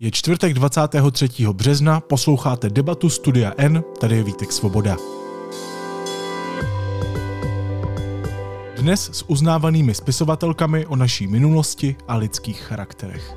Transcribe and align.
Je 0.00 0.10
čtvrtek 0.10 0.54
23. 0.54 1.28
března, 1.52 2.00
posloucháte 2.00 2.70
debatu 2.70 3.10
Studia 3.10 3.52
N, 3.56 3.84
tady 4.00 4.16
je 4.16 4.22
Vítek 4.22 4.52
Svoboda. 4.52 4.96
Dnes 8.78 9.10
s 9.12 9.24
uznávanými 9.30 9.94
spisovatelkami 9.94 10.86
o 10.86 10.96
naší 10.96 11.26
minulosti 11.26 11.96
a 12.08 12.16
lidských 12.16 12.60
charakterech. 12.60 13.36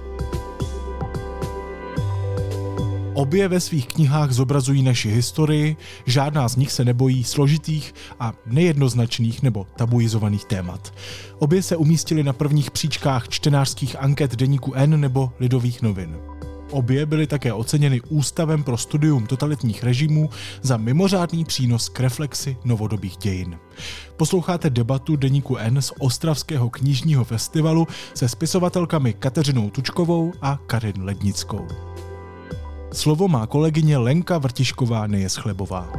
Obě 3.13 3.47
ve 3.47 3.60
svých 3.60 3.87
knihách 3.87 4.31
zobrazují 4.31 4.83
naši 4.83 5.10
historii, 5.10 5.78
žádná 6.05 6.49
z 6.49 6.55
nich 6.55 6.71
se 6.71 6.85
nebojí 6.85 7.23
složitých 7.23 7.94
a 8.19 8.33
nejednoznačných 8.46 9.44
nebo 9.44 9.67
tabuizovaných 9.76 10.46
témat. 10.46 10.94
Obě 11.37 11.63
se 11.63 11.76
umístily 11.76 12.23
na 12.23 12.33
prvních 12.33 12.71
příčkách 12.71 13.29
čtenářských 13.29 13.96
anket 13.99 14.35
deníku 14.35 14.73
N 14.73 15.01
nebo 15.01 15.31
Lidových 15.39 15.81
novin. 15.81 16.16
Obě 16.72 17.05
byly 17.05 17.28
také 17.28 17.54
oceněny 17.54 18.02
Ústavem 18.02 18.64
pro 18.64 18.78
studium 18.78 19.26
totalitních 19.26 19.84
režimů 19.84 20.30
za 20.62 20.78
mimořádný 20.78 21.45
přínos 21.45 21.90
k 21.90 22.00
reflexi 22.00 22.58
novodobých 22.66 23.18
dějin. 23.18 23.58
Posloucháte 24.18 24.70
debatu 24.70 25.16
deníku 25.16 25.58
N 25.58 25.82
z 25.82 25.92
Ostravského 26.00 26.70
knižního 26.70 27.23
festivalu 27.23 27.88
se 28.14 28.30
spisovatelkami 28.30 29.14
Kateřinou 29.14 29.70
Tučkovou 29.70 30.34
a 30.42 30.59
Karin 30.68 31.04
Lednickou. 31.04 31.68
Slovo 32.94 33.28
má 33.28 33.48
kolegyně 33.48 33.98
Lenka 33.98 34.38
Vrtišková 34.38 35.08
Nejeschlebová. 35.08 35.90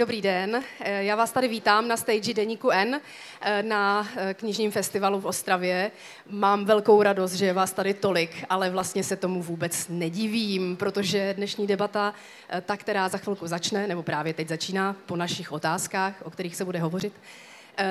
Dobrý 0.00 0.22
den, 0.22 0.64
eh, 0.80 1.04
já 1.04 1.16
vás 1.16 1.32
tady 1.32 1.48
vítám 1.48 1.88
na 1.88 1.96
stage 1.96 2.34
Deníku 2.34 2.70
N 2.70 3.00
eh, 3.40 3.62
na 3.62 4.08
eh, 4.16 4.34
knižním 4.34 4.70
festivalu 4.70 5.20
v 5.20 5.26
Ostravě. 5.26 5.90
Mám 6.30 6.64
velkou 6.64 7.02
radost, 7.02 7.32
že 7.32 7.46
je 7.46 7.52
vás 7.52 7.72
tady 7.72 7.94
tolik, 7.94 8.44
ale 8.50 8.70
vlastně 8.70 9.04
se 9.04 9.16
tomu 9.16 9.42
vůbec 9.42 9.88
nedivím, 9.88 10.76
protože 10.76 11.34
dnešní 11.34 11.66
debata, 11.66 12.14
ta, 12.62 12.76
která 12.76 13.08
za 13.08 13.18
chvilku 13.18 13.46
začne, 13.46 13.86
nebo 13.86 14.02
právě 14.02 14.34
teď 14.34 14.48
začíná 14.48 14.96
po 15.06 15.16
našich 15.16 15.52
otázkách, 15.52 16.14
o 16.24 16.30
kterých 16.30 16.56
se 16.56 16.64
bude 16.64 16.78
hovořit, 16.78 17.12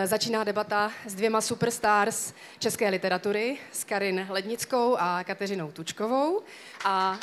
začíná 0.05 0.43
debata 0.43 0.91
s 1.05 1.15
dvěma 1.15 1.41
superstars 1.41 2.33
české 2.59 2.89
literatury, 2.89 3.57
s 3.71 3.83
Karin 3.83 4.27
Lednickou 4.29 4.95
a 4.99 5.23
Kateřinou 5.23 5.71
Tučkovou. 5.71 6.41
A... 6.85 7.17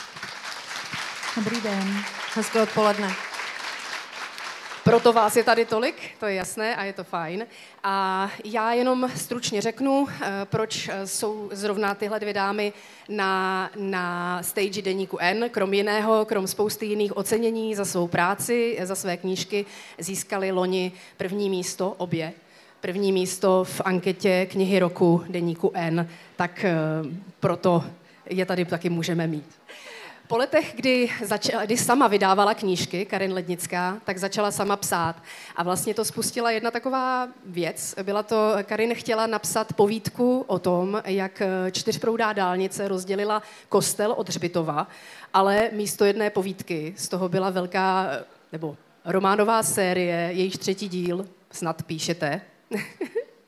Dobrý 1.37 1.61
den, 1.61 2.05
hezké 2.35 2.63
odpoledne. 2.63 3.26
Proto 4.87 5.13
vás 5.13 5.37
je 5.37 5.45
tady 5.45 5.65
tolik, 5.65 5.95
to 6.21 6.27
je 6.27 6.35
jasné 6.35 6.77
a 6.77 6.85
je 6.85 6.93
to 6.93 7.05
fajn. 7.05 7.47
A 7.85 8.31
já 8.45 8.73
jenom 8.73 9.11
stručně 9.15 9.61
řeknu, 9.61 10.07
eh, 10.09 10.31
proč 10.45 10.89
eh, 10.89 11.07
jsou 11.07 11.49
zrovna 11.53 11.95
tyhle 11.95 12.21
dvě 12.21 12.33
dámy 12.35 12.73
na, 13.09 13.71
na 13.77 14.43
stage 14.43 14.83
deníku 14.83 15.19
N. 15.21 15.49
Krom 15.51 15.75
jiného, 15.75 16.25
krom 16.25 16.47
spousty 16.47 16.87
jiných 16.87 17.17
ocenění 17.17 17.75
za 17.75 17.85
svou 17.85 18.09
práci, 18.09 18.79
za 18.83 18.95
své 18.95 19.17
knížky, 19.17 19.67
získali 19.99 20.53
loni 20.53 20.93
první 21.17 21.51
místo 21.51 21.91
obě. 21.91 22.33
První 22.81 23.13
místo 23.13 23.65
v 23.65 23.81
anketě 23.85 24.47
knihy 24.51 24.79
roku 24.79 25.25
deníku 25.29 25.71
N, 25.75 26.09
tak 26.37 26.65
eh, 26.65 26.75
proto 27.41 27.85
je 28.31 28.47
tady 28.47 28.65
taky 28.65 28.91
můžeme 28.91 29.27
mít. 29.27 29.66
Po 30.29 30.37
letech, 30.37 30.73
kdy, 30.77 31.11
začala, 31.25 31.65
kdy 31.65 31.77
sama 31.77 32.09
vydávala 32.09 32.55
knížky, 32.55 33.05
Karin 33.05 33.33
Lednická, 33.33 34.01
tak 34.05 34.19
začala 34.19 34.51
sama 34.51 34.77
psát. 34.77 35.23
A 35.57 35.63
vlastně 35.63 35.95
to 35.95 36.05
spustila 36.05 36.51
jedna 36.51 36.71
taková 36.71 37.29
věc. 37.47 37.95
Byla 38.03 38.23
to, 38.23 38.53
Karin 38.63 38.95
chtěla 38.95 39.27
napsat 39.27 39.73
povídku 39.73 40.45
o 40.47 40.59
tom, 40.59 41.03
jak 41.05 41.43
čtyřproudá 41.73 42.33
dálnice 42.33 42.89
rozdělila 42.89 43.43
kostel 43.69 44.13
od 44.13 44.29
Hřbitova, 44.29 44.87
ale 45.35 45.71
místo 45.73 46.05
jedné 46.05 46.31
povídky 46.31 46.95
z 46.97 47.09
toho 47.09 47.29
byla 47.29 47.51
velká, 47.51 48.11
nebo 48.53 48.77
románová 49.05 49.63
série, 49.63 50.17
jejíž 50.33 50.57
třetí 50.57 50.89
díl 50.89 51.29
snad 51.51 51.83
píšete. 51.83 52.41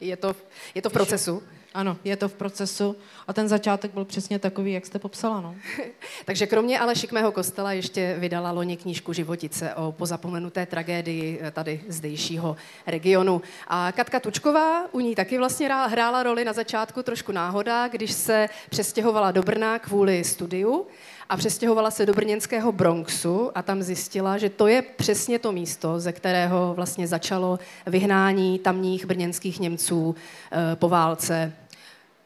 je, 0.00 0.16
to, 0.16 0.36
je 0.74 0.82
to 0.82 0.90
v 0.90 0.92
procesu. 0.92 1.42
Ano, 1.74 1.96
je 2.04 2.16
to 2.16 2.28
v 2.28 2.34
procesu 2.34 2.96
a 3.26 3.32
ten 3.32 3.48
začátek 3.48 3.94
byl 3.94 4.04
přesně 4.04 4.38
takový, 4.38 4.72
jak 4.72 4.86
jste 4.86 4.98
popsala. 4.98 5.40
No. 5.40 5.54
Takže 6.24 6.46
kromě 6.46 6.78
ale 6.78 6.96
šikmého 6.96 7.32
kostela 7.32 7.72
ještě 7.72 8.16
vydala 8.18 8.50
loni 8.50 8.76
knížku 8.76 9.12
Životice 9.12 9.74
o 9.74 9.92
pozapomenuté 9.92 10.66
tragédii 10.66 11.38
eh, 11.42 11.50
tady 11.50 11.80
zdejšího 11.88 12.56
regionu. 12.86 13.42
A 13.66 13.92
Katka 13.92 14.20
Tučková 14.20 14.84
u 14.92 15.00
ní 15.00 15.14
taky 15.14 15.38
vlastně 15.38 15.68
hrála 15.68 16.22
roli 16.22 16.44
na 16.44 16.52
začátku 16.52 17.02
trošku 17.02 17.32
náhoda, 17.32 17.88
když 17.88 18.12
se 18.12 18.48
přestěhovala 18.70 19.30
do 19.30 19.42
Brna 19.42 19.78
kvůli 19.78 20.24
studiu 20.24 20.86
a 21.28 21.36
přestěhovala 21.36 21.90
se 21.90 22.06
do 22.06 22.12
brněnského 22.12 22.72
Bronxu 22.72 23.50
a 23.54 23.62
tam 23.62 23.82
zjistila, 23.82 24.38
že 24.38 24.50
to 24.50 24.66
je 24.66 24.82
přesně 24.82 25.38
to 25.38 25.52
místo, 25.52 26.00
ze 26.00 26.12
kterého 26.12 26.74
vlastně 26.74 27.06
začalo 27.06 27.58
vyhnání 27.86 28.58
tamních 28.58 29.06
brněnských 29.06 29.60
Němců 29.60 30.14
eh, 30.52 30.76
po 30.76 30.88
válce 30.88 31.52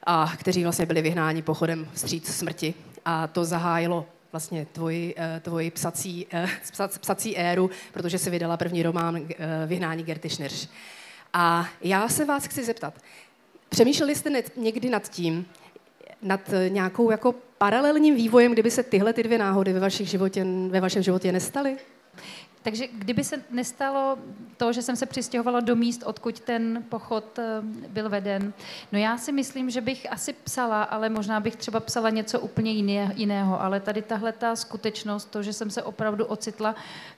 a 0.07 0.33
kteří 0.39 0.63
vlastně 0.63 0.87
byli 0.87 1.03
vyhnáni 1.03 1.43
pochodem 1.43 1.89
vstříc 1.95 2.35
smrti. 2.35 2.75
A 3.05 3.27
to 3.27 3.45
zahájilo 3.45 4.07
vlastně 4.33 4.67
tvoji, 4.73 5.15
eh, 5.17 5.41
tvoji 5.41 5.71
psací, 5.71 6.27
eh, 6.33 6.49
psací 7.01 7.37
éru, 7.37 7.71
protože 7.93 8.19
si 8.19 8.31
vydala 8.31 8.57
první 8.57 8.83
román 8.83 9.21
Vyhnání 9.67 10.03
Gerty 10.03 10.31
Schnirsch. 10.31 10.69
A 11.33 11.69
já 11.81 12.09
se 12.09 12.25
vás 12.25 12.47
chci 12.47 12.65
zeptat, 12.65 12.95
přemýšleli 13.69 14.15
jste 14.15 14.31
někdy 14.57 14.91
nad 14.91 15.09
tím, 15.09 15.47
nad 16.23 16.41
nějakou 16.69 17.11
jako 17.11 17.35
paralelním 17.59 18.15
vývojem, 18.15 18.53
kdyby 18.53 18.71
se 18.71 18.83
tyhle 18.83 19.13
ty 19.13 19.23
dvě 19.23 19.39
náhody 19.39 19.73
ve, 19.73 19.81
vašich 19.81 20.09
životě, 20.09 20.47
ve 20.69 20.81
vašem 20.81 21.03
životě 21.03 21.33
nestaly? 21.33 21.77
Takže 22.63 22.87
kdyby 22.87 23.25
se 23.25 23.43
nestalo 23.51 24.19
to, 24.57 24.73
že 24.73 24.83
jsem 24.83 24.97
se 24.97 25.07
přistěhovala 25.07 25.61
do 25.61 25.77
míst, 25.77 26.03
odkud 26.07 26.41
ten 26.41 26.85
pochod 26.89 27.39
eh, 27.39 27.43
byl 27.89 28.09
veden, 28.09 28.53
no 28.93 28.99
já 28.99 29.19
si 29.19 29.33
myslím, 29.33 29.71
že 29.71 29.81
bych 29.81 30.13
asi 30.13 30.33
psala, 30.33 30.83
ale 30.83 31.09
možná 31.09 31.41
bych 31.41 31.57
třeba 31.57 31.81
psala 31.81 32.11
něco 32.11 32.41
úplně 32.41 32.73
jiného, 33.17 33.63
ale 33.63 33.81
tady 33.81 34.03
tahle 34.03 34.33
ta 34.33 34.57
skutečnost, 34.57 35.25
to, 35.25 35.43
že 35.43 35.53
jsem 35.53 35.71
se 35.71 35.83
opravdu 35.83 36.25
ocitla 36.25 36.75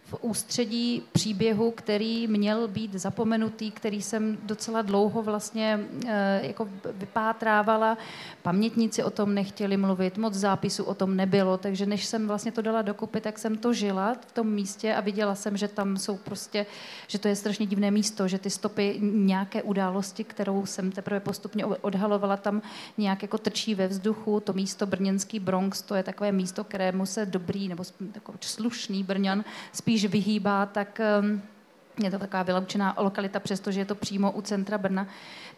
v 0.06 0.14
ústředí 0.20 1.02
příběhu, 1.12 1.70
který 1.70 2.26
měl 2.26 2.68
být 2.68 2.92
zapomenutý, 2.92 3.70
který 3.70 4.02
jsem 4.02 4.38
docela 4.42 4.82
dlouho 4.82 5.22
vlastně 5.22 5.80
e, 6.06 6.40
jako 6.46 6.68
vypátrávala. 6.92 7.98
Pamětníci 8.42 9.02
o 9.02 9.10
tom 9.10 9.34
nechtěli 9.34 9.76
mluvit, 9.76 10.18
moc 10.18 10.34
zápisů 10.34 10.84
o 10.84 10.94
tom 10.94 11.16
nebylo, 11.16 11.58
takže 11.58 11.86
než 11.86 12.04
jsem 12.04 12.28
vlastně 12.28 12.52
to 12.52 12.62
dala 12.62 12.82
dokupy, 12.82 13.20
tak 13.20 13.38
jsem 13.38 13.56
to 13.56 13.72
žila 13.72 14.16
v 14.26 14.32
tom 14.32 14.50
místě 14.50 14.94
a 14.94 15.00
viděla 15.00 15.34
jsem, 15.34 15.56
že 15.56 15.68
tam 15.68 15.96
jsou 15.96 16.16
prostě, 16.16 16.66
že 17.08 17.18
to 17.18 17.28
je 17.28 17.36
strašně 17.36 17.66
divné 17.66 17.90
místo, 17.90 18.28
že 18.28 18.38
ty 18.38 18.50
stopy 18.50 18.98
nějaké 19.00 19.62
události, 19.62 20.24
kterou 20.24 20.66
jsem 20.66 20.92
teprve 20.92 21.20
postupně 21.20 21.66
odhalovala, 21.66 22.36
tam 22.36 22.62
nějak 22.98 23.22
jako 23.22 23.38
trčí 23.38 23.74
ve 23.74 23.88
vzduchu. 23.88 24.40
To 24.40 24.52
místo 24.52 24.86
Brněnský 24.86 25.40
Bronx, 25.40 25.82
to 25.82 25.94
je 25.94 26.02
takové 26.02 26.32
místo, 26.32 26.64
kterému 26.64 27.06
se 27.06 27.26
dobrý 27.26 27.68
nebo 27.68 27.84
takový 28.12 28.38
slušný 28.40 29.04
Brňan 29.04 29.44
spíš 29.72 29.93
vyhýbá, 30.04 30.66
tak 30.66 31.00
ehm, 31.00 31.42
je 32.02 32.10
to 32.10 32.18
taková 32.18 32.42
vyloučená 32.42 32.94
lokalita, 32.98 33.40
přestože 33.40 33.80
je 33.80 33.84
to 33.84 33.94
přímo 33.94 34.32
u 34.32 34.40
centra 34.40 34.78
Brna. 34.78 35.06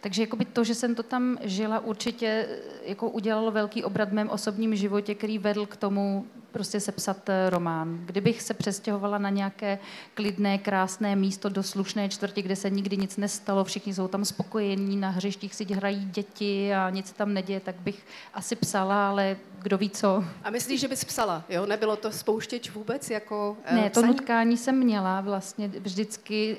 Takže 0.01 0.27
to, 0.53 0.65
že 0.65 0.75
jsem 0.75 0.95
to 0.95 1.03
tam 1.03 1.39
žila, 1.41 1.81
určitě 1.81 2.27
eh, 2.27 2.59
jako 2.85 3.11
udělalo 3.11 3.51
velký 3.51 3.85
obrat 3.85 4.09
v 4.09 4.13
mém 4.13 4.29
osobním 4.31 4.77
životě, 4.77 5.15
který 5.15 5.39
vedl 5.39 5.67
k 5.67 5.77
tomu 5.77 6.27
prostě 6.57 6.81
sepsat 6.81 7.29
eh, 7.29 7.51
román. 7.51 7.99
Kdybych 8.07 8.43
se 8.43 8.55
přestěhovala 8.55 9.19
na 9.19 9.31
nějaké 9.31 9.79
klidné, 10.15 10.59
krásné 10.59 11.17
místo 11.17 11.49
do 11.49 11.63
slušné 11.63 12.09
čtvrti, 12.09 12.43
kde 12.43 12.57
se 12.57 12.71
nikdy 12.71 12.97
nic 12.97 13.17
nestalo, 13.17 13.65
všichni 13.65 13.95
jsou 13.95 14.09
tam 14.09 14.25
spokojení, 14.25 14.97
na 14.97 15.11
hřištích 15.11 15.55
si 15.55 15.65
hrají 15.65 16.05
děti 16.05 16.75
a 16.75 16.91
nic 16.91 17.13
tam 17.13 17.35
neděje, 17.35 17.61
tak 17.61 17.75
bych 17.81 18.07
asi 18.35 18.57
psala, 18.57 19.09
ale 19.09 19.37
kdo 19.63 19.79
ví 19.79 19.91
co. 19.91 20.25
A 20.45 20.51
myslíš, 20.51 20.81
že 20.81 20.89
bys 20.89 21.05
psala, 21.05 21.45
jo? 21.49 21.67
Nebylo 21.67 21.97
to 21.97 22.13
spouštěč 22.13 22.71
vůbec 22.71 23.11
jako 23.11 23.57
uh, 23.71 23.77
Ne, 23.77 23.85
to 23.85 23.91
psaní? 23.91 24.07
nutkání 24.09 24.57
jsem 24.57 24.79
měla 24.79 25.21
vlastně 25.21 25.69
vždycky, 25.69 26.57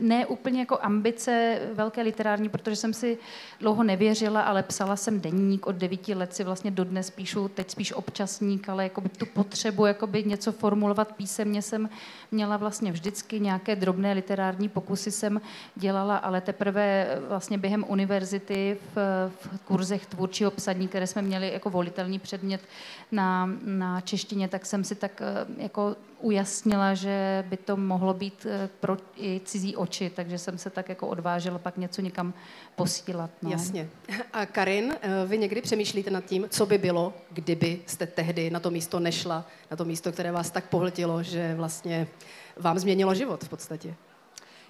ne 0.00 0.26
úplně 0.26 0.60
jako 0.60 0.78
ambice 0.82 1.60
velké 1.74 2.02
literární, 2.02 2.48
protože 2.48 2.76
jsem 2.76 2.92
si 2.94 3.18
dlouho 3.60 3.82
nevěřila, 3.82 4.42
ale 4.42 4.62
psala 4.62 4.96
jsem 4.96 5.20
denník 5.20 5.66
od 5.66 5.76
devíti 5.76 6.14
let 6.14 6.34
si 6.34 6.44
vlastně 6.44 6.70
dodnes 6.70 7.10
píšu, 7.10 7.48
teď 7.48 7.70
spíš 7.70 7.92
občasník, 7.92 8.68
ale 8.68 8.84
jako 8.84 9.00
tu 9.22 9.26
potřebu 9.26 9.86
jakoby 9.86 10.24
něco 10.24 10.52
formulovat 10.52 11.12
písemně 11.12 11.62
jsem 11.62 11.90
měla 12.30 12.56
vlastně 12.56 12.92
vždycky, 12.92 13.40
nějaké 13.40 13.76
drobné 13.76 14.12
literární 14.12 14.68
pokusy 14.68 15.10
jsem 15.10 15.40
dělala, 15.74 16.16
ale 16.16 16.40
teprve 16.40 17.06
vlastně 17.28 17.58
během 17.58 17.84
univerzity 17.88 18.76
v, 18.94 18.96
v 19.28 19.60
kurzech 19.64 20.06
tvůrčího 20.06 20.50
psaní, 20.50 20.88
které 20.88 21.06
jsme 21.06 21.22
měli 21.22 21.52
jako 21.52 21.70
volitelný 21.70 22.18
předmět 22.18 22.60
na, 23.12 23.50
na 23.64 24.00
češtině, 24.00 24.48
tak 24.48 24.66
jsem 24.66 24.84
si 24.84 24.94
tak 24.94 25.22
eh, 25.22 25.62
jako 25.62 25.96
ujasnila, 26.22 26.94
že 26.94 27.44
by 27.48 27.56
to 27.56 27.76
mohlo 27.76 28.14
být 28.14 28.46
eh, 28.50 28.68
pro 28.80 28.96
i 29.16 29.40
cizí 29.44 29.76
oči, 29.76 30.10
takže 30.16 30.38
jsem 30.38 30.58
se 30.58 30.70
tak 30.70 30.88
jako 30.88 31.08
odvážila 31.08 31.58
pak 31.58 31.76
něco 31.76 32.02
někam 32.02 32.34
posílat. 32.76 33.30
No. 33.42 33.50
Jasně. 33.50 33.88
A 34.32 34.46
Karin, 34.46 34.94
eh, 35.00 35.26
vy 35.26 35.38
někdy 35.38 35.62
přemýšlíte 35.62 36.10
nad 36.10 36.24
tím, 36.24 36.46
co 36.48 36.66
by 36.66 36.78
bylo, 36.78 37.12
kdyby 37.30 37.80
jste 37.86 38.06
tehdy 38.06 38.50
na 38.50 38.60
to 38.60 38.70
místo 38.70 39.00
nešla, 39.00 39.46
na 39.70 39.76
to 39.76 39.84
místo, 39.84 40.12
které 40.12 40.32
vás 40.32 40.50
tak 40.50 40.68
pohltilo, 40.68 41.22
že 41.22 41.54
vlastně 41.54 42.08
vám 42.56 42.78
změnilo 42.78 43.14
život 43.14 43.44
v 43.44 43.48
podstatě? 43.48 43.94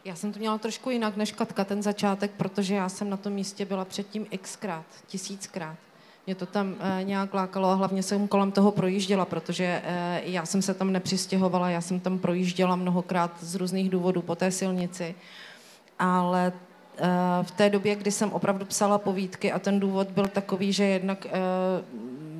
Já 0.05 0.15
jsem 0.15 0.33
to 0.33 0.39
měla 0.39 0.59
trošku 0.59 0.91
jinak 0.91 1.17
než 1.17 1.33
Katka 1.33 1.65
ten 1.65 1.83
začátek, 1.83 2.31
protože 2.31 2.75
já 2.75 2.89
jsem 2.89 3.11
na 3.11 3.17
tom 3.17 3.33
místě 3.33 3.65
byla 3.65 3.85
předtím 3.85 4.27
xkrát, 4.43 4.87
tisíckrát. 5.07 5.77
Mě 6.27 6.35
to 6.35 6.47
tam 6.47 6.75
e, 6.81 7.05
nějak 7.05 7.35
lákalo 7.35 7.69
a 7.69 7.75
hlavně 7.75 8.03
jsem 8.03 8.29
kolem 8.29 8.53
toho 8.53 8.73
projížděla, 8.73 9.25
protože 9.25 9.83
e, 9.85 10.21
já 10.25 10.47
jsem 10.47 10.63
se 10.63 10.75
tam 10.75 10.93
nepřistěhovala, 10.93 11.71
já 11.71 11.81
jsem 11.81 12.01
tam 12.01 12.19
projížděla 12.19 12.77
mnohokrát 12.77 13.31
z 13.41 13.55
různých 13.55 13.91
důvodů 13.91 14.23
po 14.23 14.35
té 14.35 14.51
silnici, 14.51 15.15
ale 15.99 16.53
e, 16.99 17.43
v 17.43 17.51
té 17.51 17.71
době, 17.71 17.95
kdy 17.95 18.11
jsem 18.11 18.33
opravdu 18.33 18.65
psala 18.65 18.99
povídky 18.99 19.53
a 19.53 19.59
ten 19.59 19.81
důvod 19.81 20.11
byl 20.11 20.27
takový, 20.29 20.73
že 20.73 20.85
jednak 20.85 21.27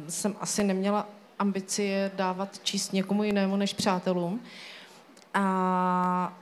jsem 0.09 0.35
asi 0.41 0.65
neměla 0.65 1.07
ambici 1.39 2.11
dávat 2.17 2.59
číst 2.63 2.93
někomu 2.93 3.25
jinému 3.25 3.57
než 3.57 3.75
přátelům. 3.75 4.41
A 5.35 6.33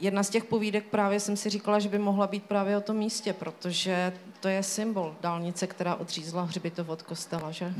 jedna 0.00 0.22
z 0.22 0.30
těch 0.30 0.44
povídek 0.44 0.84
právě 0.84 1.20
jsem 1.20 1.36
si 1.36 1.50
říkala, 1.50 1.78
že 1.78 1.88
by 1.88 1.98
mohla 1.98 2.26
být 2.26 2.44
právě 2.44 2.76
o 2.76 2.80
tom 2.80 2.96
místě, 2.96 3.32
protože 3.32 4.12
to 4.40 4.48
je 4.48 4.62
symbol 4.62 5.14
dálnice, 5.20 5.66
která 5.66 5.94
odřízla 5.94 6.42
hřbitov 6.42 6.88
od 6.88 7.02
kostela, 7.02 7.50
že? 7.50 7.74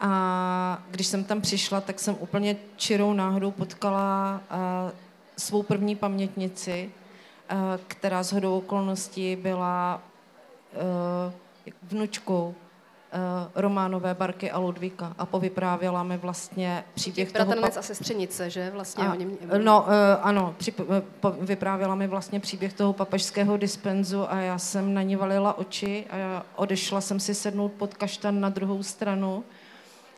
A 0.00 0.82
když 0.90 1.06
jsem 1.06 1.24
tam 1.24 1.40
přišla, 1.40 1.80
tak 1.80 2.00
jsem 2.00 2.16
úplně 2.20 2.56
čirou 2.76 3.12
náhodou 3.12 3.50
potkala 3.50 4.40
uh, 4.50 4.90
svou 5.36 5.62
první 5.62 5.96
pamětnici, 5.96 6.90
uh, 7.52 7.58
která 7.88 8.22
z 8.22 8.32
hodou 8.32 8.58
okolností 8.58 9.36
byla 9.36 10.02
uh, 11.26 11.72
vnučkou 11.82 12.54
Románové, 13.54 14.14
Barky 14.14 14.50
a 14.50 14.58
Ludvíka 14.58 15.14
a 15.18 15.26
povyprávěla 15.26 16.02
mi 16.02 16.16
vlastně 16.16 16.84
příběh 16.94 17.32
toho... 17.32 17.46
Bratranec 17.46 17.76
a 17.76 17.82
sestřenice, 17.82 18.50
že? 18.50 18.70
Vlastně 18.70 19.04
a, 19.04 19.12
oni... 19.12 19.28
No, 19.58 19.80
uh, 19.80 19.88
ano, 20.22 20.54
při, 20.58 20.72
uh, 20.72 21.36
vyprávěla 21.40 21.94
mi 21.94 22.06
vlastně 22.06 22.40
příběh 22.40 22.72
toho 22.72 22.92
papežského 22.92 23.56
dispenzu 23.56 24.32
a 24.32 24.36
já 24.36 24.58
jsem 24.58 24.94
na 24.94 25.02
ní 25.02 25.16
valila 25.16 25.58
oči 25.58 26.04
a 26.10 26.42
odešla 26.56 27.00
jsem 27.00 27.20
si 27.20 27.34
sednout 27.34 27.72
pod 27.72 27.94
kaštan 27.94 28.40
na 28.40 28.48
druhou 28.48 28.82
stranu 28.82 29.44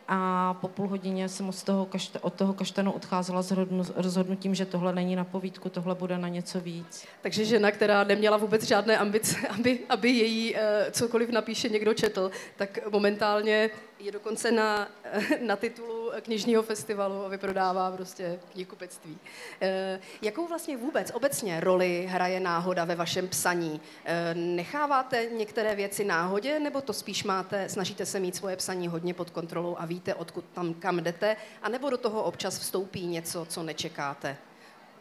a 0.09 0.55
po 0.55 0.69
půl 0.69 0.89
hodině 0.89 1.29
jsem 1.29 1.49
od 1.49 1.62
toho, 1.62 1.87
kašta, 1.87 2.19
od 2.23 2.35
toho 2.35 2.53
kaštanu 2.53 2.93
odcházela 2.93 3.43
s 3.43 3.56
rozhodnutím, 3.97 4.55
že 4.55 4.67
tohle 4.67 4.93
není 4.93 5.17
na 5.17 5.25
povídku, 5.25 5.69
tohle 5.69 5.95
bude 5.95 6.19
na 6.19 6.29
něco 6.29 6.61
víc. 6.61 7.06
Takže 7.23 7.45
žena, 7.45 7.71
která 7.71 8.05
neměla 8.05 8.37
vůbec 8.37 8.62
žádné 8.62 8.99
ambice, 8.99 9.37
aby, 9.49 9.79
aby 9.89 10.11
její 10.11 10.55
uh, 10.55 10.61
cokoliv 10.91 11.31
napíše 11.31 11.69
někdo 11.69 11.95
četl, 11.95 12.31
tak 12.56 12.79
momentálně 12.91 13.71
je 14.05 14.12
dokonce 14.12 14.53
na, 14.53 14.89
na 15.41 15.56
titulu 15.56 16.11
knižního 16.23 16.62
festivalu 16.62 17.25
a 17.25 17.29
vyprodává 17.29 17.91
prostě 17.91 18.41
knihkupectví. 18.53 19.19
E, 19.61 20.01
jakou 20.23 20.47
vlastně 20.47 20.77
vůbec 20.77 21.11
obecně 21.15 21.61
roli 21.61 22.06
hraje 22.11 22.41
náhoda 22.41 22.85
ve 22.85 22.95
vašem 22.95 23.29
psaní? 23.29 23.81
E, 24.05 24.35
necháváte 24.35 25.27
některé 25.37 25.75
věci 25.75 26.05
náhodě, 26.05 26.61
nebo 26.61 26.81
to 26.81 26.93
spíš 26.93 27.25
máte, 27.25 27.69
snažíte 27.69 28.06
se 28.06 28.21
mít 28.21 28.37
svoje 28.37 28.56
psaní 28.56 28.89
hodně 28.89 29.15
pod 29.15 29.31
kontrolou 29.31 29.77
a 29.79 29.87
víte, 29.87 30.15
odkud 30.15 30.45
tam 30.55 30.75
kam 30.75 31.01
jdete, 31.01 31.37
anebo 31.62 31.91
do 31.91 31.99
toho 31.99 32.23
občas 32.23 32.59
vstoupí 32.59 33.06
něco, 33.06 33.45
co 33.45 33.62
nečekáte? 33.62 34.37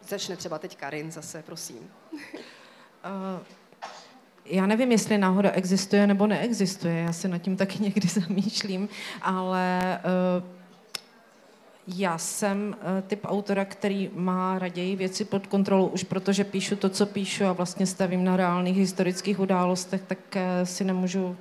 Začne 0.02 0.36
třeba 0.36 0.58
teď 0.58 0.76
Karin 0.76 1.12
zase, 1.12 1.42
prosím. 1.42 1.90
Uh 3.04 3.63
já 4.46 4.66
nevím, 4.66 4.92
jestli 4.92 5.18
náhoda 5.18 5.50
existuje 5.50 6.06
nebo 6.06 6.26
neexistuje, 6.26 6.94
já 6.94 7.12
se 7.12 7.28
nad 7.28 7.38
tím 7.38 7.56
taky 7.56 7.78
někdy 7.82 8.08
zamýšlím, 8.08 8.88
ale 9.22 9.98
uh, 10.38 10.48
já 11.98 12.18
jsem 12.18 12.76
uh, 12.78 13.08
typ 13.08 13.20
autora, 13.24 13.64
který 13.64 14.10
má 14.14 14.58
raději 14.58 14.96
věci 14.96 15.24
pod 15.24 15.46
kontrolou, 15.46 15.86
už 15.86 16.04
protože 16.04 16.44
píšu 16.44 16.76
to, 16.76 16.88
co 16.88 17.06
píšu 17.06 17.44
a 17.44 17.52
vlastně 17.52 17.86
stavím 17.86 18.24
na 18.24 18.36
reálných 18.36 18.76
historických 18.76 19.40
událostech, 19.40 20.02
tak 20.06 20.18
uh, 20.36 20.42
si 20.64 20.84
nemůžu 20.84 21.36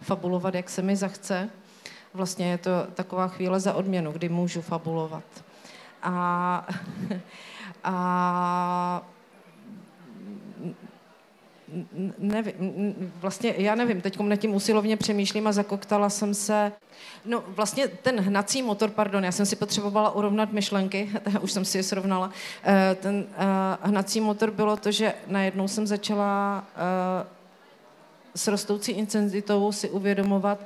fabulovat, 0.00 0.54
jak 0.54 0.70
se 0.70 0.82
mi 0.82 0.96
zachce. 0.96 1.50
Vlastně 2.14 2.50
je 2.50 2.58
to 2.58 2.70
taková 2.94 3.28
chvíle 3.28 3.60
za 3.60 3.74
odměnu, 3.74 4.12
kdy 4.12 4.28
můžu 4.28 4.62
fabulovat. 4.62 5.24
A, 6.02 6.68
a 7.84 9.06
nevím, 12.18 13.12
vlastně 13.20 13.54
já 13.58 13.74
nevím, 13.74 14.00
teď 14.00 14.20
nad 14.20 14.36
tím 14.36 14.54
usilovně 14.54 14.96
přemýšlím 14.96 15.46
a 15.46 15.52
zakoktala 15.52 16.10
jsem 16.10 16.34
se. 16.34 16.72
No 17.24 17.44
vlastně 17.48 17.88
ten 17.88 18.20
hnací 18.20 18.62
motor, 18.62 18.90
pardon, 18.90 19.24
já 19.24 19.32
jsem 19.32 19.46
si 19.46 19.56
potřebovala 19.56 20.10
urovnat 20.10 20.52
myšlenky, 20.52 21.10
už 21.40 21.52
jsem 21.52 21.64
si 21.64 21.78
je 21.78 21.82
srovnala. 21.82 22.30
Eh, 22.64 22.96
ten 23.00 23.24
eh, 23.32 23.44
hnací 23.82 24.20
motor 24.20 24.50
bylo 24.50 24.76
to, 24.76 24.90
že 24.90 25.14
najednou 25.26 25.68
jsem 25.68 25.86
začala 25.86 26.64
eh, 26.76 27.26
s 28.34 28.48
rostoucí 28.48 28.92
intenzitou 28.92 29.72
si 29.72 29.90
uvědomovat, 29.90 30.60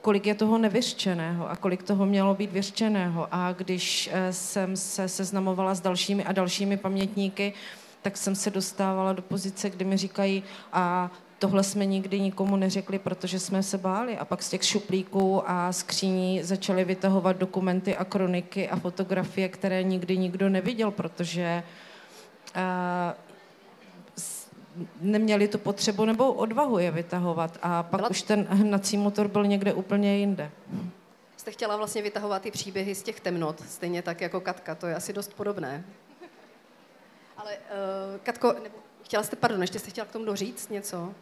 kolik 0.00 0.26
je 0.26 0.34
toho 0.34 0.58
nevyřčeného 0.58 1.50
a 1.50 1.56
kolik 1.56 1.82
toho 1.82 2.06
mělo 2.06 2.34
být 2.34 2.52
vyřčeného. 2.52 3.28
A 3.32 3.52
když 3.52 4.10
jsem 4.30 4.76
se 4.76 5.08
seznamovala 5.08 5.74
s 5.74 5.80
dalšími 5.80 6.24
a 6.24 6.32
dalšími 6.32 6.76
pamětníky, 6.76 7.52
tak 8.04 8.16
jsem 8.16 8.34
se 8.34 8.50
dostávala 8.50 9.12
do 9.12 9.22
pozice, 9.22 9.70
kdy 9.70 9.84
mi 9.84 9.96
říkají, 9.96 10.42
a 10.72 11.10
tohle 11.38 11.62
jsme 11.62 11.86
nikdy 11.86 12.20
nikomu 12.20 12.56
neřekli, 12.56 12.98
protože 12.98 13.38
jsme 13.38 13.62
se 13.62 13.78
báli. 13.78 14.18
A 14.18 14.24
pak 14.24 14.42
z 14.42 14.50
těch 14.50 14.64
šuplíků 14.64 15.50
a 15.50 15.72
skříní 15.72 16.42
začali 16.42 16.84
vytahovat 16.84 17.36
dokumenty 17.36 17.96
a 17.96 18.04
kroniky 18.04 18.68
a 18.68 18.76
fotografie, 18.76 19.48
které 19.48 19.82
nikdy 19.82 20.18
nikdo 20.18 20.48
neviděl, 20.48 20.90
protože 20.90 21.62
uh, 22.56 22.62
neměli 25.00 25.48
tu 25.48 25.58
potřebu 25.58 26.04
nebo 26.04 26.32
odvahu 26.32 26.78
je 26.78 26.90
vytahovat. 26.90 27.58
A 27.62 27.82
pak 27.82 28.00
Byla... 28.00 28.10
už 28.10 28.22
ten 28.22 28.46
hnací 28.50 28.96
motor 28.96 29.28
byl 29.28 29.46
někde 29.46 29.72
úplně 29.72 30.18
jinde. 30.18 30.50
Jste 31.36 31.50
chtěla 31.50 31.76
vlastně 31.76 32.02
vytahovat 32.02 32.42
ty 32.42 32.50
příběhy 32.50 32.94
z 32.94 33.02
těch 33.02 33.20
temnot, 33.20 33.60
stejně 33.68 34.02
tak 34.02 34.20
jako 34.20 34.40
Katka, 34.40 34.74
to 34.74 34.86
je 34.86 34.94
asi 34.94 35.12
dost 35.12 35.34
podobné. 35.34 35.84
Uh, 37.74 38.18
Katko, 38.22 38.52
nebo, 38.52 38.74
chtěla 39.02 39.22
jste, 39.22 39.36
pardon, 39.36 39.60
ještě 39.60 39.78
jste 39.78 39.90
chtěla 39.90 40.06
k 40.06 40.10
tomu 40.10 40.24
doříct 40.24 40.70
něco? 40.70 41.12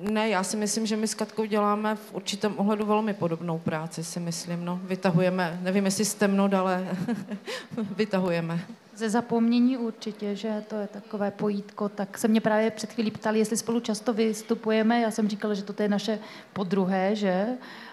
Ne, 0.00 0.28
já 0.28 0.42
si 0.42 0.56
myslím, 0.56 0.86
že 0.86 0.96
my 0.96 1.08
s 1.08 1.14
Katkou 1.14 1.44
děláme 1.44 1.94
v 1.94 2.14
určitém 2.14 2.54
ohledu 2.58 2.86
velmi 2.86 3.14
podobnou 3.14 3.58
práci, 3.58 4.04
si 4.04 4.20
myslím. 4.20 4.64
No. 4.64 4.80
Vytahujeme, 4.82 5.58
nevím, 5.62 5.84
jestli 5.84 6.04
s 6.04 6.14
temnot, 6.14 6.54
ale 6.54 6.88
vytahujeme. 7.96 8.60
Ze 9.00 9.10
zapomnění 9.10 9.76
určitě, 9.76 10.36
že 10.36 10.64
to 10.68 10.76
je 10.76 10.86
takové 10.86 11.30
pojítko. 11.30 11.88
Tak 11.88 12.18
se 12.18 12.28
mě 12.28 12.40
právě 12.40 12.70
před 12.70 12.92
chvílí 12.92 13.10
ptali, 13.10 13.38
jestli 13.38 13.56
spolu 13.56 13.80
často 13.80 14.12
vystupujeme. 14.12 15.00
Já 15.00 15.10
jsem 15.10 15.28
říkala, 15.28 15.54
že 15.54 15.62
to 15.62 15.82
je 15.82 15.88
naše 15.88 16.18
podruhé, 16.52 17.16
že? 17.16 17.46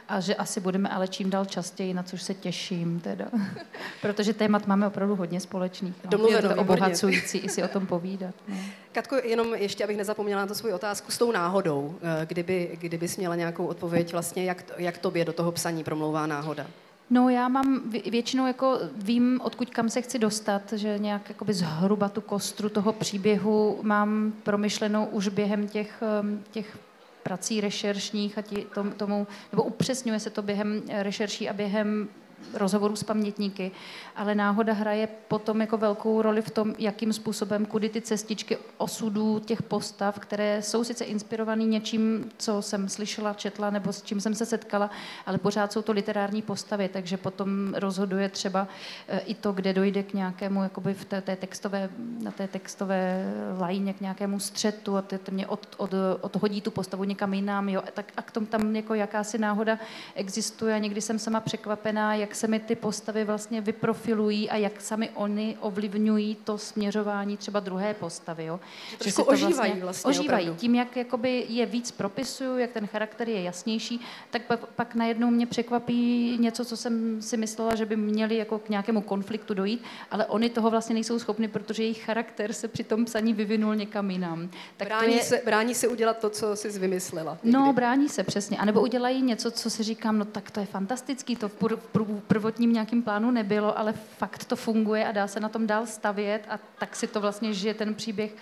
a 0.09 0.19
že 0.19 0.35
asi 0.35 0.59
budeme 0.59 0.89
ale 0.89 1.07
čím 1.07 1.29
dál 1.29 1.45
častěji, 1.45 1.93
na 1.93 2.03
což 2.03 2.21
se 2.21 2.33
těším 2.33 2.99
teda. 2.99 3.25
Protože 4.01 4.33
témat 4.33 4.67
máme 4.67 4.87
opravdu 4.87 5.15
hodně 5.15 5.39
společných. 5.39 5.93
No. 6.03 6.09
Domluveno, 6.09 6.49
je 6.49 6.55
to 6.55 6.61
obohacující 6.61 7.37
i 7.37 7.49
si 7.49 7.63
o 7.63 7.67
tom 7.67 7.87
povídat. 7.87 8.35
No. 8.47 8.55
Katko, 8.91 9.15
jenom 9.15 9.55
ještě, 9.55 9.83
abych 9.83 9.97
nezapomněla 9.97 10.41
na 10.41 10.47
to 10.47 10.55
svou 10.55 10.75
otázku 10.75 11.11
s 11.11 11.17
tou 11.17 11.31
náhodou. 11.31 11.95
Eh, 12.01 12.25
kdyby, 12.25 12.77
kdyby 12.81 13.07
měla 13.17 13.35
nějakou 13.35 13.65
odpověď, 13.65 14.11
vlastně 14.11 14.45
jak, 14.45 14.63
jak 14.77 14.97
tobě 14.97 15.25
do 15.25 15.33
toho 15.33 15.51
psaní 15.51 15.83
promlouvá 15.83 16.27
náhoda? 16.27 16.67
No 17.09 17.29
já 17.29 17.47
mám 17.47 17.81
většinou 17.89 18.47
jako 18.47 18.79
vím, 18.95 19.39
odkud 19.43 19.69
kam 19.69 19.89
se 19.89 20.01
chci 20.01 20.19
dostat, 20.19 20.73
že 20.73 20.97
nějak 20.97 21.29
jakoby 21.29 21.53
zhruba 21.53 22.09
tu 22.09 22.21
kostru 22.21 22.69
toho 22.69 22.93
příběhu 22.93 23.79
mám 23.81 24.33
promyšlenou 24.43 25.05
už 25.05 25.27
během 25.27 25.67
těch, 25.67 26.03
ehm, 26.19 26.43
těch 26.51 26.77
prací 27.23 27.61
rešeršních 27.61 28.37
a 28.37 28.41
tí, 28.41 28.65
tom, 28.73 28.91
tomu, 28.91 29.27
nebo 29.51 29.63
upřesňuje 29.63 30.19
se 30.19 30.29
to 30.29 30.41
během 30.41 30.81
rešerší 30.89 31.49
a 31.49 31.53
během 31.53 32.07
rozhovorů 32.53 32.95
s 32.95 33.03
pamětníky, 33.03 33.71
ale 34.15 34.35
náhoda 34.35 34.73
hraje 34.73 35.07
potom 35.27 35.61
jako 35.61 35.77
velkou 35.77 36.21
roli 36.21 36.41
v 36.41 36.51
tom, 36.51 36.75
jakým 36.77 37.13
způsobem, 37.13 37.65
kudy 37.65 37.89
ty 37.89 38.01
cestičky 38.01 38.57
osudů 38.77 39.39
těch 39.39 39.63
postav, 39.63 40.19
které 40.19 40.61
jsou 40.61 40.83
sice 40.83 41.05
inspirované 41.05 41.63
něčím, 41.63 42.29
co 42.37 42.61
jsem 42.61 42.89
slyšela, 42.89 43.33
četla 43.33 43.69
nebo 43.69 43.93
s 43.93 44.01
čím 44.01 44.21
jsem 44.21 44.35
se 44.35 44.45
setkala, 44.45 44.89
ale 45.25 45.37
pořád 45.37 45.71
jsou 45.71 45.81
to 45.81 45.91
literární 45.91 46.41
postavy, 46.41 46.89
takže 46.89 47.17
potom 47.17 47.73
rozhoduje 47.73 48.29
třeba 48.29 48.67
eh, 49.07 49.19
i 49.19 49.35
to, 49.35 49.51
kde 49.51 49.73
dojde 49.73 50.03
k 50.03 50.13
nějakému, 50.13 50.63
jakoby 50.63 50.93
v 50.93 51.05
té, 51.05 51.21
té 51.21 51.35
textové, 51.35 51.89
na 52.23 52.31
té 52.31 52.47
textové 52.47 53.33
lajně 53.59 53.93
k 53.93 54.01
nějakému 54.01 54.39
střetu 54.39 54.97
a 54.97 55.01
to 55.01 55.31
mě 55.31 55.47
od, 55.47 55.67
od, 55.77 55.93
odhodí 56.21 56.61
tu 56.61 56.71
postavu 56.71 57.03
někam 57.03 57.33
jinam, 57.33 57.69
jo, 57.69 57.83
tak 57.93 58.11
a 58.17 58.21
k 58.21 58.31
tomu 58.31 58.45
tam 58.45 58.75
jako 58.75 58.93
jakási 58.93 59.37
náhoda 59.37 59.79
existuje 60.15 60.75
a 60.75 60.77
někdy 60.77 61.01
jsem 61.01 61.19
sama 61.19 61.39
překvapená, 61.39 62.15
jak 62.15 62.26
se 62.35 62.47
mi 62.47 62.59
ty 62.59 62.75
postavy 62.75 63.23
vlastně 63.23 63.61
vyprofilují 63.61 64.49
a 64.49 64.55
jak 64.55 64.81
sami 64.81 65.09
oni 65.13 65.57
ovlivňují 65.59 66.35
to 66.43 66.57
směřování 66.57 67.37
třeba 67.37 67.59
druhé 67.59 67.93
postavy. 67.93 68.45
Jo. 68.45 68.59
Že, 68.91 68.97
že 69.03 69.11
se 69.11 69.15
to 69.15 69.23
vlastně 69.23 69.47
ožívají 69.47 69.73
vlastně 69.81 70.09
Ožívají. 70.09 70.43
opravdu. 70.43 70.59
Tím, 70.61 70.75
jak 70.75 70.97
jakoby 70.97 71.45
je 71.49 71.65
víc 71.65 71.91
propisuju, 71.91 72.57
jak 72.57 72.71
ten 72.71 72.87
charakter 72.87 73.29
je 73.29 73.41
jasnější, 73.43 74.01
tak 74.29 74.41
pak, 74.41 74.65
pak 74.65 74.95
najednou 74.95 75.29
mě 75.29 75.45
překvapí 75.47 76.37
něco, 76.39 76.65
co 76.65 76.77
jsem 76.77 77.21
si 77.21 77.37
myslela, 77.37 77.75
že 77.75 77.85
by 77.85 77.95
měli 77.95 78.37
jako 78.37 78.59
k 78.59 78.69
nějakému 78.69 79.01
konfliktu 79.01 79.53
dojít, 79.53 79.83
ale 80.11 80.25
oni 80.25 80.49
toho 80.49 80.69
vlastně 80.69 80.93
nejsou 80.93 81.19
schopni, 81.19 81.47
protože 81.47 81.83
jejich 81.83 82.03
charakter 82.03 82.53
se 82.53 82.67
při 82.67 82.83
tom 82.83 83.05
psaní 83.05 83.33
vyvinul 83.33 83.75
někam 83.75 84.11
jinam. 84.11 84.49
Tak 84.77 84.87
brání, 84.87 85.15
je, 85.15 85.23
se, 85.23 85.41
brání 85.45 85.75
se 85.75 85.87
udělat 85.87 86.17
to, 86.19 86.29
co 86.29 86.55
jsi 86.55 86.79
vymyslela. 86.79 87.37
No, 87.43 87.59
někdy. 87.59 87.73
brání 87.75 88.09
se 88.09 88.23
přesně. 88.23 88.57
A 88.57 88.65
nebo 88.65 88.81
udělají 88.81 89.21
něco, 89.21 89.51
co 89.51 89.69
si 89.69 89.83
říkám, 89.83 90.17
no 90.17 90.25
tak 90.25 90.51
to 90.51 90.59
je 90.59 90.65
fantastický, 90.65 91.35
to 91.35 91.49
v 91.49 91.61
pr- 91.61 91.79
pr- 91.93 92.16
prvotním 92.21 92.73
nějakým 92.73 93.03
plánu 93.03 93.31
nebylo, 93.31 93.79
ale 93.79 93.93
fakt 93.93 94.45
to 94.45 94.55
funguje 94.55 95.07
a 95.07 95.11
dá 95.11 95.27
se 95.27 95.39
na 95.39 95.49
tom 95.49 95.67
dál 95.67 95.85
stavět 95.85 96.45
a 96.49 96.59
tak 96.79 96.95
si 96.95 97.07
to 97.07 97.21
vlastně 97.21 97.53
žije 97.53 97.73
ten 97.73 97.95
příběh 97.95 98.35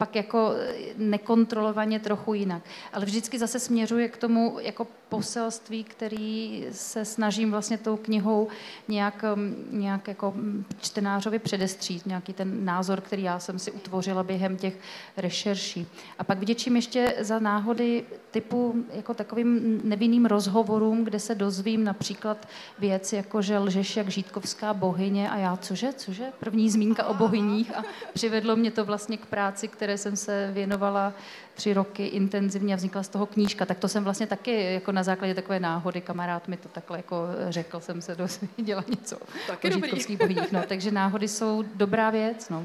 pak 0.00 0.16
jako 0.16 0.52
eh, 0.56 0.74
nekontrolovaně 0.96 2.00
trochu 2.00 2.34
jinak. 2.34 2.62
Ale 2.92 3.04
vždycky 3.04 3.38
zase 3.38 3.58
směřuje 3.58 4.08
k 4.08 4.16
tomu 4.16 4.56
jako 4.60 4.86
poselství, 5.08 5.84
který 5.84 6.66
se 6.72 7.04
snažím 7.04 7.50
vlastně 7.50 7.78
tou 7.78 7.96
knihou 7.96 8.48
nějak, 8.88 9.24
mm, 9.34 9.68
nějak 9.70 10.08
jako 10.08 10.32
mm, 10.36 10.64
čtenářovi 10.80 11.38
předestřít, 11.38 12.06
nějaký 12.06 12.32
ten 12.32 12.64
názor, 12.64 13.00
který 13.00 13.22
já 13.22 13.38
jsem 13.38 13.58
si 13.58 13.70
utvořila 13.72 14.22
během 14.22 14.56
těch 14.56 14.74
rešerší. 15.16 15.86
A 16.18 16.24
pak 16.24 16.38
vděčím 16.38 16.76
ještě 16.76 17.14
za 17.20 17.38
náhody 17.38 18.04
typu 18.30 18.84
jako 18.92 19.14
takovým 19.14 19.80
nevinným 19.84 20.26
rozhovorům, 20.26 21.04
kde 21.04 21.18
se 21.20 21.34
dozvím 21.34 21.84
například 21.84 22.48
věc, 22.78 23.12
jako 23.12 23.42
že 23.42 23.58
lžeš 23.58 23.96
jak 23.96 24.08
žítkovská 24.08 24.74
bohyně 24.74 25.30
a 25.30 25.36
já 25.36 25.56
cože, 25.56 25.92
cože? 25.92 26.24
První 26.38 26.70
zmínka 26.70 27.06
o 27.06 27.14
bohyních 27.14 27.76
a 27.76 27.82
přivedlo 28.12 28.56
mě 28.56 28.70
to 28.70 28.84
vlastně 28.84 29.16
k 29.16 29.26
práci, 29.26 29.68
které 29.90 29.98
jsem 29.98 30.16
se 30.16 30.50
věnovala 30.52 31.12
tři 31.54 31.72
roky 31.74 32.06
intenzivně 32.06 32.74
a 32.74 32.76
vznikla 32.76 33.02
z 33.02 33.08
toho 33.08 33.26
knížka. 33.26 33.66
Tak 33.66 33.78
to 33.78 33.88
jsem 33.88 34.04
vlastně 34.04 34.26
taky 34.26 34.72
jako 34.74 34.92
na 34.92 35.02
základě 35.02 35.34
takové 35.34 35.60
náhody, 35.60 36.00
kamarád 36.00 36.48
mi 36.48 36.56
to 36.56 36.68
takhle 36.68 36.98
jako 36.98 37.16
řekl, 37.48 37.80
jsem 37.80 38.02
se 38.02 38.14
dozvěděla 38.14 38.84
něco 38.88 39.16
Taky 39.46 39.68
o 39.68 39.70
dobrý. 39.70 39.88
žítkovských 39.90 40.18
bohyních. 40.18 40.52
No, 40.52 40.62
takže 40.68 40.90
náhody 40.90 41.28
jsou 41.28 41.64
dobrá 41.74 42.10
věc. 42.10 42.48
No. 42.48 42.64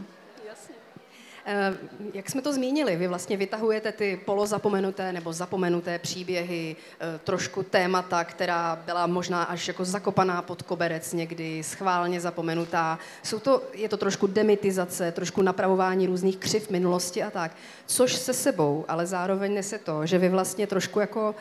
Eh, 1.47 1.73
Jak 2.13 2.29
jsme 2.29 2.41
to 2.41 2.53
zmínili, 2.53 2.95
vy 2.95 3.07
vlastně 3.07 3.37
vytahujete 3.37 3.91
ty 3.91 4.19
polozapomenuté 4.25 5.13
nebo 5.13 5.33
zapomenuté 5.33 5.99
příběhy, 5.99 6.75
eh, 6.99 7.19
trošku 7.23 7.63
témata, 7.63 8.23
která 8.23 8.75
byla 8.85 9.07
možná 9.07 9.43
až 9.43 9.67
jako 9.67 9.85
zakopaná 9.85 10.41
pod 10.41 10.61
koberec 10.61 11.13
někdy, 11.13 11.63
schválně 11.63 12.21
zapomenutá. 12.21 12.99
Jsou 13.23 13.39
to, 13.39 13.63
je 13.73 13.89
to 13.89 13.97
trošku 13.97 14.27
demitizace, 14.27 15.11
trošku 15.11 15.41
napravování 15.41 16.07
různých 16.07 16.37
křiv 16.37 16.69
minulosti 16.69 17.23
a 17.23 17.31
tak. 17.31 17.51
Což 17.85 18.15
se 18.15 18.33
sebou, 18.33 18.85
ale 18.87 19.05
zároveň 19.05 19.53
nese 19.53 19.77
to, 19.77 20.05
že 20.05 20.17
vy 20.17 20.29
vlastně 20.29 20.67
trošku 20.67 20.99
jako 20.99 21.35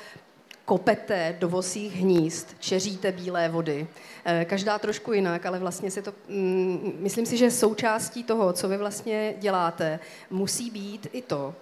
kopete 0.65 1.37
do 1.39 1.49
vosích 1.49 1.97
hnízd, 1.97 2.57
čeříte 2.59 3.13
bílé 3.13 3.49
vody. 3.49 3.87
Eh, 4.25 4.45
Každá 4.45 4.79
trošku 4.79 5.13
jinak, 5.13 5.47
ale 5.47 5.59
vlastně 5.59 5.91
se 5.91 6.03
to, 6.03 6.13
mm, 6.29 6.93
myslím 6.99 7.27
si, 7.27 7.37
že 7.37 7.51
součástí 7.51 8.25
toho, 8.25 8.53
co 8.53 8.69
vy 8.69 8.77
vlastně 8.77 9.35
děláte, 9.39 9.99
musí 10.31 10.71
být 10.71 11.07
i 11.13 11.23
to, 11.23 11.55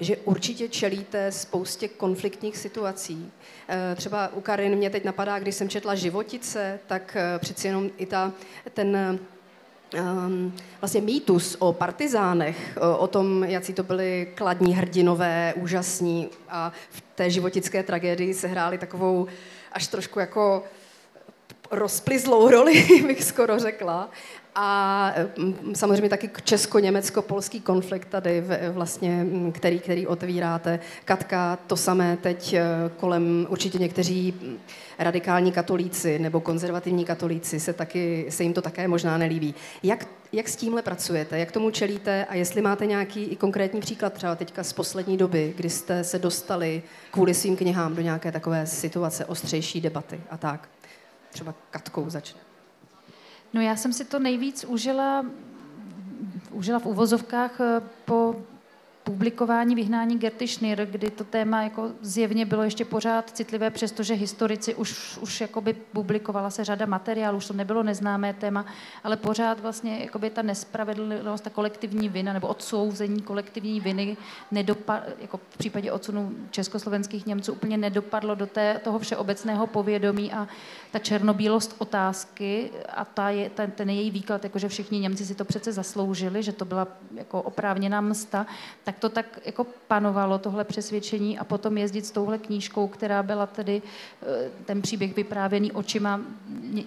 že 0.00 0.16
určitě 0.16 0.68
čelíte 0.68 1.32
spoustě 1.32 1.88
konfliktních 1.88 2.56
situací. 2.56 3.32
Eh, 3.68 3.94
Třeba 3.96 4.30
u 4.34 4.40
Karin 4.40 4.76
mě 4.76 4.90
teď 4.90 5.04
napadá, 5.04 5.38
když 5.38 5.54
jsem 5.54 5.68
četla 5.68 5.94
Životice, 5.94 6.80
tak 6.86 7.16
eh, 7.16 7.38
přeci 7.38 7.66
jenom 7.66 7.90
i 7.96 8.06
ta, 8.06 8.32
ten 8.74 9.18
vlastně 10.80 11.00
mýtus 11.00 11.56
o 11.58 11.72
partizánech, 11.72 12.78
o, 12.80 12.98
o 12.98 13.06
tom, 13.06 13.44
jaký 13.44 13.72
to 13.72 13.82
byli 13.82 14.32
kladní 14.34 14.74
hrdinové, 14.74 15.54
úžasní 15.56 16.28
a 16.48 16.72
v 16.90 17.00
té 17.14 17.30
životické 17.30 17.82
tragédii 17.82 18.34
se 18.34 18.48
hráli 18.48 18.78
takovou 18.78 19.26
až 19.72 19.86
trošku 19.86 20.18
jako 20.18 20.62
rozplizlou 21.70 22.48
roli, 22.48 23.02
bych 23.06 23.24
skoro 23.24 23.58
řekla. 23.58 24.10
A 24.54 25.14
mm, 25.38 25.74
samozřejmě 25.74 26.08
taky 26.08 26.30
česko-německo-polský 26.44 27.60
konflikt 27.60 28.08
tady 28.08 28.44
vlastně, 28.72 29.24
mm, 29.24 29.52
který, 29.52 29.78
který 29.78 30.06
otvíráte. 30.06 30.80
Katka, 31.04 31.58
to 31.66 31.76
samé 31.76 32.16
teď 32.16 32.52
eh, 32.52 32.64
kolem 32.96 33.46
určitě 33.50 33.78
někteří 33.78 34.34
mm, 34.42 34.58
radikální 34.98 35.52
katolíci 35.52 36.18
nebo 36.18 36.40
konzervativní 36.40 37.04
katolíci 37.04 37.60
se, 37.60 37.72
taky, 37.72 38.26
se 38.28 38.42
jim 38.42 38.52
to 38.52 38.62
také 38.62 38.88
možná 38.88 39.18
nelíbí. 39.18 39.54
Jak, 39.82 40.06
jak 40.32 40.48
s 40.48 40.56
tímhle 40.56 40.82
pracujete? 40.82 41.38
Jak 41.38 41.52
tomu 41.52 41.70
čelíte? 41.70 42.24
A 42.24 42.34
jestli 42.34 42.62
máte 42.62 42.86
nějaký 42.86 43.24
i 43.24 43.36
konkrétní 43.36 43.80
příklad 43.80 44.12
třeba 44.12 44.34
teďka 44.34 44.64
z 44.64 44.72
poslední 44.72 45.16
doby, 45.16 45.54
kdy 45.56 45.70
jste 45.70 46.04
se 46.04 46.18
dostali 46.18 46.82
kvůli 47.10 47.34
svým 47.34 47.56
knihám 47.56 47.94
do 47.94 48.02
nějaké 48.02 48.32
takové 48.32 48.66
situace, 48.66 49.24
ostřejší 49.24 49.80
debaty 49.80 50.20
a 50.30 50.36
tak? 50.36 50.68
Třeba 51.32 51.54
Katkou 51.70 52.10
začne. 52.10 52.53
No 53.54 53.60
já 53.60 53.76
jsem 53.76 53.92
si 53.92 54.04
to 54.04 54.18
nejvíc 54.18 54.64
užila, 54.64 55.26
užila 56.50 56.78
v 56.78 56.86
uvozovkách 56.86 57.60
eh, 57.60 57.80
po 58.04 58.36
publikování 59.04 59.74
vyhnání 59.74 60.18
Gerty 60.18 60.48
Schnir, 60.48 60.86
kdy 60.90 61.10
to 61.10 61.24
téma 61.24 61.62
jako 61.62 61.90
zjevně 62.00 62.46
bylo 62.46 62.62
ještě 62.62 62.84
pořád 62.84 63.30
citlivé, 63.30 63.70
přestože 63.70 64.14
historici 64.14 64.74
už, 64.74 65.18
už 65.18 65.40
jakoby 65.40 65.72
publikovala 65.72 66.50
se 66.50 66.64
řada 66.64 66.86
materiálů, 66.86 67.36
už 67.36 67.46
to 67.46 67.54
nebylo 67.54 67.82
neznámé 67.82 68.34
téma, 68.34 68.66
ale 69.04 69.16
pořád 69.16 69.60
vlastně 69.60 69.98
jakoby 69.98 70.30
ta 70.30 70.42
nespravedlnost, 70.42 71.44
ta 71.44 71.50
kolektivní 71.50 72.08
vina 72.08 72.32
nebo 72.32 72.48
odsouzení 72.48 73.22
kolektivní 73.22 73.80
viny 73.80 74.16
nedopa, 74.50 75.02
jako 75.20 75.36
v 75.36 75.56
případě 75.56 75.92
odsunu 75.92 76.32
československých 76.50 77.26
Němců 77.26 77.52
úplně 77.52 77.76
nedopadlo 77.76 78.34
do 78.34 78.46
té, 78.46 78.80
toho 78.84 78.98
všeobecného 78.98 79.66
povědomí 79.66 80.32
a 80.32 80.48
ta 80.92 80.98
černobílost 80.98 81.76
otázky 81.78 82.70
a 82.88 83.04
ta 83.04 83.30
je, 83.30 83.50
ten, 83.50 83.70
ten 83.70 83.90
její 83.90 84.10
výklad, 84.10 84.44
jako 84.44 84.58
že 84.58 84.68
všichni 84.68 84.98
Němci 84.98 85.26
si 85.26 85.34
to 85.34 85.44
přece 85.44 85.72
zasloužili, 85.72 86.42
že 86.42 86.52
to 86.52 86.64
byla 86.64 86.88
jako 87.14 87.42
oprávněná 87.42 88.00
msta, 88.00 88.46
tak 88.84 88.93
to 88.98 89.08
tak 89.08 89.40
jako 89.44 89.66
panovalo 89.88 90.38
tohle 90.38 90.64
přesvědčení 90.64 91.38
a 91.38 91.44
potom 91.44 91.78
jezdit 91.78 92.06
s 92.06 92.10
touhle 92.10 92.38
knížkou, 92.38 92.88
která 92.88 93.22
byla 93.22 93.46
tedy 93.46 93.82
eh, 94.22 94.50
ten 94.64 94.82
příběh 94.82 95.16
vyprávěný 95.16 95.72
očima 95.72 96.20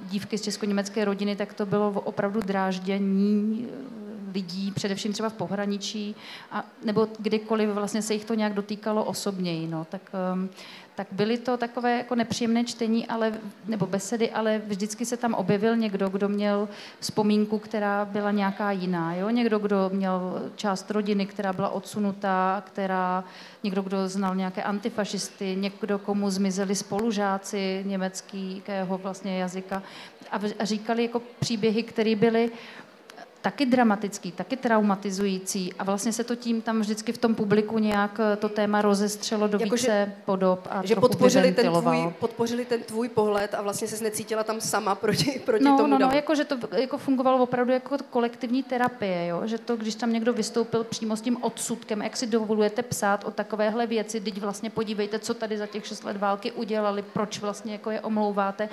dívky 0.09 0.37
z 0.37 0.41
česko-německé 0.41 1.05
rodiny, 1.05 1.35
tak 1.35 1.53
to 1.53 1.65
bylo 1.65 1.91
opravdu 1.91 2.41
dráždění 2.41 3.67
eh, 3.69 4.07
lidí, 4.33 4.71
především 4.71 5.13
třeba 5.13 5.29
v 5.29 5.33
pohraničí, 5.33 6.15
a, 6.51 6.63
nebo 6.83 7.07
kdykoliv 7.19 7.69
vlastně 7.69 8.01
se 8.01 8.13
jich 8.13 8.25
to 8.25 8.33
nějak 8.33 8.53
dotýkalo 8.53 9.03
osobněji. 9.03 9.67
No. 9.67 9.85
Tak, 9.89 10.01
um, 10.33 10.49
tak 10.97 11.07
byly 11.11 11.37
to 11.37 11.57
takové 11.57 11.97
jako 11.97 12.15
nepříjemné 12.15 12.63
čtení, 12.63 13.07
ale, 13.07 13.33
nebo 13.67 13.85
besedy, 13.85 14.31
ale 14.31 14.61
vždycky 14.65 15.05
se 15.05 15.17
tam 15.17 15.33
objevil 15.33 15.75
někdo, 15.75 16.09
kdo 16.09 16.29
měl 16.29 16.69
vzpomínku, 16.99 17.59
která 17.59 18.05
byla 18.05 18.31
nějaká 18.31 18.71
jiná. 18.71 19.15
Jo? 19.15 19.29
Někdo, 19.29 19.59
kdo 19.59 19.89
měl 19.93 20.49
část 20.55 20.91
rodiny, 20.91 21.25
která 21.25 21.53
byla 21.53 21.69
odsunutá, 21.69 22.63
která, 22.65 23.23
někdo, 23.63 23.81
kdo 23.81 24.09
znal 24.09 24.35
nějaké 24.35 24.63
antifašisty, 24.63 25.55
někdo, 25.55 25.99
komu 25.99 26.29
zmizeli 26.29 26.75
spolužáci 26.75 27.83
německého 27.85 28.97
vlastně 28.97 29.39
jazyka 29.39 29.83
a, 30.31 30.39
a 30.59 30.65
říkali 30.65 31.03
jako 31.03 31.21
příběhy, 31.39 31.83
které 31.83 32.15
byly 32.15 32.51
taky 33.47 33.65
dramatický, 33.65 34.31
taky 34.31 34.57
traumatizující 34.57 35.73
a 35.73 35.83
vlastně 35.83 36.13
se 36.13 36.23
to 36.23 36.35
tím 36.35 36.61
tam 36.61 36.79
vždycky 36.79 37.11
v 37.13 37.17
tom 37.17 37.35
publiku 37.35 37.79
nějak 37.79 38.19
eh, 38.19 38.35
to 38.35 38.49
téma 38.49 38.81
rozestřelo 38.81 39.47
do 39.47 39.57
Jako, 39.61 39.75
více 39.75 40.13
podob 40.25 40.67
a 40.69 40.85
že 40.85 40.95
podpořili 40.95 41.51
ten, 41.51 41.71
tvůj, 41.71 42.13
podpořili 42.19 42.65
ten 42.65 42.81
tvůj 42.83 43.09
pohled 43.09 43.53
a 43.53 43.61
vlastně 43.61 43.87
se 43.87 44.03
necítila 44.03 44.43
tam 44.43 44.61
sama 44.61 44.95
proti, 44.95 45.41
proti 45.45 45.63
No, 45.63 45.77
tomu 45.77 45.87
no, 45.87 45.99
no, 45.99 46.11
jako, 46.13 46.35
že 46.35 46.45
to 46.45 46.57
jako 46.77 46.97
fungovalo 46.97 47.43
opravdu 47.43 47.73
jako 47.73 47.97
kolektivní 48.09 48.63
terapie, 48.63 49.27
jo? 49.27 49.41
že 49.45 49.57
to, 49.57 49.75
když 49.75 49.95
tam 49.95 50.13
někdo 50.13 50.33
vystoupil 50.33 50.83
přímo 50.83 51.15
s 51.15 51.21
tím 51.21 51.37
odsudkem, 51.43 52.01
jak 52.01 52.17
si 52.17 52.27
dovolujete 52.27 52.83
psát 52.83 53.23
o 53.23 53.31
takovéhle 53.31 53.87
věci, 53.87 54.21
teď 54.21 54.41
vlastně 54.41 54.69
podívejte, 54.69 55.19
co 55.19 55.33
tady 55.33 55.57
za 55.57 55.67
těch 55.67 55.87
šest 55.87 56.03
let 56.03 56.17
války 56.17 56.51
udělali, 56.51 57.01
proč 57.01 57.39
vlastně 57.39 57.71
jako 57.73 57.91
je 57.91 58.01
omlouváte. 58.01 58.69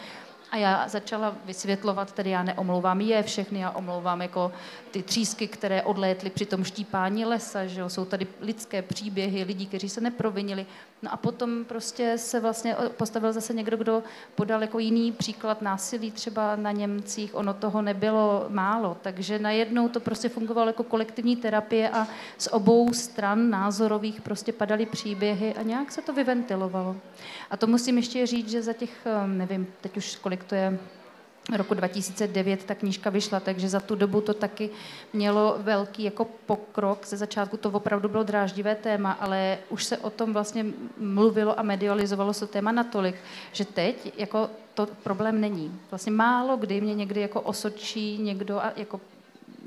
A 0.54 0.56
já 0.56 0.88
začala 0.88 1.34
vysvětlovat, 1.44 2.12
tedy 2.12 2.30
já 2.30 2.42
neomlouvám 2.42 3.00
je 3.00 3.22
všechny, 3.22 3.60
já 3.60 3.70
omlouvám 3.70 4.22
jako 4.22 4.52
ty 4.90 5.02
třísky, 5.02 5.48
které 5.48 5.82
odlétly 5.82 6.30
při 6.30 6.46
tom 6.46 6.64
štípání 6.64 7.24
lesa, 7.24 7.66
že 7.66 7.80
jo? 7.80 7.88
jsou 7.88 8.04
tady 8.04 8.26
lidské 8.40 8.82
příběhy 8.82 9.42
lidí, 9.42 9.66
kteří 9.66 9.88
se 9.88 10.00
neprovinili. 10.00 10.66
No 11.02 11.12
a 11.12 11.16
potom 11.16 11.64
prostě 11.64 12.18
se 12.18 12.40
vlastně 12.40 12.76
postavil 12.96 13.32
zase 13.32 13.54
někdo, 13.54 13.76
kdo 13.76 14.02
podal 14.34 14.62
jako 14.62 14.78
jiný 14.78 15.12
příklad 15.12 15.62
násilí 15.62 16.10
třeba 16.10 16.56
na 16.56 16.72
Němcích, 16.72 17.34
ono 17.34 17.54
toho 17.54 17.82
nebylo 17.82 18.46
málo, 18.48 18.96
takže 19.02 19.38
najednou 19.38 19.88
to 19.88 20.00
prostě 20.00 20.28
fungovalo 20.28 20.68
jako 20.68 20.82
kolektivní 20.82 21.36
terapie 21.36 21.90
a 21.90 22.06
z 22.38 22.48
obou 22.52 22.92
stran 22.92 23.50
názorových 23.50 24.20
prostě 24.20 24.52
padaly 24.52 24.86
příběhy 24.86 25.54
a 25.54 25.62
nějak 25.62 25.92
se 25.92 26.02
to 26.02 26.12
vyventilovalo. 26.12 26.96
A 27.50 27.56
to 27.56 27.66
musím 27.66 27.96
ještě 27.96 28.26
říct, 28.26 28.50
že 28.50 28.62
za 28.62 28.72
těch, 28.72 29.06
nevím, 29.26 29.66
teď 29.80 29.96
už 29.96 30.16
kolik 30.16 30.43
to 30.46 30.54
je, 30.54 30.78
roku 31.56 31.74
2009 31.74 32.64
ta 32.64 32.74
knížka 32.74 33.10
vyšla, 33.10 33.40
takže 33.40 33.68
za 33.68 33.80
tu 33.80 33.94
dobu 33.94 34.20
to 34.20 34.34
taky 34.34 34.70
mělo 35.12 35.56
velký 35.58 36.04
jako 36.04 36.24
pokrok. 36.24 37.06
Ze 37.06 37.16
začátku 37.16 37.56
to 37.56 37.70
opravdu 37.70 38.08
bylo 38.08 38.22
dráždivé 38.22 38.74
téma, 38.74 39.12
ale 39.12 39.58
už 39.68 39.84
se 39.84 39.98
o 39.98 40.10
tom 40.10 40.32
vlastně 40.32 40.66
mluvilo 40.98 41.58
a 41.58 41.62
medializovalo 41.62 42.32
se 42.32 42.46
téma 42.46 42.72
natolik, 42.72 43.14
že 43.52 43.64
teď 43.64 44.12
jako 44.16 44.50
to 44.74 44.88
problém 45.02 45.40
není. 45.40 45.80
Vlastně 45.90 46.12
málo 46.12 46.56
kdy 46.56 46.80
mě 46.80 46.94
někdy 46.94 47.20
jako 47.20 47.40
osočí 47.40 48.18
někdo 48.18 48.58
a 48.58 48.72
jako 48.76 49.00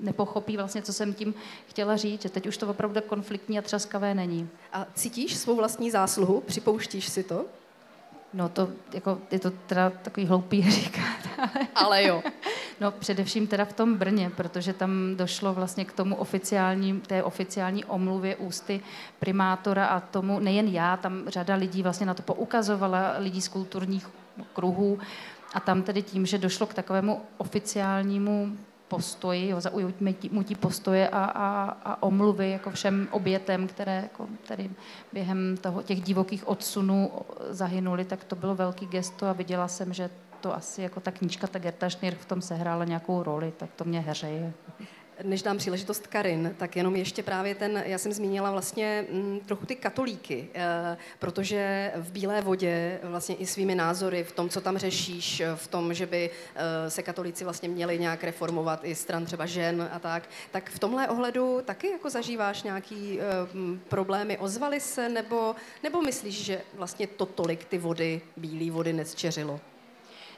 nepochopí 0.02 0.58
vlastně, 0.58 0.82
co 0.82 0.94
jsem 0.94 1.14
tím 1.14 1.34
chtěla 1.68 1.96
říct, 1.96 2.22
že 2.22 2.30
teď 2.30 2.48
už 2.48 2.58
to 2.58 2.68
opravdu 2.68 3.02
konfliktní 3.08 3.60
a 3.60 3.62
třaskavé 3.62 4.16
není. 4.16 4.50
A 4.74 4.86
cítíš 4.94 5.38
svou 5.38 5.56
vlastní 5.56 5.92
zásluhu? 5.92 6.42
Připouštíš 6.42 7.10
si 7.10 7.24
to? 7.24 7.46
No 8.34 8.50
to, 8.50 8.70
jako, 8.94 9.18
je 9.32 9.40
to 9.40 9.52
teda 9.52 9.90
takový 9.90 10.26
hloupý 10.26 10.72
říkat. 10.72 11.18
Ale, 11.38 11.68
ale 11.76 12.04
jo. 12.04 12.24
No 12.82 12.92
především 12.92 13.48
teda 13.48 13.66
v 13.66 13.74
tom 13.74 13.96
Brně, 13.96 14.30
protože 14.30 14.74
tam 14.74 15.16
došlo 15.16 15.54
vlastně 15.54 15.86
k 15.86 15.94
tomu 15.94 16.16
oficiální, 16.16 17.02
té 17.02 17.24
oficiální 17.24 17.86
omluvě 17.86 18.36
ústy 18.36 18.82
primátora 19.20 19.86
a 19.86 20.00
tomu, 20.00 20.40
nejen 20.40 20.68
já, 20.68 20.98
tam 20.98 21.24
řada 21.28 21.56
lidí 21.56 21.84
vlastně 21.84 22.06
na 22.06 22.14
to 22.14 22.22
poukazovala, 22.24 23.16
lidí 23.18 23.42
z 23.42 23.48
kulturních 23.48 24.10
kruhů, 24.54 25.00
a 25.54 25.60
tam 25.60 25.84
tedy 25.84 26.02
tím, 26.02 26.26
že 26.26 26.38
došlo 26.38 26.68
k 26.68 26.74
takovému 26.74 27.22
oficiálnímu 27.38 28.58
postoji, 28.88 29.50
jo, 29.50 29.62
zaujmutí 29.62 30.56
postoje 30.60 31.10
a, 31.10 31.24
a, 31.26 31.64
a 31.86 32.04
omluvy 32.04 32.52
jako 32.52 32.72
všem 32.72 33.08
obětem, 33.12 33.68
které 33.68 33.96
jako 33.96 34.28
tady 34.48 34.70
během 35.14 35.58
toho, 35.62 35.84
těch 35.84 36.02
divokých 36.02 36.48
odsunů 36.48 37.12
zahynuli, 37.50 38.06
tak 38.06 38.24
to 38.24 38.36
bylo 38.36 38.56
velký 38.56 38.86
gesto 38.86 39.26
a 39.26 39.34
viděla 39.34 39.68
jsem, 39.68 39.94
že 39.94 40.10
to 40.42 40.56
asi 40.56 40.82
jako 40.82 41.00
ta 41.00 41.12
knížka, 41.12 41.48
ta 41.48 41.60
Gerta 41.60 41.90
Schnir 41.90 42.16
v 42.16 42.26
tom 42.26 42.42
sehrála 42.42 42.86
nějakou 42.86 43.24
roli, 43.24 43.54
tak 43.58 43.70
to 43.76 43.84
mě 43.84 44.00
heřeje 44.00 44.54
než 45.24 45.42
dám 45.42 45.58
příležitost 45.58 46.08
Karin, 46.08 46.56
tak 46.58 46.76
jenom 46.76 46.96
ještě 46.96 47.24
právě 47.24 47.56
ten, 47.56 47.84
já 47.86 47.98
jsem 47.98 48.14
zmínila 48.14 48.52
vlastně 48.52 49.06
m, 49.10 49.18
mm, 49.18 49.40
trochu 49.40 49.66
ty 49.66 49.76
katolíky, 49.76 50.48
e, 50.54 50.98
protože 51.20 51.92
v 51.96 52.12
Bílé 52.12 52.42
vodě 52.42 53.00
vlastně 53.04 53.36
i 53.36 53.46
svými 53.46 53.76
názory 53.76 54.24
v 54.24 54.32
tom, 54.32 54.50
co 54.50 54.62
tam 54.62 54.78
řešíš, 54.78 55.42
v 55.56 55.68
tom, 55.68 55.94
že 55.94 56.06
by 56.06 56.30
e, 56.56 56.90
se 56.90 57.04
katolíci 57.04 57.44
vlastně 57.44 57.70
měli 57.70 58.00
nějak 58.00 58.24
reformovat 58.24 58.80
i 58.84 58.96
stran 58.96 59.26
třeba 59.26 59.46
žen 59.46 59.90
a 59.92 60.00
tak, 60.00 60.30
tak 60.52 60.70
v 60.70 60.80
tomhle 60.80 61.08
ohledu 61.08 61.62
taky 61.66 61.90
jako 61.90 62.10
zažíváš 62.10 62.64
nějaký 62.64 63.20
e, 63.20 63.24
problémy, 63.90 64.38
ozvali 64.38 64.80
se, 64.80 65.10
nebo, 65.10 65.56
nebo 65.84 66.02
myslíš, 66.02 66.46
že 66.46 66.62
vlastně 66.74 67.08
to 67.08 67.26
tolik 67.26 67.66
ty 67.66 67.78
vody, 67.78 68.22
bílé 68.38 68.72
vody 68.72 68.94
nezčeřilo? 68.94 69.60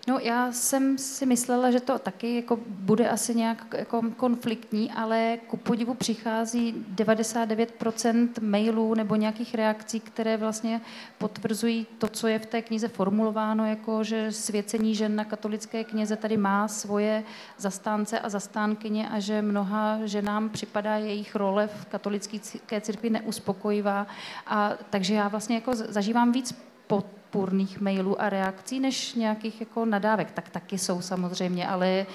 No 0.07 0.19
já 0.19 0.51
jsem 0.51 0.97
si 0.97 1.25
myslela, 1.25 1.71
že 1.71 1.79
to 1.79 1.99
taky 1.99 2.35
jako 2.35 2.59
bude 2.67 3.09
asi 3.09 3.35
nějak 3.35 3.65
jako 3.77 4.01
konfliktní, 4.17 4.91
ale 4.91 5.37
ku 5.47 5.57
podivu 5.57 5.93
přichází 5.93 6.85
99% 6.95 8.29
mailů 8.41 8.93
nebo 8.93 9.15
nějakých 9.15 9.55
reakcí, 9.55 9.99
které 9.99 10.37
vlastně 10.37 10.81
potvrzují 11.17 11.87
to, 11.97 12.07
co 12.07 12.27
je 12.27 12.39
v 12.39 12.45
té 12.45 12.61
knize 12.61 12.87
formulováno, 12.87 13.65
jako 13.65 14.03
že 14.03 14.31
svěcení 14.31 14.95
žen 14.95 15.15
na 15.15 15.25
katolické 15.25 15.83
kněze 15.83 16.15
tady 16.15 16.37
má 16.37 16.67
svoje 16.67 17.23
zastánce 17.57 18.19
a 18.19 18.29
zastánkyně 18.29 19.09
a 19.09 19.19
že 19.19 19.41
mnoha 19.41 19.99
ženám 20.05 20.49
připadá 20.49 20.95
jejich 20.95 21.35
role 21.35 21.67
v 21.67 21.85
katolické 21.85 22.81
církvi 22.81 23.09
neuspokojivá. 23.09 24.07
A, 24.47 24.71
takže 24.89 25.13
já 25.13 25.27
vlastně 25.27 25.55
jako 25.55 25.75
zažívám 25.75 26.31
víc 26.31 26.55
pod 26.87 27.18
podpůrných 27.29 27.81
mailů 27.81 28.21
a 28.21 28.29
reakcí, 28.29 28.79
než 28.79 29.13
nějakých 29.13 29.59
jako 29.59 29.85
nadávek. 29.85 30.31
Tak 30.31 30.49
taky 30.49 30.77
jsou 30.77 31.01
samozřejmě, 31.01 31.67
ale 31.67 32.05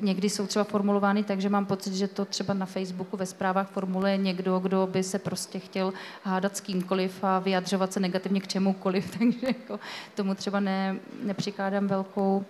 někdy 0.00 0.30
jsou 0.30 0.46
třeba 0.46 0.64
formulovány 0.64 1.22
tak, 1.22 1.40
že 1.40 1.48
mám 1.48 1.66
pocit, 1.66 1.94
že 1.94 2.08
to 2.08 2.24
třeba 2.24 2.54
na 2.54 2.66
Facebooku 2.66 3.16
ve 3.16 3.26
zprávách 3.26 3.70
formuluje 3.70 4.16
někdo, 4.16 4.58
kdo 4.58 4.88
by 4.92 5.02
se 5.02 5.18
prostě 5.18 5.58
chtěl 5.58 5.92
hádat 6.22 6.56
s 6.56 6.60
kýmkoliv 6.60 7.24
a 7.24 7.38
vyjadřovat 7.38 7.92
se 7.92 8.00
negativně 8.00 8.40
k 8.40 8.46
čemukoliv, 8.46 9.16
takže 9.18 9.46
jako 9.46 9.80
tomu 10.14 10.34
třeba 10.34 10.60
ne, 10.60 10.96
nepřikládám 11.22 11.86
velkou 11.86 12.44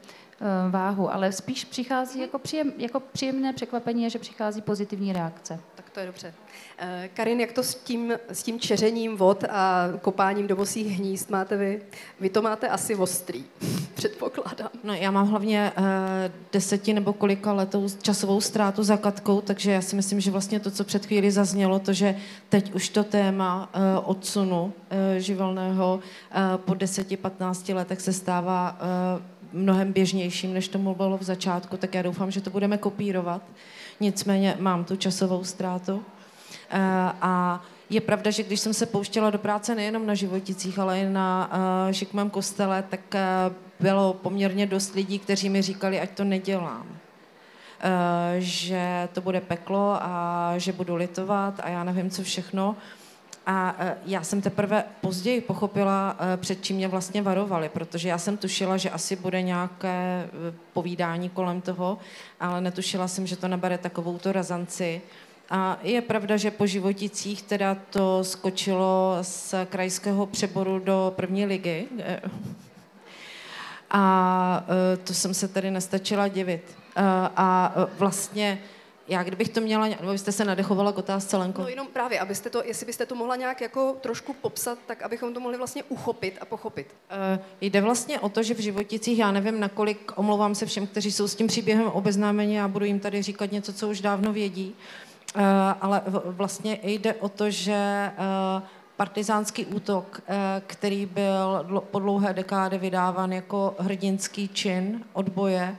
váhu, 0.70 1.12
ale 1.12 1.32
spíš 1.32 1.64
přichází 1.64 2.20
jako, 2.20 2.38
příjem, 2.38 2.72
jako 2.78 3.00
příjemné 3.00 3.52
překvapení, 3.52 4.10
že 4.10 4.18
přichází 4.18 4.62
pozitivní 4.62 5.12
reakce. 5.12 5.60
Tak 5.74 5.90
to 5.90 6.00
je 6.00 6.06
dobře. 6.06 6.34
Eh, 6.78 7.10
Karin, 7.14 7.40
jak 7.40 7.52
to 7.52 7.62
s 7.62 7.74
tím, 7.74 8.12
s 8.28 8.42
tím 8.42 8.60
čeřením 8.60 9.16
vod 9.16 9.44
a 9.50 9.88
kopáním 10.02 10.46
do 10.46 10.56
bosých 10.56 10.98
hnízd 10.98 11.30
máte 11.30 11.56
vy? 11.56 11.82
Vy 12.20 12.28
to 12.28 12.42
máte 12.42 12.68
asi 12.68 12.94
ostrý, 12.94 13.44
předpokládám. 13.94 14.68
No 14.84 14.94
já 14.94 15.10
mám 15.10 15.28
hlavně 15.28 15.72
uh, 15.78 15.84
deseti 16.52 16.94
nebo 16.94 17.12
kolika 17.12 17.52
letou 17.52 17.86
časovou 18.02 18.40
ztrátu 18.40 18.82
za 18.82 18.96
katkou, 18.96 19.40
takže 19.40 19.72
já 19.72 19.82
si 19.82 19.96
myslím, 19.96 20.20
že 20.20 20.30
vlastně 20.30 20.60
to, 20.60 20.70
co 20.70 20.84
před 20.84 21.06
chvíli 21.06 21.30
zaznělo, 21.30 21.78
to, 21.78 21.92
že 21.92 22.16
teď 22.48 22.74
už 22.74 22.88
to 22.88 23.04
téma 23.04 23.70
uh, 23.74 24.10
odsunu 24.10 24.64
uh, 24.64 24.72
živelného 25.18 25.94
uh, 25.94 26.56
po 26.56 26.72
10-15 26.72 27.74
letech 27.74 28.00
se 28.00 28.12
stává 28.12 28.78
uh, 29.16 29.35
mnohem 29.56 29.92
běžnějším, 29.92 30.54
než 30.54 30.68
to 30.68 30.78
bylo 30.78 31.18
v 31.18 31.22
začátku, 31.22 31.76
tak 31.76 31.94
já 31.94 32.02
doufám, 32.02 32.30
že 32.30 32.40
to 32.40 32.50
budeme 32.50 32.78
kopírovat. 32.78 33.42
Nicméně 34.00 34.56
mám 34.58 34.84
tu 34.84 34.96
časovou 34.96 35.44
ztrátu. 35.44 36.02
Eh, 36.70 36.80
a 37.20 37.62
je 37.90 38.00
pravda, 38.00 38.30
že 38.30 38.42
když 38.42 38.60
jsem 38.60 38.74
se 38.74 38.86
pouštěla 38.86 39.30
do 39.30 39.38
práce 39.38 39.74
nejenom 39.74 40.06
na 40.06 40.14
životicích, 40.14 40.78
ale 40.78 41.00
i 41.00 41.10
na 41.10 41.50
šikmém 41.90 42.30
kostele, 42.30 42.84
tak 42.90 43.00
uh, 43.14 43.54
bylo 43.80 44.14
poměrně 44.14 44.66
dost 44.66 44.94
lidí, 44.94 45.18
kteří 45.18 45.48
mi 45.48 45.62
říkali, 45.62 46.00
ať 46.00 46.10
to 46.10 46.24
nedělám. 46.24 46.86
Že 48.38 49.08
to 49.12 49.20
bude 49.20 49.40
peklo 49.40 49.98
a 50.00 50.54
že 50.56 50.72
budu 50.72 50.94
litovat 50.94 51.60
a 51.62 51.68
já 51.68 51.84
nevím, 51.84 52.10
co 52.10 52.22
všechno. 52.22 52.76
A 53.46 53.76
uh, 53.80 53.88
já 54.06 54.22
jsem 54.22 54.42
teprve 54.42 54.84
později 55.00 55.40
pochopila, 55.40 56.16
uh, 56.20 56.26
před 56.36 56.64
čím 56.64 56.76
mě 56.76 56.88
vlastně 56.88 57.22
varovali, 57.22 57.68
protože 57.68 58.08
já 58.08 58.18
jsem 58.18 58.36
tušila, 58.36 58.76
že 58.76 58.90
asi 58.90 59.16
bude 59.16 59.42
nějaké 59.42 60.28
povídání 60.72 61.28
kolem 61.28 61.60
toho, 61.60 61.98
ale 62.40 62.60
netušila 62.60 63.08
jsem, 63.08 63.26
že 63.26 63.36
to 63.36 63.48
nabere 63.48 63.78
takovou 63.78 64.18
to 64.18 64.32
razanci. 64.32 65.02
A 65.50 65.78
je 65.82 66.02
pravda, 66.02 66.36
že 66.36 66.50
po 66.50 66.66
životicích 66.66 67.42
teda 67.42 67.76
to 67.90 68.24
skočilo 68.24 69.18
z 69.22 69.54
krajského 69.70 70.26
přeboru 70.26 70.78
do 70.78 71.12
první 71.16 71.46
ligy. 71.46 71.86
A 73.90 74.64
e, 74.92 74.96
to 74.96 75.14
jsem 75.14 75.34
se 75.34 75.48
tady 75.48 75.70
nestačila 75.70 76.28
divit. 76.28 76.62
E, 76.96 77.02
a 77.36 77.74
e, 77.76 77.98
vlastně 77.98 78.58
já 79.08 79.22
kdybych 79.22 79.48
to 79.48 79.60
měla, 79.60 79.88
nebo 79.88 80.12
byste 80.12 80.32
se 80.32 80.44
nadechovala 80.44 80.92
k 80.92 80.98
otázce, 80.98 81.36
Lenko? 81.36 81.62
No 81.62 81.68
jenom 81.68 81.86
právě, 81.86 82.20
abyste 82.20 82.50
to, 82.50 82.62
jestli 82.64 82.86
byste 82.86 83.06
to 83.06 83.14
mohla 83.14 83.36
nějak 83.36 83.60
jako 83.60 83.96
trošku 84.00 84.32
popsat, 84.32 84.78
tak 84.86 85.02
abychom 85.02 85.34
to 85.34 85.40
mohli 85.40 85.58
vlastně 85.58 85.82
uchopit 85.82 86.38
a 86.40 86.44
pochopit. 86.44 86.86
Uh, 87.36 87.44
jde 87.60 87.80
vlastně 87.80 88.20
o 88.20 88.28
to, 88.28 88.42
že 88.42 88.54
v 88.54 88.58
životicích, 88.58 89.18
já 89.18 89.32
nevím, 89.32 89.60
nakolik, 89.60 90.12
omlouvám 90.16 90.54
se 90.54 90.66
všem, 90.66 90.86
kteří 90.86 91.12
jsou 91.12 91.28
s 91.28 91.34
tím 91.34 91.46
příběhem 91.46 91.86
obeznámeni 91.86 92.60
a 92.60 92.68
budu 92.68 92.84
jim 92.84 93.00
tady 93.00 93.22
říkat 93.22 93.52
něco, 93.52 93.72
co 93.72 93.88
už 93.88 94.00
dávno 94.00 94.32
vědí, 94.32 94.74
Eh, 95.36 95.74
ale 95.80 96.02
vlastně 96.24 96.78
jde 96.82 97.14
o 97.14 97.28
to, 97.28 97.50
že 97.50 97.72
eh, 97.74 98.62
partizánský 98.96 99.66
útok, 99.66 100.20
který 100.66 101.06
byl 101.06 101.64
po 101.90 101.98
dlouhé 101.98 102.32
dekády 102.32 102.78
vydáván 102.78 103.32
jako 103.32 103.74
hrdinský 103.78 104.48
čin 104.48 105.04
odboje, 105.12 105.76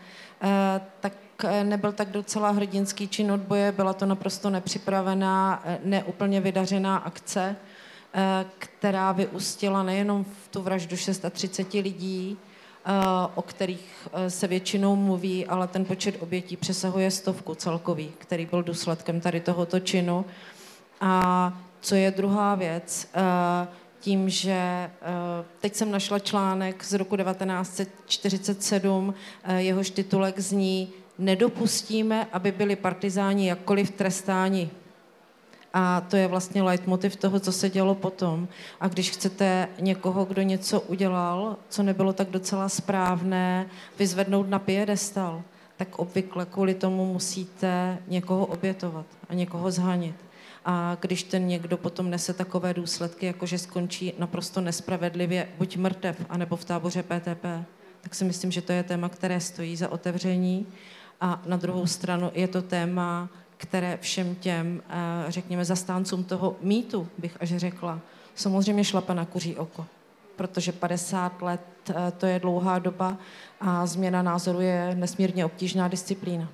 tak 1.00 1.14
nebyl 1.64 1.92
tak 1.92 2.10
docela 2.12 2.52
hrdinský 2.52 3.08
čin 3.08 3.32
odboje, 3.32 3.72
byla 3.72 3.94
to 3.94 4.06
naprosto 4.06 4.50
nepřipravená, 4.50 5.64
neúplně 5.84 6.42
vydařená 6.42 6.98
akce, 6.98 7.56
která 8.58 9.12
vyústila 9.12 9.84
nejenom 9.84 10.24
v 10.24 10.48
tu 10.48 10.62
vraždu 10.62 10.98
630 10.98 11.74
lidí, 11.74 12.38
o 13.36 13.42
kterých 13.42 14.08
se 14.28 14.48
většinou 14.48 14.96
mluví, 14.96 15.46
ale 15.46 15.68
ten 15.68 15.86
počet 15.86 16.16
obětí 16.20 16.58
přesahuje 16.58 17.12
stovku 17.12 17.56
celkový, 17.56 18.12
který 18.18 18.46
byl 18.46 18.64
důsledkem 18.64 19.22
tady 19.22 19.40
tohoto 19.40 19.80
činu. 19.80 20.26
A 21.02 21.54
co 21.82 21.96
je 21.96 22.12
druhá 22.12 22.56
věc, 22.56 23.10
tím, 24.00 24.30
že 24.30 24.52
eh, 24.52 24.92
teď 25.60 25.76
jsem 25.76 25.92
našla 25.92 26.20
článek 26.20 26.84
z 26.84 26.94
roku 26.94 27.18
1947, 27.18 29.14
eh, 29.44 29.62
jehož 29.62 29.90
titulek 29.90 30.40
zní 30.40 30.94
Nedopustíme, 31.20 32.28
aby 32.32 32.52
byli 32.52 32.76
partizáni 32.76 33.48
jakkoliv 33.48 33.92
trestáni. 33.92 34.70
A 35.74 36.02
to 36.02 36.18
je 36.18 36.28
vlastně 36.28 36.62
leitmotiv 36.62 37.16
toho, 37.16 37.40
co 37.40 37.52
se 37.52 37.70
dělo 37.70 37.96
potom. 37.96 38.48
A 38.80 38.88
když 38.88 39.10
chcete 39.10 39.68
někoho, 39.80 40.26
kdo 40.26 40.42
něco 40.42 40.82
udělal, 40.82 41.58
co 41.70 41.84
nebylo 41.84 42.14
tak 42.14 42.30
docela 42.30 42.70
správné, 42.70 43.70
vyzvednout 44.00 44.50
na 44.50 44.60
piedestal, 44.60 45.44
tak 45.78 46.00
obvykle 46.00 46.46
kvůli 46.46 46.74
tomu 46.74 47.14
musíte 47.14 47.98
někoho 48.08 48.46
obětovat 48.46 49.06
a 49.30 49.34
někoho 49.34 49.72
zhanit. 49.72 50.16
A 50.66 50.98
když 51.02 51.24
ten 51.24 51.48
někdo 51.48 51.78
potom 51.78 52.10
nese 52.10 52.34
takové 52.34 52.74
důsledky, 52.74 53.26
jako 53.26 53.46
že 53.46 53.58
skončí 53.58 54.14
naprosto 54.20 54.62
nespravedlivě 54.62 55.50
buď 55.58 55.78
mrtev, 55.78 56.26
anebo 56.30 56.56
v 56.56 56.66
táboře 56.66 57.04
PTP, 57.04 57.46
tak 58.02 58.16
si 58.16 58.24
myslím, 58.24 58.52
že 58.52 58.62
to 58.62 58.72
je 58.72 58.84
téma, 58.84 59.10
které 59.10 59.40
stojí 59.40 59.76
za 59.76 59.92
otevření. 59.92 60.68
A 61.22 61.42
na 61.46 61.58
druhou 61.58 61.88
stranu 61.88 62.32
je 62.34 62.48
to 62.48 62.62
téma, 62.62 63.30
které 63.58 63.98
všem 64.02 64.36
těm, 64.36 64.84
eh, 64.90 65.32
řekněme, 65.32 65.66
zastáncům 65.66 66.24
toho 66.24 66.56
mýtu, 66.62 67.08
bych 67.18 67.38
až 67.40 67.58
řekla, 67.58 68.00
samozřejmě 68.36 68.84
šlape 68.84 69.14
na 69.14 69.26
kuří 69.26 69.56
oko. 69.56 69.86
Protože 70.36 70.72
50 70.72 71.42
let 71.42 71.62
eh, 71.90 72.12
to 72.18 72.26
je 72.26 72.40
dlouhá 72.40 72.80
doba 72.80 73.18
a 73.60 73.86
změna 73.86 74.22
názoru 74.22 74.62
je 74.62 74.96
nesmírně 74.96 75.46
obtížná 75.46 75.88
disciplína. 75.88 76.50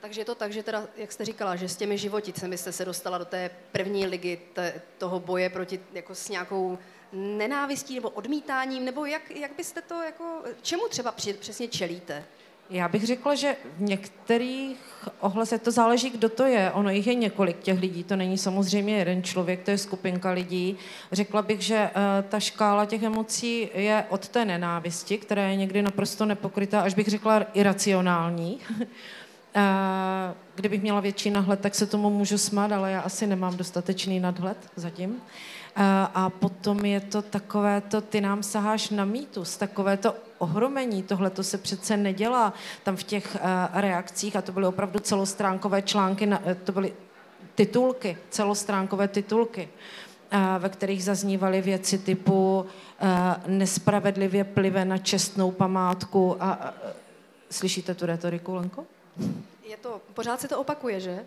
Takže 0.00 0.20
je 0.20 0.24
to 0.24 0.34
tak, 0.34 0.52
že 0.52 0.62
teda, 0.62 0.86
jak 0.96 1.12
jste 1.12 1.24
říkala, 1.24 1.56
že 1.56 1.68
s 1.68 1.76
těmi 1.76 1.98
životicemi 1.98 2.58
jste 2.58 2.72
se 2.72 2.84
dostala 2.84 3.18
do 3.18 3.24
té 3.24 3.50
první 3.72 4.06
ligy 4.06 4.38
te, 4.52 4.82
toho 4.98 5.20
boje 5.20 5.50
proti 5.50 5.80
jako 5.92 6.14
s 6.14 6.28
nějakou 6.28 6.78
nenávistí 7.12 7.94
nebo 7.94 8.10
odmítáním, 8.10 8.84
nebo 8.84 9.04
jak, 9.04 9.30
jak 9.30 9.56
byste 9.56 9.82
to 9.82 10.02
jako, 10.02 10.42
čemu 10.62 10.88
třeba 10.88 11.12
při, 11.12 11.32
přesně 11.32 11.68
čelíte? 11.68 12.24
Já 12.70 12.88
bych 12.88 13.06
řekla, 13.06 13.34
že 13.34 13.56
v 13.76 13.82
některých 13.82 14.76
ohlasech 15.20 15.62
to 15.62 15.70
záleží, 15.70 16.10
kdo 16.10 16.28
to 16.28 16.44
je. 16.44 16.72
Ono 16.72 16.90
jich 16.90 17.06
je 17.06 17.14
několik 17.14 17.58
těch 17.58 17.80
lidí, 17.80 18.04
to 18.04 18.16
není 18.16 18.38
samozřejmě 18.38 18.96
jeden 18.96 19.22
člověk, 19.22 19.62
to 19.62 19.70
je 19.70 19.78
skupinka 19.78 20.30
lidí. 20.30 20.76
Řekla 21.12 21.42
bych, 21.42 21.60
že 21.60 21.90
uh, 21.96 22.28
ta 22.28 22.40
škála 22.40 22.86
těch 22.86 23.02
emocí 23.02 23.68
je 23.74 24.04
od 24.08 24.28
té 24.28 24.44
nenávisti, 24.44 25.18
která 25.18 25.42
je 25.42 25.56
někdy 25.56 25.82
naprosto 25.82 26.26
nepokrytá, 26.26 26.80
až 26.80 26.94
bych 26.94 27.08
řekla 27.08 27.46
iracionální. 27.54 28.60
Uh, 28.80 28.82
kdybych 30.54 30.82
měla 30.82 31.00
větší 31.00 31.30
nadhled, 31.30 31.60
tak 31.60 31.74
se 31.74 31.86
tomu 31.86 32.10
můžu 32.10 32.38
smát, 32.38 32.72
ale 32.72 32.92
já 32.92 33.00
asi 33.00 33.26
nemám 33.26 33.56
dostatečný 33.56 34.20
nadhled 34.20 34.56
zatím. 34.76 35.22
Uh, 35.76 35.82
a 36.14 36.30
potom 36.30 36.84
je 36.84 37.00
to 37.00 37.22
takové 37.22 37.80
to, 37.80 38.00
ty 38.00 38.20
nám 38.20 38.42
saháš 38.42 38.90
na 38.90 39.04
mýtus, 39.04 39.56
takové 39.56 39.96
to 39.96 40.14
ohromení, 40.38 41.02
tohle 41.02 41.30
to 41.30 41.42
se 41.42 41.58
přece 41.58 41.96
nedělá 41.96 42.52
tam 42.82 42.96
v 42.96 43.02
těch 43.02 43.34
uh, 43.34 43.40
reakcích 43.80 44.36
a 44.36 44.42
to 44.42 44.52
byly 44.52 44.66
opravdu 44.66 44.98
celostránkové 44.98 45.82
články, 45.82 46.26
na, 46.26 46.42
to 46.64 46.72
byly 46.72 46.92
titulky, 47.54 48.18
celostránkové 48.30 49.08
titulky, 49.08 49.68
ve 50.58 50.68
kterých 50.68 51.04
zaznívaly 51.04 51.60
věci 51.60 51.98
typu 51.98 52.66
nespravedlivě 53.46 54.44
plive 54.44 54.84
na 54.84 54.98
čestnou 54.98 55.50
památku 55.50 56.36
a 56.40 56.74
slyšíte 57.50 57.94
tu 57.94 58.06
retoriku, 58.06 58.54
Lenko? 58.54 58.84
Je 59.64 59.76
to, 59.76 60.00
pořád 60.14 60.40
se 60.40 60.48
to 60.48 60.60
opakuje, 60.60 61.00
že? 61.00 61.24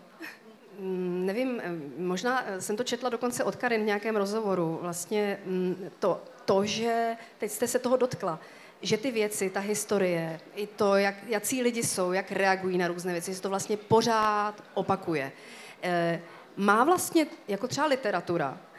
Mm, 0.78 1.26
nevím, 1.26 1.60
eh, 1.64 1.72
možná 1.98 2.44
eh, 2.46 2.60
jsem 2.60 2.76
to 2.76 2.84
četla 2.84 3.08
dokonce 3.08 3.44
od 3.44 3.56
Karin 3.56 3.82
v 3.82 3.86
nějakém 3.86 4.16
rozhovoru. 4.16 4.78
Vlastně 4.82 5.38
mm, 5.46 5.90
to, 5.98 6.22
to, 6.44 6.64
že 6.64 7.16
teď 7.38 7.50
jste 7.50 7.68
se 7.68 7.78
toho 7.78 7.96
dotkla, 7.96 8.40
že 8.82 8.96
ty 8.96 9.10
věci, 9.10 9.50
ta 9.50 9.60
historie, 9.60 10.40
i 10.54 10.66
to, 10.66 10.96
jak, 10.96 11.14
jaký 11.28 11.62
lidi 11.62 11.82
jsou, 11.82 12.12
jak 12.12 12.32
reagují 12.32 12.78
na 12.78 12.88
různé 12.88 13.12
věci, 13.12 13.34
se 13.34 13.42
to 13.42 13.48
vlastně 13.48 13.76
pořád 13.76 14.64
opakuje. 14.74 15.32
E, 15.82 16.20
má 16.56 16.84
vlastně, 16.84 17.26
jako 17.48 17.68
třeba 17.68 17.86
literatura, 17.86 18.58
Eh, 18.58 18.73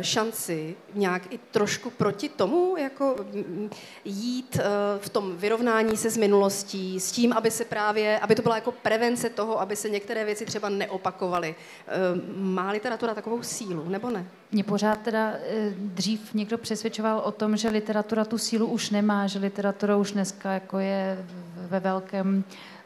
šanci 0.00 0.76
nějak 0.94 1.32
i 1.32 1.38
trošku 1.50 1.90
proti 1.90 2.28
tomu 2.28 2.76
jako 2.78 3.16
mm, 3.32 3.70
jít 4.04 4.60
eh, 4.60 4.64
v 4.98 5.08
tom 5.08 5.36
vyrovnání 5.36 5.96
se 5.96 6.10
s 6.10 6.16
minulostí, 6.16 7.00
s 7.00 7.12
tím, 7.12 7.32
aby 7.32 7.50
se 7.50 7.64
právě, 7.64 8.18
aby 8.18 8.34
to 8.34 8.42
byla 8.42 8.54
jako 8.54 8.72
prevence 8.72 9.30
toho, 9.30 9.60
aby 9.60 9.76
se 9.76 9.90
některé 9.90 10.24
věci 10.24 10.46
třeba 10.46 10.68
neopakovaly. 10.68 11.54
Eh, 11.88 11.92
má 12.36 12.70
literatura 12.70 13.14
takovou 13.14 13.42
sílu, 13.42 13.88
nebo 13.88 14.10
ne? 14.10 14.26
Mě 14.52 14.64
pořád 14.64 15.00
teda 15.02 15.34
dřív 15.76 16.34
někdo 16.34 16.58
přesvědčoval 16.58 17.18
o 17.18 17.32
tom, 17.32 17.56
že 17.56 17.68
literatura 17.68 18.24
tu 18.24 18.38
sílu 18.38 18.66
už 18.66 18.90
nemá, 18.90 19.26
že 19.26 19.38
literatura 19.38 19.96
už 19.96 20.12
dneska 20.12 20.52
jako 20.52 20.78
je 20.78 21.26
ve 21.56 21.80
velkém 21.80 22.44
Eh, 22.44 22.77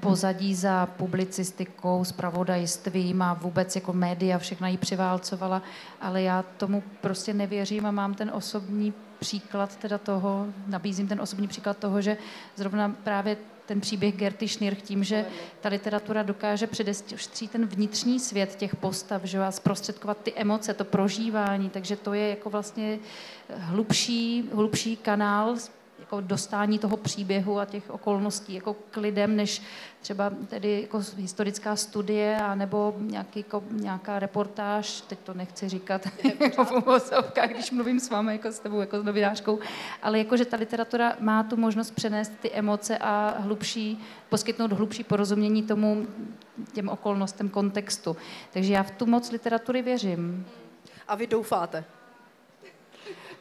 pozadí 0.00 0.54
za 0.54 0.86
publicistikou, 0.86 2.04
spravodajstvím 2.04 3.22
a 3.22 3.34
vůbec 3.34 3.74
jako 3.74 3.92
média 3.92 4.38
všechna 4.38 4.68
ji 4.68 4.76
přiválcovala, 4.76 5.62
ale 6.00 6.22
já 6.22 6.44
tomu 6.56 6.82
prostě 7.00 7.34
nevěřím 7.34 7.86
a 7.86 7.90
mám 7.90 8.14
ten 8.14 8.30
osobní 8.34 8.92
příklad 9.18 9.76
teda 9.76 9.98
toho, 9.98 10.46
nabízím 10.66 11.08
ten 11.08 11.20
osobní 11.20 11.48
příklad 11.48 11.78
toho, 11.78 12.00
že 12.00 12.16
zrovna 12.56 12.96
právě 13.04 13.36
ten 13.66 13.80
příběh 13.80 14.16
Gerty 14.16 14.48
Schnirch 14.48 14.82
tím, 14.82 15.04
že 15.04 15.26
ta 15.60 15.68
literatura 15.68 16.22
dokáže 16.22 16.66
předestřít 16.66 17.50
ten 17.50 17.66
vnitřní 17.66 18.20
svět 18.20 18.56
těch 18.56 18.76
postav, 18.76 19.24
že 19.24 19.38
vás 19.38 19.56
zprostředkovat 19.56 20.18
ty 20.22 20.32
emoce, 20.36 20.74
to 20.74 20.84
prožívání, 20.84 21.70
takže 21.70 21.96
to 21.96 22.14
je 22.14 22.28
jako 22.28 22.50
vlastně 22.50 22.98
hlubší, 23.56 24.50
hlubší 24.54 24.96
kanál 24.96 25.56
jako 26.04 26.20
dostání 26.20 26.78
toho 26.78 26.96
příběhu 26.96 27.58
a 27.58 27.64
těch 27.64 27.90
okolností 27.90 28.54
jako 28.54 28.76
k 28.90 28.96
lidem, 28.96 29.36
než 29.36 29.62
třeba 30.00 30.30
tedy 30.48 30.80
jako 30.82 31.00
historická 31.16 31.76
studie 31.76 32.36
a 32.36 32.54
nebo 32.54 32.94
nějaký, 32.98 33.40
jako, 33.40 33.64
nějaká 33.70 34.18
reportáž, 34.18 35.00
teď 35.00 35.18
to 35.18 35.34
nechci 35.34 35.68
říkat 35.68 36.08
jako 36.40 36.64
v 36.64 36.72
když 37.46 37.70
mluvím 37.70 38.00
s 38.00 38.10
vámi 38.10 38.32
jako 38.32 38.52
s 38.52 38.58
tebou, 38.58 38.80
jako 38.80 39.00
s 39.00 39.04
novinářkou, 39.04 39.58
ale 40.02 40.18
jako, 40.18 40.36
že 40.36 40.44
ta 40.44 40.56
literatura 40.56 41.16
má 41.20 41.42
tu 41.42 41.56
možnost 41.56 41.90
přenést 41.90 42.32
ty 42.40 42.50
emoce 42.50 42.98
a 42.98 43.36
hlubší, 43.38 44.04
poskytnout 44.28 44.72
hlubší 44.72 45.04
porozumění 45.04 45.62
tomu, 45.62 46.06
těm 46.72 46.88
okolnostem, 46.88 47.48
kontextu. 47.48 48.16
Takže 48.52 48.72
já 48.72 48.82
v 48.82 48.90
tu 48.90 49.06
moc 49.06 49.30
literatury 49.30 49.82
věřím. 49.82 50.46
A 51.08 51.14
vy 51.14 51.26
doufáte? 51.26 51.84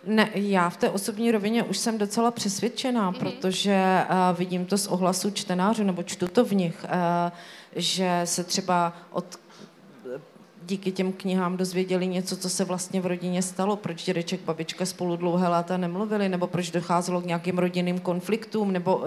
Ne, 0.05 0.29
já 0.33 0.69
v 0.69 0.77
té 0.77 0.89
osobní 0.89 1.31
rovině 1.31 1.63
už 1.63 1.77
jsem 1.77 1.97
docela 1.97 2.31
přesvědčená, 2.31 3.11
mm-hmm. 3.11 3.19
protože 3.19 4.05
uh, 4.09 4.37
vidím 4.37 4.65
to 4.65 4.77
z 4.77 4.87
ohlasu 4.87 5.31
čtenářů, 5.31 5.83
nebo 5.83 6.03
čtu 6.03 6.27
to 6.27 6.45
v 6.45 6.51
nich, 6.51 6.85
uh, 6.85 7.31
že 7.75 8.21
se 8.23 8.43
třeba 8.43 8.93
od 9.11 9.39
díky 10.65 10.91
těm 10.91 11.13
knihám 11.13 11.57
dozvěděli 11.57 12.07
něco, 12.07 12.37
co 12.37 12.49
se 12.49 12.65
vlastně 12.65 13.01
v 13.01 13.05
rodině 13.05 13.41
stalo, 13.41 13.75
proč 13.75 14.03
dědeček, 14.03 14.41
babička 14.41 14.85
spolu 14.85 15.15
dlouhé 15.15 15.47
léta 15.47 15.77
nemluvili, 15.77 16.29
nebo 16.29 16.47
proč 16.47 16.71
docházelo 16.71 17.21
k 17.21 17.25
nějakým 17.25 17.57
rodinným 17.57 17.99
konfliktům, 17.99 18.71
nebo 18.71 18.97
uh, 18.97 19.05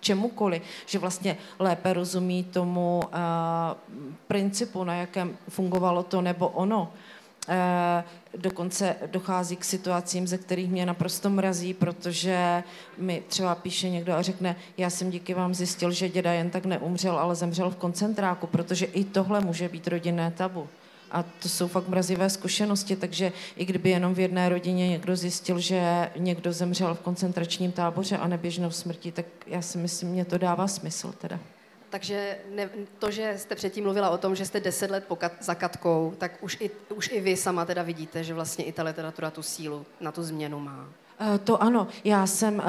čemukoliv, 0.00 0.62
že 0.86 0.98
vlastně 0.98 1.36
lépe 1.58 1.92
rozumí 1.92 2.44
tomu 2.44 3.00
uh, 3.04 3.10
principu, 4.28 4.84
na 4.84 4.94
jakém 4.94 5.36
fungovalo 5.48 6.02
to 6.02 6.20
nebo 6.20 6.48
ono. 6.48 6.92
Eh, 6.94 7.19
dokonce 8.36 8.96
dochází 9.06 9.56
k 9.56 9.64
situacím, 9.64 10.26
ze 10.26 10.38
kterých 10.38 10.70
mě 10.70 10.86
naprosto 10.86 11.30
mrazí, 11.30 11.74
protože 11.74 12.62
mi 12.98 13.22
třeba 13.28 13.54
píše 13.54 13.90
někdo 13.90 14.12
a 14.12 14.22
řekne, 14.22 14.56
já 14.78 14.90
jsem 14.90 15.10
díky 15.10 15.34
vám 15.34 15.54
zjistil, 15.54 15.90
že 15.92 16.08
děda 16.08 16.32
jen 16.32 16.50
tak 16.50 16.64
neumřel, 16.64 17.18
ale 17.18 17.34
zemřel 17.34 17.70
v 17.70 17.76
koncentráku, 17.76 18.46
protože 18.46 18.86
i 18.86 19.04
tohle 19.04 19.40
může 19.40 19.68
být 19.68 19.88
rodinné 19.88 20.30
tabu. 20.30 20.68
A 21.10 21.22
to 21.22 21.48
jsou 21.48 21.68
fakt 21.68 21.88
mrazivé 21.88 22.30
zkušenosti, 22.30 22.96
takže 22.96 23.32
i 23.56 23.64
kdyby 23.64 23.90
jenom 23.90 24.14
v 24.14 24.20
jedné 24.20 24.48
rodině 24.48 24.88
někdo 24.88 25.16
zjistil, 25.16 25.58
že 25.58 26.10
někdo 26.16 26.52
zemřel 26.52 26.94
v 26.94 27.00
koncentračním 27.00 27.72
táboře 27.72 28.16
a 28.16 28.28
neběžnou 28.28 28.70
smrti, 28.70 29.12
tak 29.12 29.26
já 29.46 29.62
si 29.62 29.78
myslím, 29.78 30.08
mě 30.08 30.24
to 30.24 30.38
dává 30.38 30.68
smysl 30.68 31.12
teda. 31.12 31.38
Takže 31.90 32.38
ne, 32.50 32.70
to, 32.98 33.10
že 33.10 33.34
jste 33.38 33.54
předtím 33.54 33.84
mluvila 33.84 34.10
o 34.10 34.18
tom, 34.18 34.36
že 34.36 34.46
jste 34.46 34.60
deset 34.60 34.90
let 34.90 35.04
kat, 35.18 35.32
za 35.40 35.54
Katkou, 35.54 36.14
tak 36.18 36.32
už 36.40 36.56
i, 36.60 36.70
už 36.94 37.10
i 37.12 37.20
vy 37.20 37.36
sama 37.36 37.64
teda 37.64 37.82
vidíte, 37.82 38.24
že 38.24 38.34
vlastně 38.34 38.64
i 38.64 38.72
ta 38.72 38.82
literatura 38.82 39.30
tu 39.30 39.42
sílu 39.42 39.86
na 40.00 40.12
tu 40.12 40.22
změnu 40.22 40.60
má. 40.60 40.88
Eh, 41.22 41.38
to 41.38 41.62
ano. 41.62 41.86
Já 42.04 42.26
jsem 42.26 42.54
uh, 42.54 42.62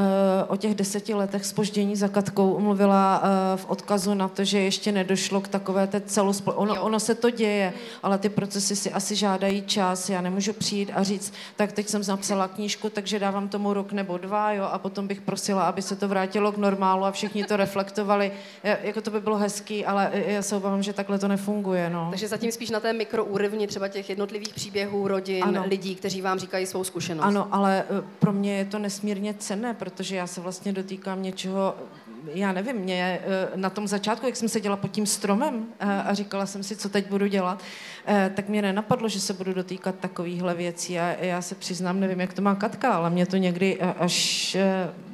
o 0.47 0.57
těch 0.57 0.75
deseti 0.75 1.13
letech 1.13 1.45
spoždění 1.45 1.95
za 1.95 2.07
Katkou 2.07 2.59
mluvila 2.59 3.23
uh, 3.23 3.59
v 3.59 3.65
odkazu 3.69 4.13
na 4.13 4.27
to, 4.27 4.43
že 4.43 4.59
ještě 4.59 4.91
nedošlo 4.91 5.41
k 5.41 5.47
takové 5.47 5.87
té 5.87 6.01
celospol... 6.01 6.53
Ono, 6.57 6.81
ono 6.81 6.99
se 6.99 7.15
to 7.15 7.29
děje, 7.29 7.73
ale 8.03 8.17
ty 8.17 8.29
procesy 8.29 8.75
si 8.75 8.91
asi 8.91 9.15
žádají 9.15 9.61
čas. 9.61 10.09
Já 10.09 10.21
nemůžu 10.21 10.53
přijít 10.53 10.91
a 10.95 11.03
říct, 11.03 11.33
tak 11.55 11.71
teď 11.71 11.87
jsem 11.87 12.01
napsala 12.07 12.47
knížku, 12.47 12.89
takže 12.89 13.19
dávám 13.19 13.49
tomu 13.49 13.73
rok 13.73 13.91
nebo 13.91 14.17
dva, 14.17 14.53
jo, 14.53 14.63
a 14.71 14.77
potom 14.77 15.07
bych 15.07 15.21
prosila, 15.21 15.63
aby 15.63 15.81
se 15.81 15.95
to 15.95 16.07
vrátilo 16.07 16.51
k 16.51 16.57
normálu 16.57 17.05
a 17.05 17.11
všichni 17.11 17.43
to 17.43 17.57
reflektovali. 17.57 18.31
Já, 18.63 18.77
jako 18.83 19.01
to 19.01 19.11
by 19.11 19.21
bylo 19.21 19.37
hezký, 19.37 19.85
ale 19.85 20.11
já 20.13 20.41
se 20.41 20.55
obávám, 20.55 20.83
že 20.83 20.93
takhle 20.93 21.19
to 21.19 21.27
nefunguje. 21.27 21.89
No. 21.89 22.07
Takže 22.09 22.27
zatím 22.27 22.51
spíš 22.51 22.69
na 22.69 22.79
té 22.79 22.93
mikroúrovni 22.93 23.67
třeba 23.67 23.87
těch 23.87 24.09
jednotlivých 24.09 24.53
příběhů 24.53 25.07
rodin, 25.07 25.43
ano. 25.43 25.63
lidí, 25.67 25.95
kteří 25.95 26.21
vám 26.21 26.39
říkají 26.39 26.65
svou 26.65 26.83
zkušenost. 26.83 27.25
Ano, 27.25 27.47
ale 27.51 27.83
pro 28.19 28.31
mě 28.31 28.40
je 28.45 28.65
to 28.65 28.79
nesmírně 28.79 29.33
cenné, 29.33 29.73
protože 29.73 30.15
já 30.15 30.27
se 30.27 30.41
vlastně 30.41 30.73
dotýkám 30.73 31.23
něčeho, 31.23 31.75
já 32.33 32.51
nevím, 32.51 32.75
mě 32.75 33.19
eh, 33.23 33.49
na 33.55 33.69
tom 33.69 33.87
začátku, 33.87 34.25
jak 34.25 34.35
jsem 34.35 34.49
seděla 34.49 34.77
pod 34.77 34.91
tím 34.91 35.05
stromem 35.05 35.65
eh, 35.79 35.85
a 35.85 36.13
říkala 36.13 36.45
jsem 36.45 36.63
si, 36.63 36.75
co 36.75 36.89
teď 36.89 37.09
budu 37.09 37.27
dělat, 37.27 37.63
eh, 38.05 38.31
tak 38.35 38.49
mě 38.49 38.61
nenapadlo, 38.61 39.09
že 39.09 39.19
se 39.19 39.33
budu 39.33 39.53
dotýkat 39.53 39.95
takovýchhle 39.95 40.53
věcí 40.55 40.99
a 40.99 41.15
já 41.19 41.41
se 41.41 41.55
přiznám, 41.55 41.99
nevím, 41.99 42.19
jak 42.19 42.33
to 42.33 42.41
má 42.41 42.55
Katka, 42.55 42.93
ale 42.93 43.09
mě 43.09 43.25
to 43.25 43.37
někdy 43.37 43.79
až, 43.81 44.57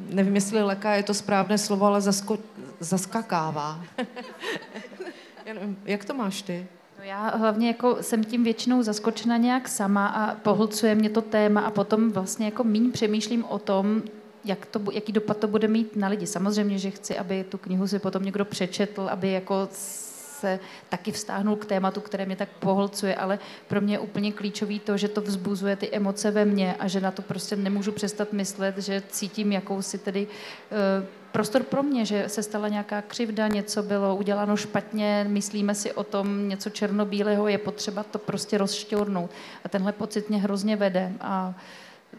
nevím, 0.10 0.36
jestli 0.36 0.63
leká 0.63 0.96
je 0.96 1.04
to 1.04 1.13
správné 1.13 1.58
slovo, 1.58 1.86
ale 1.86 2.02
zasko, 2.02 2.38
zaskakává. 2.80 3.84
já 5.46 5.54
nevím, 5.54 5.78
jak 5.86 6.06
to 6.06 6.13
máš 6.13 6.42
ty? 6.42 6.68
Já 7.08 7.38
hlavně 7.38 7.67
jako 7.67 7.98
jsem 8.02 8.24
tím 8.24 8.43
většinou 8.43 8.84
zaskočena 8.84 9.38
nějak 9.38 9.67
sama 9.67 10.08
a 10.08 10.36
pohlcuje 10.36 10.96
mě 10.96 11.10
to 11.10 11.22
téma 11.22 11.62
a 11.62 11.72
potom 11.72 12.12
vlastně 12.12 12.46
jako 12.46 12.63
míň 12.63 12.91
přemýšlím 12.91 13.46
o 13.46 13.60
tom, 13.60 14.04
jak 14.46 14.65
to, 14.65 14.82
jaký 14.91 15.12
dopad 15.12 15.38
to 15.38 15.48
bude 15.48 15.67
mít 15.67 15.96
na 15.96 16.08
lidi. 16.08 16.28
Samozřejmě, 16.28 16.78
že 16.78 16.91
chci, 16.91 17.17
aby 17.17 17.43
tu 17.43 17.58
knihu 17.58 17.88
si 17.88 18.00
potom 18.00 18.24
někdo 18.24 18.46
přečetl, 18.46 19.08
aby 19.12 19.32
jako 19.32 19.67
se 19.72 20.60
taky 20.89 21.12
vztáhnul 21.12 21.56
k 21.56 21.65
tématu, 21.65 22.02
které 22.02 22.26
mě 22.26 22.36
tak 22.36 22.50
pohlcuje, 22.60 23.15
ale 23.15 23.39
pro 23.67 23.82
mě 23.82 23.93
je 23.93 24.00
úplně 24.00 24.32
klíčový 24.32 24.80
to, 24.80 24.98
že 24.98 25.08
to 25.08 25.22
vzbuzuje 25.22 25.76
ty 25.76 25.89
emoce 25.91 26.32
ve 26.32 26.46
mně 26.46 26.76
a 26.80 26.88
že 26.88 27.02
na 27.02 27.12
to 27.12 27.22
prostě 27.22 27.56
nemůžu 27.56 27.91
přestat 27.91 28.34
myslet, 28.34 28.78
že 28.78 29.04
cítím 29.10 29.52
jakousi 29.52 29.98
tedy 29.98 30.28
uh, 30.28 31.06
prostor 31.38 31.63
pro 31.63 31.84
mě, 31.84 32.06
že 32.06 32.30
se 32.30 32.43
stala 32.43 32.67
nějaká 32.67 33.02
křivda, 33.02 33.47
něco 33.47 33.84
bylo 33.84 34.15
uděláno 34.15 34.58
špatně, 34.58 35.26
myslíme 35.30 35.76
si 35.76 35.93
o 35.93 36.04
tom 36.04 36.50
něco 36.50 36.69
černobílého, 36.69 37.47
je 37.47 37.58
potřeba 37.58 38.04
to 38.04 38.19
prostě 38.19 38.58
rozšťournout. 38.58 39.32
A 39.63 39.69
tenhle 39.69 39.91
pocit 39.91 40.30
mě 40.30 40.38
hrozně 40.38 40.76
vede. 40.76 41.13
A 41.21 41.54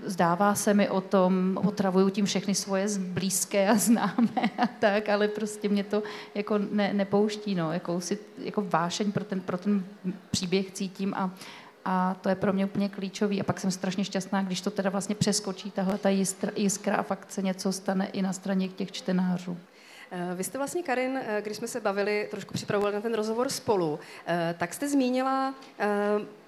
zdává 0.04 0.54
se 0.54 0.74
mi 0.74 0.88
o 0.88 1.00
tom, 1.00 1.58
otravuju 1.64 2.10
tím 2.10 2.24
všechny 2.24 2.54
svoje 2.54 2.86
blízké 2.98 3.68
a 3.68 3.74
známé 3.74 4.50
a 4.58 4.66
tak, 4.66 5.08
ale 5.08 5.28
prostě 5.28 5.68
mě 5.68 5.84
to 5.84 6.02
jako 6.34 6.58
ne, 6.70 6.92
nepouští, 6.92 7.54
no, 7.54 7.72
jakousi, 7.72 8.18
jako 8.38 8.62
vášeň 8.68 9.12
pro 9.12 9.24
ten, 9.24 9.40
pro 9.40 9.58
ten 9.58 9.84
příběh 10.30 10.70
cítím 10.70 11.14
a, 11.14 11.30
a 11.84 12.16
to 12.20 12.28
je 12.28 12.34
pro 12.34 12.52
mě 12.52 12.64
úplně 12.64 12.88
klíčový. 12.88 13.40
A 13.40 13.44
pak 13.44 13.60
jsem 13.60 13.70
strašně 13.70 14.04
šťastná, 14.04 14.42
když 14.42 14.60
to 14.60 14.70
teda 14.70 14.90
vlastně 14.90 15.14
přeskočí 15.14 15.70
tahle 15.70 15.98
ta 15.98 16.08
jiskra, 16.56 16.96
a 16.96 17.02
fakt 17.02 17.32
se 17.32 17.42
něco 17.42 17.72
stane 17.72 18.06
i 18.06 18.22
na 18.22 18.32
straně 18.32 18.68
těch 18.68 18.92
čtenářů. 18.92 19.56
Eh, 20.10 20.34
vy 20.34 20.44
jste 20.44 20.58
vlastně, 20.58 20.82
Karin, 20.82 21.20
eh, 21.22 21.42
když 21.42 21.56
jsme 21.56 21.68
se 21.68 21.80
bavili, 21.80 22.28
trošku 22.30 22.54
připravovali 22.54 22.94
na 22.94 23.00
ten 23.00 23.14
rozhovor 23.14 23.48
spolu, 23.48 23.98
eh, 24.26 24.54
tak 24.58 24.74
jste 24.74 24.88
zmínila 24.88 25.54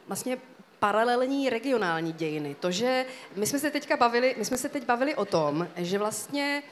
vlastně 0.09 0.39
paralelní 0.79 1.51
regionální 1.51 2.13
dějiny. 2.13 2.57
To, 2.61 2.71
že 2.71 3.07
my 3.37 3.47
jsme 3.47 3.59
se 3.59 3.71
teďka 3.71 3.97
bavili, 3.97 4.35
my 4.39 4.45
jsme 4.45 4.57
se 4.57 4.69
teď 4.69 4.87
bavili 4.87 5.15
o 5.15 5.25
tom, 5.25 5.69
že 5.77 5.99
vlastně 5.99 6.63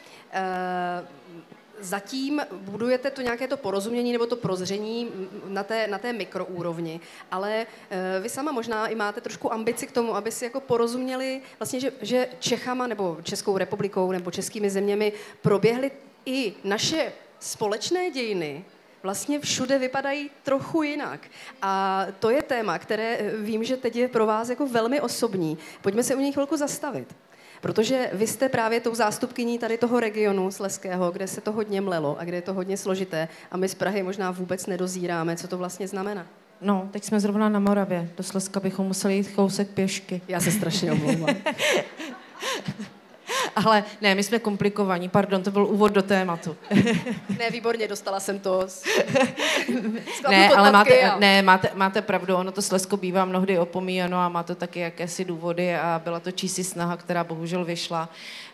zatím 1.81 2.41
budujete 2.53 3.11
to 3.11 3.23
nějaké 3.23 3.49
to 3.49 3.57
porozumění 3.57 4.13
nebo 4.13 4.27
to 4.27 4.37
prozření 4.37 5.11
na 5.47 5.65
té, 5.65 5.87
na 5.87 5.99
té 5.99 6.13
mikroúrovni, 6.13 7.01
ale 7.31 7.67
e, 7.91 8.21
vy 8.21 8.29
sama 8.29 8.53
možná 8.53 8.87
i 8.87 8.95
máte 8.95 9.21
trošku 9.21 9.53
ambici 9.53 9.87
k 9.87 9.93
tomu, 9.93 10.17
aby 10.17 10.33
si 10.33 10.45
jako 10.45 10.61
porozuměli 10.61 11.41
vlastně, 11.59 11.81
že, 11.81 11.93
že 12.03 12.29
Čechama 12.39 12.87
nebo 12.87 13.19
Českou 13.23 13.59
republikou 13.59 14.13
nebo 14.13 14.31
českými 14.31 14.71
zeměmi 14.71 15.13
proběhly 15.43 15.91
i 16.27 16.55
naše 16.65 17.13
společné 17.41 18.11
dějiny, 18.11 18.65
vlastně 19.03 19.41
všude 19.41 19.79
vypadají 19.79 20.31
trochu 20.43 20.83
jinak. 20.83 21.21
A 21.63 22.07
to 22.19 22.31
je 22.31 22.43
téma, 22.43 22.79
které 22.79 23.17
e, 23.17 23.37
vím, 23.37 23.65
že 23.65 23.77
teď 23.77 23.97
je 23.97 24.09
pro 24.09 24.27
vás 24.27 24.49
jako 24.49 24.67
velmi 24.67 25.01
osobní. 25.01 25.59
Pojďme 25.83 26.03
se 26.03 26.15
u 26.15 26.19
něj 26.19 26.33
chvilku 26.33 26.57
zastavit. 26.57 27.15
Protože 27.61 28.11
vy 28.13 28.27
jste 28.27 28.49
právě 28.49 28.81
tou 28.81 28.95
zástupkyní 28.95 29.59
tady 29.59 29.79
toho 29.79 30.01
regionu 30.01 30.51
Sleského, 30.51 31.11
kde 31.11 31.27
se 31.27 31.41
to 31.41 31.53
hodně 31.53 31.81
mlelo 31.81 32.19
a 32.19 32.25
kde 32.25 32.37
je 32.37 32.43
to 32.43 32.55
hodně 32.55 32.77
složité 32.77 33.29
a 33.51 33.57
my 33.57 33.69
z 33.69 33.75
Prahy 33.75 34.03
možná 34.03 34.31
vůbec 34.31 34.67
nedozíráme, 34.67 35.37
co 35.37 35.49
to 35.49 35.59
vlastně 35.59 35.89
znamená. 35.89 36.27
No, 36.61 36.89
teď 36.93 37.05
jsme 37.05 37.21
zrovna 37.21 37.49
na 37.49 37.61
Moravě. 37.61 38.11
Do 38.17 38.23
Slezska 38.23 38.61
bychom 38.61 38.87
museli 38.87 39.15
jít 39.15 39.29
kousek 39.29 39.69
pěšky. 39.69 40.21
Já 40.29 40.41
se 40.41 40.53
strašně 40.53 40.93
omlouvám. 40.93 41.37
Ale 43.65 43.85
ne, 44.01 44.15
my 44.15 44.23
jsme 44.23 44.39
komplikovaní, 44.39 45.09
pardon, 45.09 45.43
to 45.43 45.51
byl 45.51 45.67
úvod 45.67 45.93
do 45.93 46.03
tématu. 46.03 46.57
ne, 47.39 47.51
výborně, 47.51 47.89
dostala 47.89 48.21
jsem 48.21 48.39
to. 48.39 48.63
Z... 48.67 48.85
ne, 50.31 50.49
ale 50.49 50.73
máte, 50.73 51.01
a... 51.01 51.19
ne, 51.19 51.43
máte, 51.43 51.71
máte 51.75 52.03
pravdu, 52.03 52.37
ono 52.37 52.53
to 52.53 52.63
Slesko 52.63 52.97
bývá 52.97 53.25
mnohdy 53.25 53.59
opomíjeno 53.59 54.19
a 54.19 54.29
má 54.29 54.43
to 54.43 54.55
taky 54.55 54.81
jakési 54.81 55.25
důvody 55.25 55.75
a 55.75 56.01
byla 56.05 56.21
to 56.21 56.31
čísi 56.31 56.65
snaha, 56.65 56.97
která 56.97 57.25
bohužel 57.25 57.65
vyšla. 57.65 58.09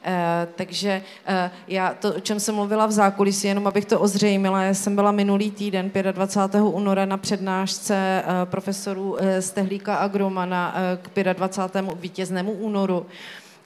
Eh, 0.04 0.48
takže 0.54 1.02
eh, 1.26 1.50
já 1.68 1.94
to, 1.94 2.14
o 2.14 2.20
čem 2.20 2.40
jsem 2.40 2.54
mluvila 2.54 2.86
v 2.86 2.92
zákulisí, 2.92 3.46
jenom 3.46 3.66
abych 3.66 3.84
to 3.84 4.00
ozřejmila, 4.00 4.62
já 4.62 4.74
jsem 4.74 4.94
byla 4.94 5.12
minulý 5.12 5.50
týden 5.50 5.90
25. 6.12 6.60
února 6.60 7.04
na 7.04 7.16
přednášce 7.16 7.94
eh, 7.94 8.24
profesorů 8.44 9.16
eh, 9.20 9.42
Stehlíka 9.42 9.96
a 9.96 10.08
Gromana 10.08 10.74
eh, 10.76 10.98
k 11.02 11.32
25. 11.32 11.84
vítěznému 12.00 12.52
únoru. 12.52 13.06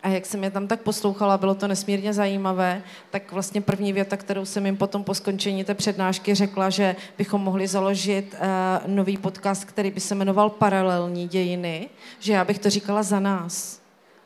A 0.03 0.09
jak 0.09 0.27
jsem 0.27 0.45
je 0.45 0.51
tam 0.51 0.67
tak 0.67 0.81
poslouchala, 0.81 1.39
bylo 1.39 1.55
to 1.55 1.69
nesmírně 1.69 2.13
zajímavé, 2.13 2.83
tak 3.11 3.33
vlastně 3.33 3.61
první 3.61 3.93
věta, 3.93 4.17
kterou 4.17 4.45
jsem 4.45 4.67
jim 4.67 4.77
potom 4.77 5.05
po 5.05 5.15
skončení 5.15 5.65
té 5.65 5.75
přednášky 5.75 6.35
řekla, 6.35 6.71
že 6.71 6.97
bychom 7.19 7.41
mohli 7.41 7.67
založit 7.69 8.35
uh, 8.35 8.95
nový 8.95 9.17
podcast, 9.17 9.65
který 9.65 9.91
by 9.91 10.01
se 10.01 10.15
jmenoval 10.15 10.51
Paralelní 10.51 11.29
dějiny, 11.29 11.89
že 12.21 12.33
já 12.33 12.45
bych 12.45 12.59
to 12.59 12.71
říkala 12.71 13.03
za 13.03 13.21
nás. 13.21 13.81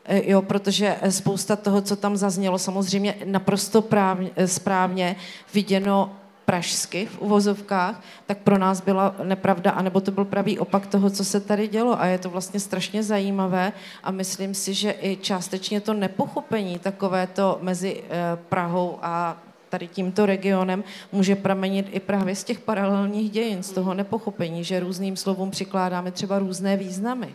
E, 0.05 0.31
jo, 0.31 0.43
protože 0.43 0.97
spousta 1.09 1.57
toho, 1.57 1.83
co 1.83 1.97
tam 1.97 2.17
zaznělo, 2.17 2.59
samozřejmě 2.59 3.15
naprosto 3.25 3.83
právně, 3.83 4.31
správně 4.47 5.17
viděno 5.55 6.17
pražsky 6.45 7.07
v 7.07 7.21
uvozovkách, 7.21 8.03
tak 8.27 8.39
pro 8.39 8.59
nás 8.59 8.81
byla 8.81 9.15
nepravda, 9.23 9.71
anebo 9.71 10.01
to 10.01 10.11
byl 10.11 10.25
pravý 10.25 10.59
opak 10.59 10.87
toho, 10.87 11.11
co 11.11 11.25
se 11.25 11.41
tady 11.41 11.69
dělo. 11.69 12.01
A 12.01 12.07
je 12.07 12.19
to 12.19 12.31
vlastně 12.31 12.61
strašně 12.61 13.03
zajímavé 13.03 13.73
a 14.03 14.11
myslím 14.11 14.55
si, 14.55 14.75
že 14.75 14.95
i 15.01 15.17
částečně 15.17 15.81
to 15.81 15.95
nepochopení 15.95 16.79
takové 16.79 17.27
to 17.27 17.59
mezi 17.63 18.03
eh, 18.11 18.39
Prahou 18.49 18.99
a 19.03 19.37
tady 19.69 19.89
tímto 19.89 20.27
regionem 20.27 20.85
může 21.13 21.37
pramenit 21.37 21.87
i 21.91 22.01
právě 22.01 22.37
z 22.37 22.45
těch 22.45 22.61
paralelních 22.61 23.31
dějin, 23.31 23.63
z 23.63 23.73
toho 23.73 23.95
nepochopení, 23.95 24.65
že 24.65 24.81
různým 24.81 25.17
slovům 25.17 25.51
přikládáme 25.51 26.11
třeba 26.11 26.39
různé 26.39 26.77
významy. 26.77 27.35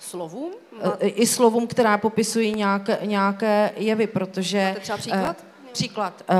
Slovům? 0.00 0.52
Eh, 1.00 1.06
I 1.06 1.26
slovům, 1.26 1.66
která 1.66 1.98
popisují 1.98 2.54
nějaké, 2.54 2.98
nějaké 3.02 3.70
jevy, 3.76 4.06
protože... 4.06 4.68
Máte 4.68 4.80
třeba 4.80 4.98
příklad? 4.98 5.36
Uh, 5.40 5.72
příklad. 5.72 6.24
Uh, 6.30 6.36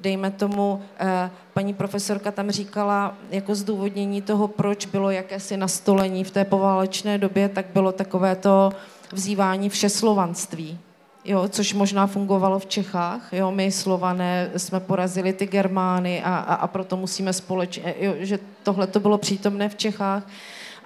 dejme 0.00 0.30
tomu, 0.30 0.82
eh, 0.98 1.30
paní 1.54 1.74
profesorka 1.74 2.30
tam 2.32 2.50
říkala 2.50 3.14
jako 3.30 3.54
zdůvodnění 3.54 4.22
toho, 4.22 4.48
proč 4.48 4.86
bylo 4.86 5.10
jakési 5.10 5.56
nastolení 5.56 6.24
v 6.24 6.30
té 6.30 6.44
poválečné 6.44 7.18
době, 7.18 7.48
tak 7.48 7.66
bylo 7.74 7.92
takové 7.92 8.36
to 8.36 8.72
vzývání 9.12 9.68
všeslovanství. 9.68 10.78
Jo, 11.24 11.48
což 11.48 11.74
možná 11.74 12.06
fungovalo 12.06 12.58
v 12.58 12.66
Čechách. 12.66 13.28
Jo, 13.32 13.50
my 13.50 13.72
Slované 13.72 14.50
jsme 14.56 14.80
porazili 14.80 15.32
ty 15.32 15.46
Germány 15.46 16.22
a, 16.22 16.36
a, 16.36 16.54
a 16.54 16.66
proto 16.66 16.96
musíme 16.96 17.32
společně, 17.32 17.94
jo, 18.00 18.14
že 18.18 18.38
tohle 18.62 18.86
to 18.86 19.00
bylo 19.00 19.18
přítomné 19.18 19.68
v 19.68 19.74
Čechách. 19.74 20.22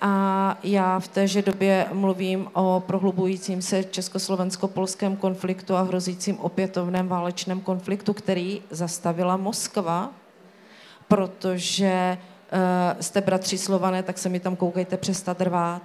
A 0.04 0.58
já 0.62 0.98
v 0.98 1.08
téže 1.08 1.42
době 1.42 1.86
mluvím 1.92 2.48
o 2.52 2.82
prohlubujícím 2.86 3.62
se 3.62 3.84
československo-polském 3.84 5.16
konfliktu 5.16 5.76
a 5.76 5.82
hrozícím 5.82 6.38
opětovném 6.38 7.08
válečném 7.08 7.60
konfliktu, 7.60 8.12
který 8.12 8.62
zastavila 8.70 9.36
Moskva, 9.36 10.10
protože 11.08 12.18
uh, 12.18 13.00
jste 13.00 13.20
bratři 13.20 13.58
Slované, 13.58 14.02
tak 14.02 14.18
se 14.18 14.28
mi 14.28 14.40
tam 14.40 14.56
koukejte 14.56 14.96
přestat 14.96 15.40
rvát, 15.40 15.82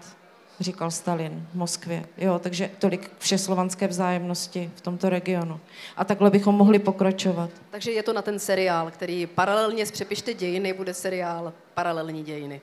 říkal 0.60 0.91
Stalin 0.91 1.47
v 1.51 1.56
Moskvě. 1.56 2.06
Jo, 2.17 2.39
takže 2.39 2.69
tolik 2.80 3.12
všeslovanské 3.19 3.88
vzájemnosti 3.88 4.71
v 4.75 4.82
tomto 4.82 5.10
regionu. 5.10 5.60
A 5.97 6.03
takhle 6.03 6.30
bychom 6.30 6.56
mohli 6.56 6.80
pokračovat. 6.80 7.49
Takže 7.71 7.91
je 7.91 8.03
to 8.03 8.13
na 8.13 8.21
ten 8.21 8.39
seriál, 8.39 8.91
který 8.91 9.25
paralelně 9.25 9.86
s 9.86 9.91
Přepište 9.91 10.34
dějiny 10.34 10.73
bude 10.73 10.93
seriál 10.93 11.53
Paralelní 11.73 12.23
dějiny. 12.23 12.62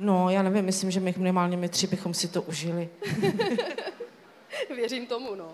No, 0.00 0.30
já 0.30 0.42
nevím, 0.42 0.64
myslím, 0.64 0.90
že 0.90 1.00
my 1.00 1.14
minimálně 1.16 1.56
my 1.56 1.68
tři 1.68 1.86
bychom 1.86 2.14
si 2.14 2.28
to 2.28 2.42
užili. 2.42 2.88
Věřím 4.76 5.06
tomu, 5.06 5.34
no. 5.34 5.44
Uh, 5.44 5.52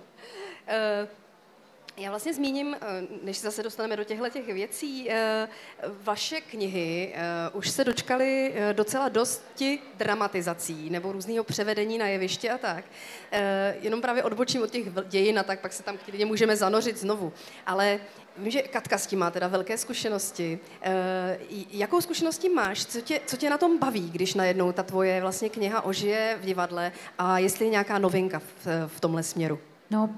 já 1.97 2.11
vlastně 2.11 2.35
zmíním, 2.35 2.75
eh, 2.75 3.07
než 3.23 3.41
zase 3.41 3.63
dostaneme 3.63 3.97
do 3.97 4.05
těchto 4.05 4.29
těch 4.29 4.47
věcí, 4.47 5.11
eh, 5.11 5.49
vaše 6.03 6.41
knihy 6.41 7.13
eh, 7.15 7.51
už 7.53 7.71
se 7.71 7.85
dočkaly 7.85 8.55
docela 8.73 9.09
dosti 9.09 9.79
dramatizací 9.95 10.91
nebo 10.91 11.13
různého 11.13 11.45
převedení 11.45 11.99
na 11.99 12.07
jeviště 12.07 12.51
a 12.51 12.59
tak. 12.59 12.85
Jenom 13.81 14.01
právě 14.01 14.23
odbočím 14.23 14.63
od 14.63 14.71
těch 14.71 14.87
dějin 15.09 15.39
a 15.39 15.43
tak, 15.43 15.61
pak 15.61 15.73
se 15.73 15.83
tam 15.83 15.99
klidně 15.99 16.27
můžeme 16.27 16.57
zanořit 16.57 16.99
znovu. 16.99 17.33
Ale 17.67 18.01
vím, 18.37 18.51
že 18.51 18.63
Katka 18.63 18.99
s 18.99 19.07
tím 19.07 19.19
má 19.19 19.31
teda 19.31 19.49
velké 19.49 19.79
zkušenosti. 19.79 20.59
Jakou 21.71 22.01
zkušenosti 22.01 22.49
máš? 22.49 22.87
Co 22.87 23.01
tě, 23.01 23.21
co 23.27 23.37
tě 23.37 23.51
na 23.51 23.59
tom 23.59 23.79
baví, 23.79 24.11
když 24.11 24.35
najednou 24.35 24.73
ta 24.73 24.83
tvoje 24.83 25.21
vlastně 25.21 25.49
kniha 25.49 25.81
ožije 25.85 26.39
v 26.43 26.45
divadle 26.45 26.93
a 27.19 27.39
jestli 27.39 27.65
je 27.65 27.71
nějaká 27.71 27.99
novinka 27.99 28.39
v, 28.39 28.67
v 28.87 29.01
tomhle 29.01 29.23
směru? 29.23 29.59
No, 29.91 30.11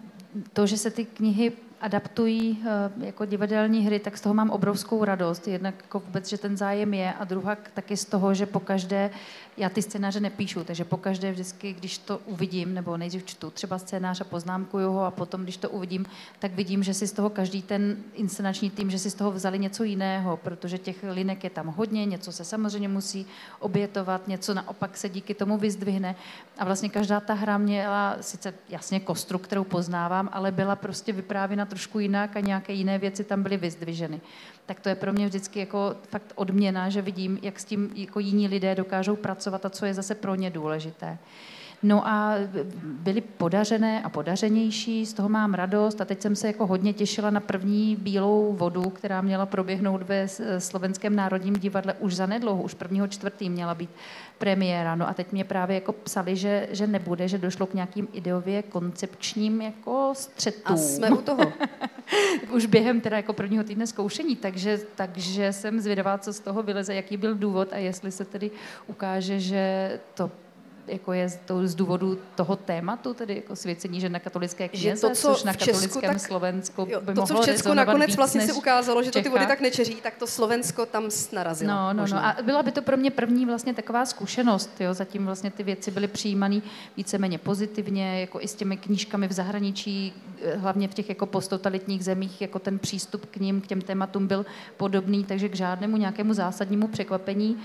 to, 0.52 0.66
že 0.66 0.76
se 0.76 0.90
ty 0.90 1.04
knihy 1.04 1.52
adaptují 1.80 2.58
eh, 2.66 3.06
jako 3.06 3.24
divadelní 3.24 3.86
hry, 3.86 3.98
tak 3.98 4.16
z 4.16 4.20
toho 4.20 4.34
mám 4.34 4.50
obrovskou 4.50 5.04
radost. 5.04 5.48
Jednak 5.48 5.74
jako 5.82 6.00
vůbec, 6.00 6.28
že 6.28 6.38
ten 6.38 6.56
zájem 6.56 6.94
je 6.94 7.12
a 7.12 7.24
druhá 7.24 7.56
taky 7.74 7.96
z 7.96 8.04
toho, 8.04 8.34
že 8.34 8.46
po 8.46 8.60
každé, 8.60 9.10
já 9.56 9.68
ty 9.68 9.82
scénáře 9.82 10.20
nepíšu, 10.20 10.64
takže 10.64 10.84
po 10.84 10.96
každé 10.96 11.32
vždycky, 11.32 11.72
když 11.72 11.98
to 11.98 12.20
uvidím, 12.26 12.74
nebo 12.74 12.96
nejdřív 12.96 13.24
čtu 13.24 13.50
třeba 13.50 13.78
scénář 13.78 14.20
a 14.20 14.24
poznámkuju 14.24 14.92
ho 14.92 15.04
a 15.04 15.10
potom, 15.10 15.42
když 15.42 15.56
to 15.56 15.70
uvidím, 15.70 16.06
tak 16.38 16.52
vidím, 16.52 16.82
že 16.82 16.94
si 16.94 17.06
z 17.06 17.12
toho 17.12 17.30
každý 17.30 17.62
ten 17.62 17.96
inscenační 18.14 18.70
tým, 18.70 18.90
že 18.90 18.98
si 18.98 19.10
z 19.10 19.14
toho 19.14 19.32
vzali 19.32 19.58
něco 19.58 19.84
jiného, 19.84 20.36
protože 20.36 20.78
těch 20.78 21.04
linek 21.10 21.44
je 21.44 21.50
tam 21.50 21.66
hodně, 21.66 22.06
něco 22.06 22.32
se 22.32 22.44
samozřejmě 22.44 22.88
musí 22.88 23.26
obětovat, 23.60 24.28
něco 24.28 24.54
naopak 24.54 24.96
se 24.96 25.08
díky 25.08 25.34
tomu 25.34 25.58
vyzdvihne. 25.58 26.16
A 26.58 26.64
vlastně 26.64 26.88
každá 26.88 27.20
ta 27.20 27.34
hra 27.34 27.58
měla 27.58 28.16
sice 28.20 28.54
jasně 28.68 29.00
kostru, 29.00 29.38
kterou 29.38 29.64
poznávám, 29.64 30.28
ale 30.32 30.52
byla 30.52 30.76
prostě 30.76 31.12
vyprávěna 31.12 31.67
trošku 31.68 31.98
jinak 31.98 32.36
a 32.36 32.40
nějaké 32.40 32.72
jiné 32.72 32.98
věci 32.98 33.24
tam 33.24 33.42
byly 33.42 33.56
vyzdviženy. 33.56 34.20
Tak 34.66 34.80
to 34.80 34.88
je 34.88 34.94
pro 34.94 35.12
mě 35.12 35.26
vždycky 35.26 35.58
jako 35.58 35.96
fakt 36.08 36.32
odměna, 36.34 36.88
že 36.88 37.02
vidím, 37.02 37.38
jak 37.42 37.60
s 37.60 37.64
tím 37.64 37.90
jako 37.94 38.20
jiní 38.20 38.48
lidé 38.48 38.74
dokážou 38.74 39.16
pracovat 39.16 39.66
a 39.66 39.70
co 39.70 39.86
je 39.86 39.94
zase 39.94 40.14
pro 40.14 40.34
ně 40.34 40.50
důležité. 40.50 41.18
No 41.82 42.08
a 42.08 42.34
byly 42.82 43.20
podařené 43.20 44.02
a 44.02 44.08
podařenější, 44.08 45.06
z 45.06 45.12
toho 45.12 45.28
mám 45.28 45.54
radost 45.54 46.00
a 46.00 46.04
teď 46.04 46.22
jsem 46.22 46.36
se 46.36 46.46
jako 46.46 46.66
hodně 46.66 46.92
těšila 46.92 47.30
na 47.30 47.40
první 47.40 47.96
bílou 47.96 48.52
vodu, 48.52 48.82
která 48.82 49.20
měla 49.20 49.46
proběhnout 49.46 50.02
ve 50.02 50.28
Slovenském 50.58 51.16
národním 51.16 51.54
divadle 51.54 51.94
už 51.94 52.14
za 52.14 52.26
nedlouho, 52.26 52.62
už 52.62 52.74
prvního 52.74 53.08
čtvrtý 53.08 53.50
měla 53.50 53.74
být 53.74 53.90
premiéra. 54.38 54.94
No 54.94 55.08
a 55.08 55.14
teď 55.14 55.32
mě 55.32 55.44
právě 55.44 55.74
jako 55.74 55.92
psali, 55.92 56.36
že, 56.36 56.68
že 56.70 56.86
nebude, 56.86 57.28
že 57.28 57.38
došlo 57.38 57.66
k 57.66 57.74
nějakým 57.74 58.08
ideově 58.12 58.62
koncepčním 58.62 59.62
jako 59.62 60.12
střetům. 60.16 60.74
A 60.74 60.76
jsme 60.76 61.10
u 61.10 61.22
toho. 61.22 61.52
už 62.54 62.66
během 62.66 63.00
teda 63.00 63.16
jako 63.16 63.32
prvního 63.32 63.64
týdne 63.64 63.86
zkoušení, 63.86 64.36
takže, 64.36 64.80
takže 64.94 65.52
jsem 65.52 65.80
zvědavá, 65.80 66.18
co 66.18 66.32
z 66.32 66.40
toho 66.40 66.62
vyleze, 66.62 66.94
jaký 66.94 67.16
byl 67.16 67.34
důvod 67.34 67.72
a 67.72 67.76
jestli 67.76 68.12
se 68.12 68.24
tedy 68.24 68.50
ukáže, 68.86 69.40
že 69.40 70.00
to 70.14 70.30
jako 70.88 71.12
je 71.12 71.30
to 71.46 71.68
z 71.68 71.74
důvodu 71.74 72.18
toho 72.34 72.56
tématu, 72.56 73.14
tedy 73.14 73.34
jako 73.36 73.56
svěcení 73.56 74.00
žen 74.00 74.12
na 74.12 74.18
katolické 74.18 74.68
kněze, 74.68 75.08
to, 75.08 75.14
co 75.14 75.34
což 75.34 75.44
na 75.44 75.52
Česku, 75.52 75.72
katolickém 75.72 76.12
tak, 76.12 76.20
Slovensku 76.20 76.86
jo, 76.88 77.00
by 77.00 77.14
To, 77.14 77.26
co 77.26 77.34
v 77.42 77.44
Česku 77.44 77.74
nakonec 77.74 78.16
vlastně 78.16 78.46
se 78.46 78.52
ukázalo, 78.52 79.02
že 79.02 79.10
to 79.10 79.22
ty 79.22 79.28
vody 79.28 79.46
tak 79.46 79.60
nečeří, 79.60 79.94
tak 79.94 80.16
to 80.16 80.26
Slovensko 80.26 80.86
tam 80.86 81.08
narazilo. 81.32 81.72
No, 81.72 81.92
no, 81.92 82.06
no. 82.06 82.16
A 82.16 82.36
byla 82.42 82.62
by 82.62 82.72
to 82.72 82.82
pro 82.82 82.96
mě 82.96 83.10
první 83.10 83.46
vlastně 83.46 83.74
taková 83.74 84.06
zkušenost. 84.06 84.80
Jo. 84.80 84.94
Zatím 84.94 85.26
vlastně 85.26 85.50
ty 85.50 85.62
věci 85.62 85.90
byly 85.90 86.08
přijímané 86.08 86.60
víceméně 86.96 87.38
pozitivně, 87.38 88.20
jako 88.20 88.40
i 88.40 88.48
s 88.48 88.54
těmi 88.54 88.76
knížkami 88.76 89.28
v 89.28 89.32
zahraničí, 89.32 90.12
eh, 90.42 90.56
hlavně 90.56 90.88
v 90.88 90.94
těch 90.94 91.08
jako 91.08 91.26
posttotalitních 91.26 92.04
zemích, 92.04 92.40
jako 92.40 92.58
ten 92.58 92.78
přístup 92.78 93.26
k 93.26 93.36
ním, 93.36 93.60
k 93.60 93.66
těm 93.66 93.80
tématům 93.80 94.26
byl 94.26 94.46
podobný, 94.76 95.24
takže 95.24 95.48
k 95.48 95.54
žádnému 95.54 95.96
nějakému 95.96 96.34
zásadnímu 96.34 96.88
překvapení 96.88 97.56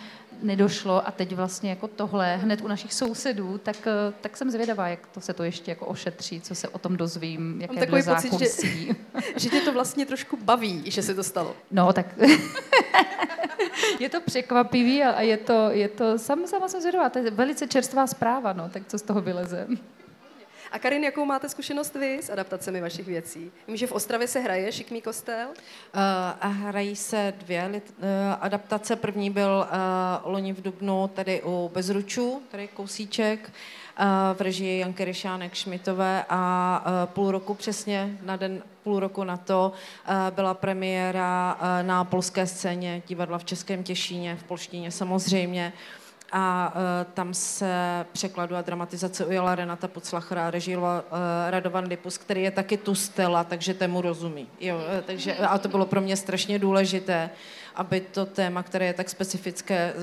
nedošlo 0.43 1.08
a 1.08 1.12
teď 1.12 1.36
vlastně 1.36 1.69
jako 1.69 1.88
tohle 1.88 2.36
hned 2.36 2.62
u 2.62 2.67
našich 2.67 2.93
sousedů, 2.93 3.58
tak, 3.58 3.88
eh, 3.88 4.13
tak 4.21 4.38
jsem 4.38 4.51
zvědavá, 4.51 4.88
jak 4.88 5.08
to 5.08 5.21
se 5.21 5.34
to 5.34 5.43
ještě 5.43 5.71
jako 5.71 5.86
ošetří, 5.86 6.41
co 6.41 6.56
se 6.56 6.67
o 6.67 6.77
tom 6.77 6.97
dozvím, 6.97 7.62
jaké 7.62 7.73
Mám 7.73 7.79
takový 7.79 8.03
pocit, 8.03 8.39
že, 8.39 8.45
že 9.39 9.49
tě 9.49 9.62
to 9.62 9.73
vlastně 9.73 10.06
trošku 10.06 10.38
baví, 10.38 10.84
že 10.86 11.01
se 11.01 11.15
to 11.15 11.23
stalo. 11.23 11.56
No, 11.71 11.93
tak 11.93 12.06
je 13.99 14.10
to 14.10 14.21
překvapivý 14.21 15.03
a 15.03 15.21
je 15.21 15.38
to, 15.38 15.69
je 15.69 15.89
to 15.89 16.19
sam, 16.19 16.47
sama 16.47 16.67
jsem 16.67 16.82
zvědavá, 16.82 17.10
to 17.10 17.19
je 17.19 17.32
velice 17.32 17.67
čerstvá 17.67 18.08
zpráva, 18.08 18.53
no, 18.53 18.69
tak 18.69 18.84
co 18.88 18.97
z 18.97 19.01
toho 19.01 19.21
vyleze. 19.21 19.67
A 20.74 20.80
Karin, 20.80 21.04
jakou 21.04 21.26
máte 21.26 21.50
zkušenost 21.50 21.96
vy 21.96 22.20
s 22.24 22.30
adaptacemi 22.30 22.82
vašich 22.82 23.08
věcí? 23.08 23.52
Vím, 23.68 23.78
že 23.78 23.88
v 23.88 23.92
Ostravě 23.92 24.28
se 24.28 24.40
hraje 24.40 24.72
Šikmý 24.72 25.02
kostel. 25.02 25.48
Uh, 25.48 25.54
a 26.42 26.48
hrají 26.48 26.96
se 26.96 27.34
dvě 27.38 27.70
uh, 27.70 27.82
adaptace. 28.42 28.96
První 28.96 29.30
byl 29.30 29.68
uh, 29.68 30.32
loni 30.32 30.54
v 30.54 30.62
Dubnu 30.62 31.08
tady 31.08 31.42
u 31.46 31.72
Bezručů, 31.74 32.42
tady 32.52 32.68
kousíček 32.68 33.52
v 34.34 34.42
režii 34.42 34.80
Janky 34.80 35.06
Ryšánek 35.06 35.54
Šmitové 35.54 36.26
a 36.30 37.06
půl 37.06 37.32
roku 37.32 37.54
přesně, 37.54 38.18
na 38.22 38.36
den 38.36 38.64
půl 38.84 39.00
roku 39.00 39.24
na 39.24 39.38
to 39.38 39.72
byla 40.30 40.54
premiéra 40.54 41.58
na 41.82 42.04
polské 42.04 42.48
scéně 42.48 43.02
divadla 43.08 43.38
v 43.38 43.46
Českém 43.46 43.84
Těšíně, 43.84 44.36
v 44.36 44.44
polštině 44.44 44.92
samozřejmě 44.92 45.74
a 46.34 46.74
uh, 46.76 47.13
tam 47.13 47.34
se 47.34 48.06
překladu 48.12 48.56
a 48.56 48.62
dramatizace 48.62 49.26
ujala 49.26 49.56
Renata 49.56 49.88
Poclachra 49.88 50.48
a 50.48 50.52
režíroval 50.52 51.04
uh, 51.12 51.17
Radovan 51.50 51.88
Lipus, 51.88 52.17
který 52.17 52.43
je 52.43 52.52
taky 52.52 52.78
tu 52.78 52.96
stela, 52.96 53.43
takže 53.43 53.74
tému 53.74 54.02
rozumí. 54.02 54.48
Jo, 54.60 54.76
uh, 54.76 55.02
takže, 55.06 55.36
a 55.36 55.58
to 55.58 55.67
bylo 55.67 55.86
pro 55.86 56.02
mě 56.02 56.17
strašně 56.17 56.60
důležité, 56.60 57.30
aby 57.76 58.02
to 58.02 58.26
téma, 58.26 58.63
které 58.63 58.86
je 58.86 58.93
tak 58.93 59.10
specifické, 59.10 59.93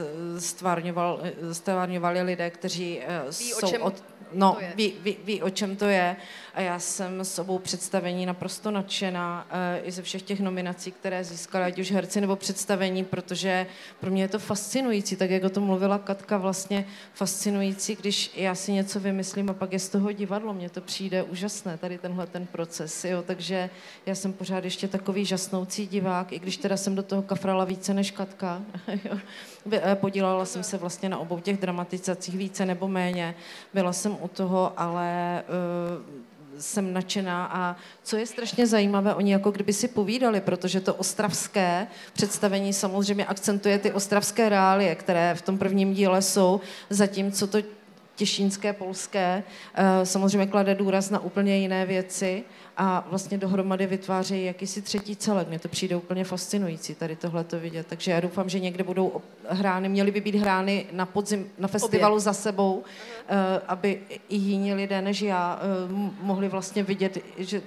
stvárňovali 1.53 2.23
lidé, 2.23 2.51
kteří 2.51 3.01
uh, 3.01 3.31
jsou 3.31 3.79
od 3.81 4.05
No, 4.33 4.59
ví, 4.75 4.95
ví, 5.03 5.17
ví, 5.25 5.43
o 5.43 5.51
čem 5.51 5.77
to 5.77 5.85
je. 5.85 6.17
A 6.55 6.61
já 6.61 6.79
jsem 6.79 7.21
s 7.21 7.39
obou 7.39 7.59
představení 7.59 8.27
naprosto 8.27 8.71
nadšená 8.71 9.47
uh, 9.47 9.89
i 9.89 9.93
ze 9.93 10.03
všech 10.03 10.23
těch 10.23 10.41
nominací, 10.41 10.93
které 10.93 11.25
získala, 11.25 11.67
ať 11.67 11.79
už 11.79 11.93
herci 11.93 12.21
nebo 12.21 12.37
představení, 12.37 13.05
protože 13.05 13.67
pro 14.01 14.11
mě 14.11 14.23
je 14.23 14.29
to 14.29 14.39
fascinující, 14.39 15.17
tak 15.17 15.31
jak 15.31 15.45
o 15.45 15.51
tom 15.51 15.65
mluvila 15.65 15.99
Katka, 15.99 16.39
vlastně 16.39 16.87
fascinující, 17.15 17.97
když 17.97 18.31
já 18.37 18.55
si 18.55 18.73
něco 18.73 19.01
vymyslím 19.01 19.51
a 19.51 19.55
pak 19.55 19.73
je 19.73 19.79
z 19.79 19.89
toho 19.89 20.13
divadlo. 20.13 20.55
Mně 20.55 20.71
to 20.71 20.81
přijde 20.81 21.23
úžasné, 21.23 21.79
tady 21.79 21.99
tenhle 21.99 22.27
ten 22.27 22.47
proces. 22.47 23.05
Jo? 23.05 23.23
Takže 23.23 23.71
já 24.07 24.15
jsem 24.15 24.33
pořád 24.33 24.65
ještě 24.65 24.89
takový 24.89 25.25
žasnoucí 25.25 25.87
divák, 25.87 26.33
i 26.33 26.39
když 26.39 26.57
teda 26.57 26.77
jsem 26.77 26.95
do 26.95 27.03
toho 27.03 27.23
kafrala 27.23 27.65
více 27.65 27.95
než 27.95 28.11
Katka. 28.11 28.63
Eh, 29.05 29.21
podílela 29.95 30.45
jsem 30.45 30.63
se 30.63 30.77
vlastně 30.77 31.09
na 31.09 31.19
obou 31.19 31.41
těch 31.41 31.57
dramatizacích 31.57 32.37
více 32.37 32.67
nebo 32.67 32.89
méně. 32.89 33.35
Byla 33.75 33.93
jsem 33.93 34.17
u 34.21 34.29
toho, 34.29 34.73
ale 34.77 35.43
uh, 35.49 36.61
jsem 36.61 36.93
nadšená 36.93 37.47
a 37.47 37.77
co 38.03 38.17
je 38.17 38.27
strašně 38.27 38.67
zajímavé, 38.67 39.15
oni 39.15 39.33
jako 39.33 39.51
kdyby 39.51 39.73
si 39.73 39.89
povídali, 39.89 40.41
protože 40.41 40.81
to 40.81 40.95
ostravské 40.95 41.87
představení 42.13 42.73
samozřejmě 42.73 43.27
akcentuje 43.27 43.79
ty 43.79 43.93
ostravské 43.93 44.49
reálie, 44.49 44.95
které 44.95 45.35
v 45.35 45.43
tom 45.43 45.59
prvním 45.59 45.95
díle 45.95 46.23
jsou, 46.23 46.61
zatímco 46.91 47.47
to 47.47 47.59
těšínské, 48.17 48.73
polské 48.73 49.43
uh, 49.79 49.85
samozřejmě 50.05 50.47
klade 50.47 50.75
důraz 50.75 51.11
na 51.11 51.19
úplně 51.19 51.57
jiné 51.57 51.87
věci 51.87 52.45
a 52.77 53.07
vlastně 53.11 53.39
dohromady 53.39 53.87
vytvářejí 53.87 54.45
jakýsi 54.45 54.83
třetí 54.83 55.17
celek. 55.17 55.49
Mně 55.49 55.59
to 55.59 55.69
přijde 55.69 55.97
úplně 55.97 56.25
fascinující 56.25 56.95
tady 56.95 57.17
tohle 57.17 57.45
to 57.45 57.61
vidět. 57.61 57.87
Takže 57.87 58.11
já 58.11 58.21
doufám, 58.21 58.49
že 58.49 58.61
někde 58.61 58.85
budou 58.85 59.23
hrány, 59.49 59.89
měly 59.89 60.11
by 60.11 60.21
být 60.21 60.35
hrány 60.35 60.87
na 60.93 61.07
podzim, 61.07 61.51
na 61.59 61.69
festivalu 61.69 62.15
Obě. 62.15 62.21
za 62.21 62.33
sebou, 62.33 62.75
uh, 62.75 62.85
aby 63.69 64.01
i 64.29 64.37
jiní 64.37 64.75
lidé 64.75 65.03
než 65.03 65.23
já 65.23 65.61
uh, 65.91 66.01
mohli 66.23 66.49
vlastně 66.49 66.83
vidět, 66.83 67.19
že 67.39 67.63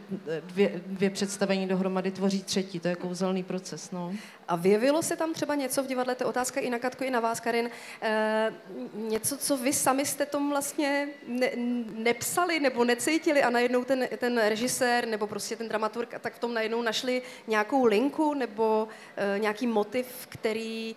dvě, 0.47 0.81
dvě 0.87 1.09
představení 1.09 1.67
dohromady 1.67 2.11
tvoří 2.11 2.43
třetí. 2.43 2.79
To 2.79 2.87
je 2.87 2.95
kouzelný 2.95 3.43
proces. 3.43 3.91
No. 3.91 4.13
A 4.47 4.55
vyjevilo 4.55 5.01
se 5.01 5.15
tam 5.15 5.33
třeba 5.33 5.55
něco 5.55 5.83
v 5.83 5.87
divadle, 5.87 6.15
to 6.15 6.23
je 6.23 6.27
otázka 6.27 6.59
i 6.59 6.69
na 6.69 6.79
Katku, 6.79 7.03
i 7.03 7.11
na 7.11 7.19
vás, 7.19 7.39
Karin, 7.39 7.69
e, 8.01 8.53
něco, 8.93 9.37
co 9.37 9.57
vy 9.57 9.73
sami 9.73 10.05
jste 10.05 10.25
tomu 10.25 10.49
vlastně 10.49 11.09
ne, 11.27 11.49
nepsali 11.93 12.59
nebo 12.59 12.83
necítili 12.83 13.43
a 13.43 13.49
najednou 13.49 13.83
ten, 13.83 14.07
ten 14.17 14.37
režisér 14.37 15.07
nebo 15.07 15.27
prostě 15.27 15.55
ten 15.55 15.69
dramaturg 15.69 16.13
tak 16.19 16.35
v 16.35 16.39
tom 16.39 16.53
najednou 16.53 16.81
našli 16.81 17.21
nějakou 17.47 17.85
linku 17.85 18.33
nebo 18.33 18.87
e, 19.17 19.39
nějaký 19.39 19.67
motiv, 19.67 20.27
který 20.29 20.95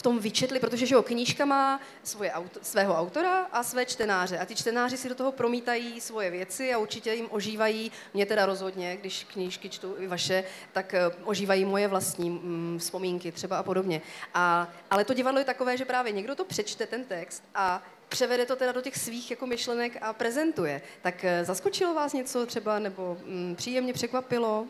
v 0.00 0.02
tom 0.02 0.18
vyčetli, 0.18 0.60
protože 0.60 0.86
že 0.86 0.94
jo, 0.94 1.02
knížka 1.02 1.44
má 1.44 1.80
svoje 2.02 2.32
auto, 2.32 2.60
svého 2.62 2.94
autora 2.96 3.44
a 3.52 3.62
své 3.62 3.86
čtenáře 3.86 4.38
a 4.38 4.46
ty 4.46 4.54
čtenáři 4.54 4.96
si 4.96 5.08
do 5.08 5.14
toho 5.14 5.32
promítají 5.32 6.00
svoje 6.00 6.30
věci 6.30 6.74
a 6.74 6.78
určitě 6.78 7.14
jim 7.14 7.28
ožívají, 7.30 7.92
mě 8.14 8.26
teda 8.26 8.46
rozhodně, 8.46 8.96
když 8.96 9.24
knížky 9.24 9.68
čtu 9.68 9.96
i 9.98 10.06
vaše, 10.06 10.44
tak 10.72 10.94
uh, 10.94 11.28
ožívají 11.28 11.64
moje 11.64 11.88
vlastní 11.88 12.30
mm, 12.30 12.78
vzpomínky 12.80 13.32
třeba 13.32 13.58
a 13.58 13.62
podobně. 13.62 14.02
A, 14.34 14.68
ale 14.90 15.04
to 15.04 15.14
divadlo 15.14 15.38
je 15.38 15.44
takové, 15.44 15.76
že 15.76 15.84
právě 15.84 16.12
někdo 16.12 16.34
to 16.34 16.44
přečte, 16.44 16.86
ten 16.86 17.04
text 17.04 17.44
a 17.54 17.82
převede 18.08 18.46
to 18.46 18.56
teda 18.56 18.72
do 18.72 18.80
těch 18.80 18.96
svých 18.96 19.30
jako 19.30 19.46
myšlenek 19.46 19.98
a 20.00 20.12
prezentuje. 20.12 20.82
Tak 21.02 21.24
eh, 21.24 21.44
zaskočilo 21.44 21.94
vás 21.94 22.12
něco 22.12 22.46
třeba, 22.46 22.78
nebo 22.78 23.16
mm, 23.24 23.54
příjemně 23.56 23.92
překvapilo? 23.92 24.66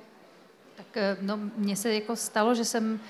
Tak 0.77 0.97
eh, 0.97 1.17
no, 1.21 1.39
mně 1.57 1.77
se 1.77 1.95
jako 1.95 2.17
stalo, 2.17 2.55
že 2.55 2.65
jsem 2.65 3.01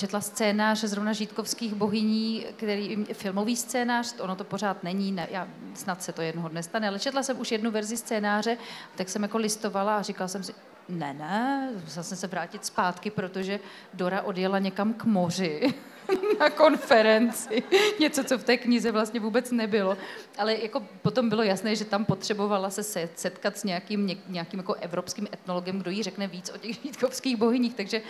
četla 0.00 0.20
scénář 0.20 0.84
zrovna 0.84 1.12
Žítkovských 1.12 1.74
bohyní, 1.74 2.46
který 2.56 3.04
filmový 3.12 3.56
scénář, 3.56 4.14
ono 4.20 4.36
to 4.36 4.44
pořád 4.44 4.82
není, 4.82 5.12
ne, 5.12 5.28
já, 5.30 5.48
snad 5.74 6.02
se 6.02 6.12
to 6.12 6.22
jednoho 6.22 6.48
dne 6.48 6.62
stane, 6.62 6.88
ale 6.88 6.98
četla 6.98 7.22
jsem 7.22 7.40
už 7.40 7.52
jednu 7.52 7.70
verzi 7.70 7.96
scénáře, 7.96 8.56
tak 8.96 9.08
jsem 9.08 9.22
jako 9.22 9.38
listovala 9.38 9.96
a 9.96 10.02
říkala 10.02 10.28
jsem 10.28 10.42
si, 10.42 10.54
ne, 10.88 11.14
ne, 11.14 11.70
musela 11.84 12.02
jsem 12.04 12.18
se 12.18 12.26
vrátit 12.26 12.64
zpátky, 12.64 13.10
protože 13.10 13.60
Dora 13.94 14.22
odjela 14.22 14.58
někam 14.58 14.94
k 14.94 15.04
moři 15.04 15.74
na 16.40 16.50
konferenci. 16.50 17.62
Něco, 18.00 18.24
co 18.24 18.38
v 18.38 18.44
té 18.44 18.56
knize 18.56 18.92
vlastně 18.92 19.20
vůbec 19.20 19.50
nebylo. 19.50 19.96
Ale 20.38 20.56
jako 20.56 20.80
potom 21.02 21.28
bylo 21.28 21.42
jasné, 21.42 21.76
že 21.76 21.84
tam 21.84 22.04
potřebovala 22.04 22.70
se 22.70 22.82
setkat 23.14 23.58
s 23.58 23.64
nějakým, 23.64 24.20
nějakým 24.28 24.60
jako 24.60 24.74
evropským 24.74 25.28
etnologem, 25.32 25.78
kdo 25.78 25.90
jí 25.90 26.02
řekne 26.02 26.26
víc 26.26 26.50
o 26.54 26.58
těch 26.58 26.76
žítkovských 26.82 27.36
bohyních. 27.36 27.74
Takže 27.74 28.02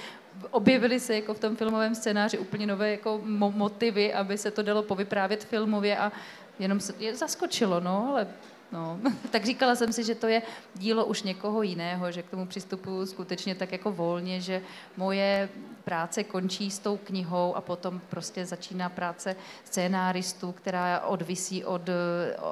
objevily 0.51 1.01
se 1.01 1.15
jako 1.15 1.35
v 1.35 1.41
tom 1.41 1.57
filmovém 1.57 1.95
scénáři 1.95 2.39
úplně 2.39 2.67
nové 2.67 2.91
jako 2.91 3.21
motivy, 3.25 4.15
aby 4.15 4.39
se 4.39 4.51
to 4.51 4.63
dalo 4.63 4.83
povyprávět 4.83 5.45
filmově 5.45 5.99
a 5.99 6.13
jenom 6.59 6.81
se 6.81 6.95
je 6.99 7.17
zaskočilo, 7.17 7.81
no, 7.81 8.09
ale 8.11 8.27
No, 8.73 9.01
tak 9.31 9.45
říkala 9.45 9.75
jsem 9.75 9.93
si, 9.93 10.05
že 10.05 10.15
to 10.15 10.27
je 10.27 10.43
dílo 10.75 11.05
už 11.05 11.23
někoho 11.23 11.63
jiného, 11.63 12.13
že 12.13 12.23
k 12.23 12.31
tomu 12.31 12.47
přistupuji 12.47 13.07
skutečně 13.07 13.55
tak 13.55 13.73
jako 13.73 13.93
volně, 13.93 14.41
že 14.41 14.63
moje 14.97 15.49
práce 15.85 16.25
končí 16.25 16.71
s 16.71 16.79
tou 16.79 16.97
knihou 16.97 17.57
a 17.57 17.61
potom 17.61 18.01
prostě 18.09 18.47
začíná 18.47 18.89
práce 18.89 19.37
scénáristů, 19.65 20.53
která 20.53 21.01
odvisí 21.01 21.65
od, 21.65 21.83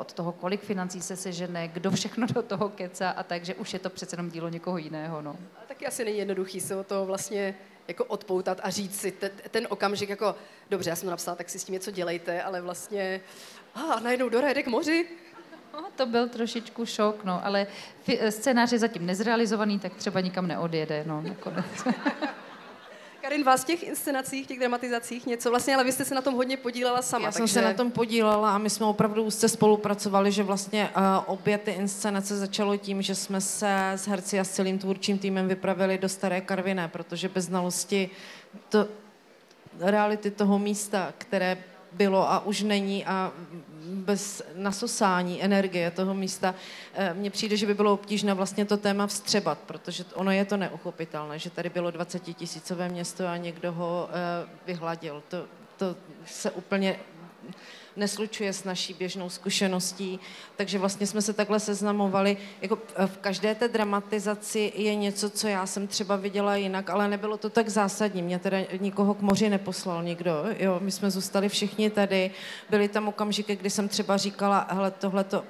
od 0.00 0.12
toho, 0.12 0.32
kolik 0.32 0.60
financí 0.60 1.00
se 1.00 1.16
sežene, 1.16 1.68
kdo 1.68 1.90
všechno 1.90 2.26
do 2.26 2.42
toho 2.42 2.68
keca 2.68 3.10
a 3.10 3.22
takže 3.22 3.54
už 3.54 3.72
je 3.72 3.78
to 3.78 3.90
přece 3.90 4.14
jenom 4.14 4.30
dílo 4.30 4.48
někoho 4.48 4.78
jiného. 4.78 5.22
No. 5.22 5.30
Ale 5.56 5.66
taky 5.68 5.86
asi 5.86 6.04
není 6.04 6.18
jednoduchý 6.18 6.60
se 6.60 6.76
o 6.76 6.84
to 6.84 7.06
vlastně 7.06 7.54
jako 7.88 8.04
odpoutat 8.04 8.60
a 8.62 8.70
říct 8.70 9.00
si 9.00 9.12
ten, 9.12 9.30
ten 9.50 9.66
okamžik 9.70 10.08
jako, 10.08 10.34
dobře, 10.70 10.90
já 10.90 10.96
jsem 10.96 11.06
to 11.06 11.10
napsala, 11.10 11.36
tak 11.36 11.50
si 11.50 11.58
s 11.58 11.64
tím 11.64 11.72
něco 11.72 11.90
dělejte, 11.90 12.42
ale 12.42 12.60
vlastně, 12.60 13.20
a 13.74 14.00
najednou 14.00 14.28
Dora 14.28 14.48
jede 14.48 14.62
k 14.62 14.66
moři, 14.66 15.06
No, 15.72 15.84
to 15.96 16.06
byl 16.06 16.28
trošičku 16.28 16.86
šok, 16.86 17.24
no, 17.24 17.46
ale 17.46 17.66
scénář 18.30 18.72
je 18.72 18.78
zatím 18.78 19.06
nezrealizovaný, 19.06 19.78
tak 19.78 19.94
třeba 19.94 20.20
nikam 20.20 20.46
neodjede, 20.46 21.04
no, 21.06 21.22
nakonec. 21.22 21.64
Karin, 23.28 23.44
vás 23.44 23.62
v 23.62 23.66
těch 23.66 23.82
inscenacích, 23.82 24.46
těch 24.46 24.58
dramatizacích 24.58 25.26
něco 25.26 25.50
vlastně, 25.50 25.74
ale 25.74 25.84
vy 25.84 25.92
jste 25.92 26.04
se 26.04 26.14
na 26.14 26.22
tom 26.22 26.34
hodně 26.34 26.56
podílela 26.56 27.02
sama. 27.02 27.26
Já 27.26 27.32
takže... 27.32 27.38
jsem 27.38 27.62
se 27.62 27.68
na 27.68 27.74
tom 27.74 27.90
podílela 27.90 28.54
a 28.54 28.58
my 28.58 28.70
jsme 28.70 28.86
opravdu 28.86 29.22
úzce 29.22 29.48
spolupracovali, 29.48 30.32
že 30.32 30.42
vlastně 30.42 30.90
uh, 30.96 31.02
obě 31.26 31.58
ty 31.58 31.70
inscenace 31.70 32.36
začalo 32.36 32.76
tím, 32.76 33.02
že 33.02 33.14
jsme 33.14 33.40
se 33.40 33.90
s 33.90 34.08
herci 34.08 34.40
a 34.40 34.44
s 34.44 34.50
celým 34.50 34.78
tvůrčím 34.78 35.18
týmem 35.18 35.48
vypravili 35.48 35.98
do 35.98 36.08
Staré 36.08 36.40
Karviné, 36.40 36.88
protože 36.88 37.28
bez 37.28 37.44
znalosti 37.44 38.10
to, 38.68 38.88
reality 39.80 40.30
toho 40.30 40.58
místa, 40.58 41.12
které 41.18 41.58
bylo 41.92 42.32
a 42.32 42.46
už 42.46 42.62
není 42.62 43.06
a 43.06 43.32
bez 43.89 44.43
nasosání 44.55 45.43
energie 45.43 45.91
toho 45.91 46.14
místa, 46.14 46.55
eh, 46.95 47.14
mně 47.14 47.30
přijde, 47.30 47.57
že 47.57 47.66
by 47.66 47.74
bylo 47.74 47.93
obtížné 47.93 48.34
vlastně 48.34 48.64
to 48.64 48.76
téma 48.76 49.07
vstřebat, 49.07 49.59
protože 49.59 50.05
ono 50.14 50.30
je 50.30 50.45
to 50.45 50.57
neuchopitelné, 50.57 51.39
že 51.39 51.51
tady 51.51 51.70
bylo 51.70 51.91
20 51.91 52.18
tisícové 52.18 52.89
město 52.89 53.26
a 53.26 53.36
někdo 53.36 53.72
ho 53.72 54.09
eh, 54.11 54.49
vyhladil. 54.66 55.22
To, 55.28 55.45
to 55.76 55.97
se 56.26 56.51
úplně 56.51 56.99
neslučuje 57.99 58.53
s 58.53 58.64
naší 58.64 58.94
běžnou 58.94 59.30
zkušeností, 59.30 60.20
takže 60.57 60.78
vlastně 60.78 61.07
jsme 61.07 61.22
se 61.22 61.32
takhle 61.32 61.61
seznamovali. 61.61 62.36
Jako 62.62 62.78
v 63.07 63.18
každé 63.18 63.55
té 63.55 63.68
dramatizaci 63.68 64.72
je 64.76 64.94
něco, 64.94 65.30
co 65.30 65.49
já 65.49 65.66
jsem 65.66 65.86
třeba 65.86 66.16
viděla 66.16 66.57
jinak, 66.57 66.90
ale 66.90 67.09
nebylo 67.09 67.36
to 67.36 67.51
tak 67.51 67.68
zásadní. 67.68 68.22
Mě 68.22 68.38
teda 68.38 68.59
nikoho 68.80 69.14
k 69.14 69.20
moři 69.20 69.51
neposlal 69.51 70.03
nikdo. 70.03 70.44
Jo, 70.59 70.78
my 70.82 70.90
jsme 70.90 71.11
zůstali 71.11 71.49
všichni 71.49 71.90
tady. 71.90 72.30
Byly 72.70 72.88
tam 72.88 73.09
okamžiky, 73.09 73.57
kdy 73.57 73.70
jsem 73.70 73.88
třeba 73.88 74.16
říkala, 74.16 74.66
hele, 74.70 74.90
tohle 74.90 75.24
to 75.24 75.44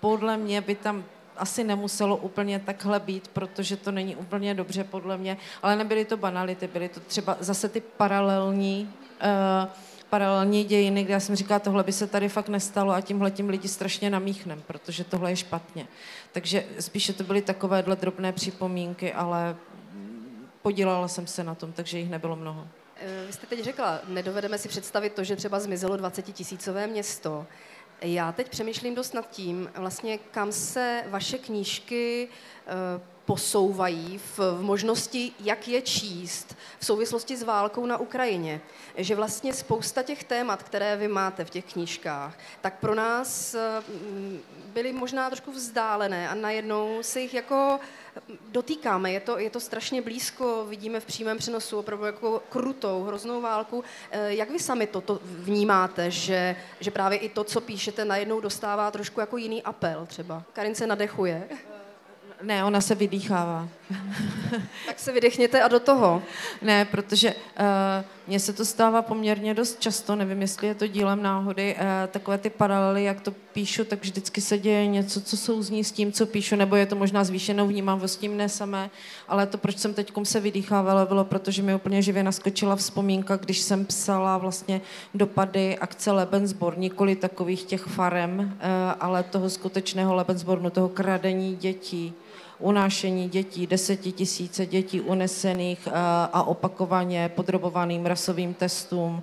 podle 0.00 0.36
mě 0.36 0.60
by 0.60 0.74
tam 0.74 1.04
asi 1.36 1.64
nemuselo 1.64 2.16
úplně 2.16 2.58
takhle 2.58 3.00
být, 3.00 3.28
protože 3.28 3.76
to 3.76 3.92
není 3.92 4.16
úplně 4.16 4.54
dobře 4.54 4.84
podle 4.84 5.18
mě, 5.18 5.36
ale 5.62 5.76
nebyly 5.76 6.04
to 6.04 6.16
banality, 6.16 6.66
byly 6.66 6.88
to 6.88 7.00
třeba 7.00 7.36
zase 7.40 7.68
ty 7.68 7.80
paralelní 7.80 8.92
uh, 9.64 9.68
paralelní 10.10 10.64
dějiny, 10.64 11.04
kde 11.04 11.12
já 11.12 11.20
jsem 11.20 11.36
říkala, 11.36 11.58
tohle 11.58 11.84
by 11.84 11.92
se 11.92 12.06
tady 12.06 12.28
fakt 12.28 12.48
nestalo 12.48 12.92
a 12.92 13.00
tímhle 13.00 13.30
tím 13.30 13.48
lidi 13.48 13.68
strašně 13.68 14.10
namíchnem, 14.10 14.62
protože 14.66 15.04
tohle 15.04 15.32
je 15.32 15.36
špatně. 15.36 15.86
Takže 16.32 16.64
spíše 16.80 17.12
to 17.12 17.24
byly 17.24 17.42
takovéhle 17.42 17.96
drobné 17.96 18.32
připomínky, 18.32 19.12
ale 19.12 19.56
podílela 20.62 21.08
jsem 21.08 21.26
se 21.26 21.44
na 21.44 21.54
tom, 21.54 21.72
takže 21.72 21.98
jich 21.98 22.10
nebylo 22.10 22.36
mnoho. 22.36 22.68
Eh, 22.96 23.26
vy 23.26 23.32
jste 23.32 23.46
teď 23.46 23.64
řekla, 23.64 24.00
nedovedeme 24.08 24.58
si 24.58 24.68
představit 24.68 25.12
to, 25.12 25.24
že 25.24 25.36
třeba 25.36 25.60
zmizelo 25.60 25.96
20 25.96 26.22
tisícové 26.22 26.86
město. 26.86 27.46
Já 28.02 28.32
teď 28.32 28.48
přemýšlím 28.48 28.94
dost 28.94 29.14
nad 29.14 29.30
tím, 29.30 29.70
vlastně 29.74 30.18
kam 30.18 30.52
se 30.52 31.04
vaše 31.08 31.38
knížky 31.38 32.28
eh, 32.66 33.00
posouvají 33.30 34.18
v, 34.18 34.38
v 34.38 34.62
možnosti, 34.62 35.32
jak 35.40 35.68
je 35.68 35.82
číst 35.82 36.56
v 36.78 36.86
souvislosti 36.86 37.36
s 37.36 37.42
válkou 37.42 37.86
na 37.86 37.98
Ukrajině. 37.98 38.60
Že 38.96 39.14
vlastně 39.14 39.54
spousta 39.54 40.02
těch 40.02 40.24
témat, 40.24 40.62
které 40.62 40.96
vy 40.96 41.08
máte 41.08 41.44
v 41.44 41.50
těch 41.50 41.64
knížkách, 41.72 42.38
tak 42.60 42.78
pro 42.78 42.94
nás 42.94 43.54
mm, 43.54 44.40
byly 44.66 44.92
možná 44.92 45.30
trošku 45.30 45.52
vzdálené 45.52 46.28
a 46.28 46.34
najednou 46.34 46.98
se 47.02 47.20
jich 47.20 47.34
jako 47.34 47.80
dotýkáme. 48.50 49.12
Je 49.12 49.20
to, 49.20 49.38
je 49.38 49.50
to 49.50 49.60
strašně 49.60 50.02
blízko, 50.02 50.66
vidíme 50.68 51.00
v 51.00 51.06
přímém 51.06 51.38
přenosu 51.38 51.78
opravdu 51.78 52.04
jako 52.04 52.42
krutou, 52.48 53.04
hroznou 53.04 53.40
válku. 53.40 53.84
Eh, 54.10 54.34
jak 54.34 54.50
vy 54.50 54.58
sami 54.58 54.86
toto 54.86 55.20
vnímáte, 55.22 56.10
že, 56.10 56.56
že 56.80 56.90
právě 56.90 57.18
i 57.18 57.28
to, 57.28 57.44
co 57.44 57.60
píšete, 57.60 58.04
najednou 58.04 58.40
dostává 58.40 58.90
trošku 58.90 59.20
jako 59.20 59.36
jiný 59.36 59.62
apel 59.62 60.06
třeba? 60.06 60.42
Karin 60.52 60.74
se 60.74 60.86
nadechuje. 60.86 61.48
Ne, 62.42 62.64
ona 62.64 62.80
se 62.80 62.94
vydýchává. 62.94 63.68
tak 64.86 64.98
se 64.98 65.12
vydechněte 65.12 65.62
a 65.62 65.68
do 65.68 65.80
toho. 65.80 66.22
Ne, 66.62 66.84
protože 66.84 67.34
uh, 67.34 67.64
mně 68.26 68.40
se 68.40 68.52
to 68.52 68.64
stává 68.64 69.02
poměrně 69.02 69.54
dost 69.54 69.80
často, 69.80 70.16
nevím, 70.16 70.40
jestli 70.40 70.66
je 70.66 70.74
to 70.74 70.86
dílem 70.86 71.22
náhody, 71.22 71.74
uh, 71.74 71.82
takové 72.10 72.38
ty 72.38 72.50
paralely, 72.50 73.04
jak 73.04 73.20
to 73.20 73.30
píšu, 73.52 73.84
tak 73.84 74.02
vždycky 74.02 74.40
se 74.40 74.58
děje 74.58 74.86
něco, 74.86 75.20
co 75.20 75.36
souzní 75.36 75.84
s 75.84 75.92
tím, 75.92 76.12
co 76.12 76.26
píšu, 76.26 76.56
nebo 76.56 76.76
je 76.76 76.86
to 76.86 76.96
možná 76.96 77.24
zvýšenou 77.24 77.66
vnímavostí 77.66 78.28
mne 78.28 78.48
samé, 78.48 78.90
ale 79.28 79.46
to, 79.46 79.58
proč 79.58 79.78
jsem 79.78 79.94
teď 79.94 80.12
se 80.22 80.40
vydýchávala, 80.40 81.06
bylo, 81.06 81.24
protože 81.24 81.62
mi 81.62 81.74
úplně 81.74 82.02
živě 82.02 82.22
naskočila 82.22 82.76
vzpomínka, 82.76 83.36
když 83.36 83.58
jsem 83.58 83.86
psala 83.86 84.38
vlastně 84.38 84.80
dopady 85.14 85.78
akce 85.78 86.12
Lebensborn, 86.12 86.80
nikoli 86.80 87.16
takových 87.16 87.64
těch 87.64 87.82
farem, 87.82 88.38
uh, 88.40 88.46
ale 89.00 89.22
toho 89.22 89.50
skutečného 89.50 90.14
Lebensbornu, 90.14 90.70
toho 90.70 90.88
kradení 90.88 91.56
dětí, 91.56 92.14
unášení 92.60 93.28
dětí, 93.28 93.66
desetitisíce 93.66 94.66
dětí 94.66 95.00
unesených 95.00 95.86
eh, 95.86 95.92
a 96.32 96.42
opakovaně 96.42 97.30
podrobovaným 97.34 98.06
rasovým 98.06 98.54
testům 98.54 99.22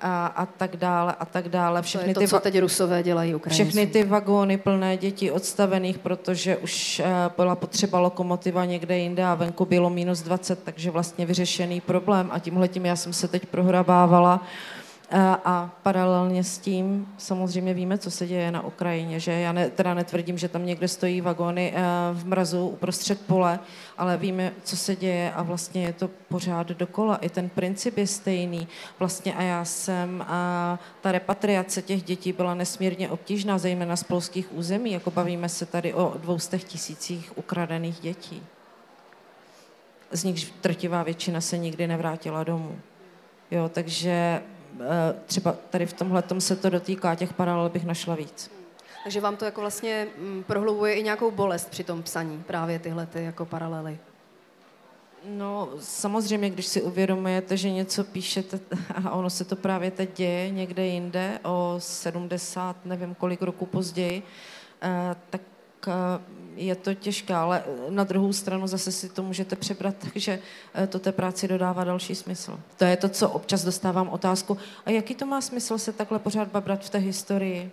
a, 0.00 0.26
a 0.26 0.46
tak 0.46 0.76
dále 0.76 1.14
a 1.20 1.24
tak 1.24 1.48
dále. 1.48 1.82
Všechny 1.82 2.04
to 2.04 2.08
je 2.08 2.14
to, 2.14 2.20
ty, 2.20 2.28
co 2.28 2.40
teď 2.40 2.58
Rusové 2.58 3.02
dělají 3.02 3.34
Ukrajincům. 3.34 3.66
Všechny 3.66 3.86
ty 3.86 4.04
vagóny 4.04 4.56
plné 4.56 4.96
dětí 4.96 5.30
odstavených, 5.30 5.98
protože 5.98 6.56
už 6.56 7.00
eh, 7.00 7.04
byla 7.36 7.56
potřeba 7.56 8.00
lokomotiva 8.00 8.64
někde 8.64 8.98
jinde 8.98 9.24
a 9.24 9.34
venku 9.34 9.64
bylo 9.64 9.90
minus 9.90 10.22
20, 10.22 10.62
takže 10.64 10.90
vlastně 10.90 11.26
vyřešený 11.26 11.80
problém 11.80 12.28
a 12.32 12.38
tímhle 12.38 12.68
tím 12.68 12.86
já 12.86 12.96
jsem 12.96 13.12
se 13.12 13.28
teď 13.28 13.46
prohrabávala 13.46 14.46
a 15.44 15.70
paralelně 15.82 16.44
s 16.44 16.58
tím 16.58 17.08
samozřejmě 17.18 17.74
víme, 17.74 17.98
co 17.98 18.10
se 18.10 18.26
děje 18.26 18.50
na 18.50 18.64
Ukrajině, 18.64 19.20
že 19.20 19.32
já 19.32 19.52
ne, 19.52 19.70
teda 19.70 19.94
netvrdím, 19.94 20.38
že 20.38 20.48
tam 20.48 20.66
někde 20.66 20.88
stojí 20.88 21.20
vagony 21.20 21.72
eh, 21.74 21.82
v 22.12 22.26
mrazu 22.26 22.68
uprostřed 22.68 23.20
pole, 23.26 23.58
ale 23.98 24.16
víme, 24.16 24.52
co 24.64 24.76
se 24.76 24.96
děje 24.96 25.32
a 25.32 25.42
vlastně 25.42 25.82
je 25.82 25.92
to 25.92 26.10
pořád 26.28 26.68
dokola. 26.68 27.16
I 27.16 27.28
ten 27.28 27.48
princip 27.48 27.98
je 27.98 28.06
stejný. 28.06 28.68
Vlastně 28.98 29.34
a 29.34 29.42
já 29.42 29.64
jsem, 29.64 30.24
a 30.28 30.78
ta 31.00 31.12
repatriace 31.12 31.82
těch 31.82 32.02
dětí 32.02 32.32
byla 32.32 32.54
nesmírně 32.54 33.10
obtížná, 33.10 33.58
zejména 33.58 33.96
z 33.96 34.02
polských 34.02 34.54
území, 34.54 34.92
jako 34.92 35.10
bavíme 35.10 35.48
se 35.48 35.66
tady 35.66 35.94
o 35.94 36.14
dvoustech 36.18 36.64
tisících 36.64 37.38
ukradených 37.38 38.00
dětí. 38.00 38.42
Z 40.10 40.24
nich 40.24 40.52
drtivá 40.62 41.02
většina 41.02 41.40
se 41.40 41.58
nikdy 41.58 41.86
nevrátila 41.86 42.44
domů. 42.44 42.78
Jo, 43.50 43.68
takže 43.68 44.42
Eh, 44.42 44.55
třeba 45.26 45.54
tady 45.70 45.86
v 45.86 45.92
tomhle 45.92 46.22
se 46.38 46.56
to 46.56 46.70
dotýká, 46.70 47.14
těch 47.14 47.32
paralel 47.32 47.68
bych 47.68 47.84
našla 47.84 48.14
víc. 48.14 48.50
Takže 49.04 49.20
vám 49.20 49.36
to 49.36 49.44
jako 49.44 49.60
vlastně 49.60 50.06
mm, 50.18 50.44
prohlubuje 50.46 50.94
i 50.94 51.02
nějakou 51.02 51.30
bolest 51.30 51.70
při 51.70 51.84
tom 51.84 52.02
psaní, 52.02 52.42
právě 52.46 52.78
tyhle 52.78 53.06
ty 53.06 53.24
jako 53.24 53.44
paralely. 53.46 53.98
No, 55.24 55.68
samozřejmě, 55.80 56.50
když 56.50 56.66
si 56.66 56.82
uvědomujete, 56.82 57.56
že 57.56 57.70
něco 57.70 58.04
píšete 58.04 58.60
a 59.04 59.10
ono 59.10 59.30
se 59.30 59.44
to 59.44 59.56
právě 59.56 59.90
teď 59.90 60.16
děje 60.16 60.50
někde 60.50 60.86
jinde, 60.86 61.38
o 61.42 61.74
70, 61.78 62.76
nevím 62.84 63.14
kolik 63.14 63.42
roku 63.42 63.66
později, 63.66 64.22
eh, 64.82 65.16
tak 65.30 65.40
eh, 65.88 65.92
je 66.56 66.74
to 66.74 66.94
těžké, 66.94 67.34
ale 67.34 67.64
na 67.88 68.04
druhou 68.04 68.32
stranu 68.32 68.66
zase 68.66 68.92
si 68.92 69.08
to 69.08 69.22
můžete 69.22 69.56
přebrat, 69.56 69.94
takže 70.12 70.38
eh, 70.74 70.86
to 70.86 70.98
té 70.98 71.12
práci 71.12 71.48
dodává 71.48 71.84
další 71.84 72.14
smysl. 72.14 72.60
To 72.76 72.84
je 72.84 72.96
to, 72.96 73.08
co 73.08 73.30
občas 73.30 73.64
dostávám 73.64 74.08
otázku. 74.08 74.58
A 74.86 74.90
jaký 74.90 75.14
to 75.14 75.26
má 75.26 75.40
smysl 75.40 75.78
se 75.78 75.92
takhle 75.92 76.18
pořád 76.18 76.48
babrat 76.48 76.84
v 76.84 76.90
té 76.90 76.98
historii? 76.98 77.72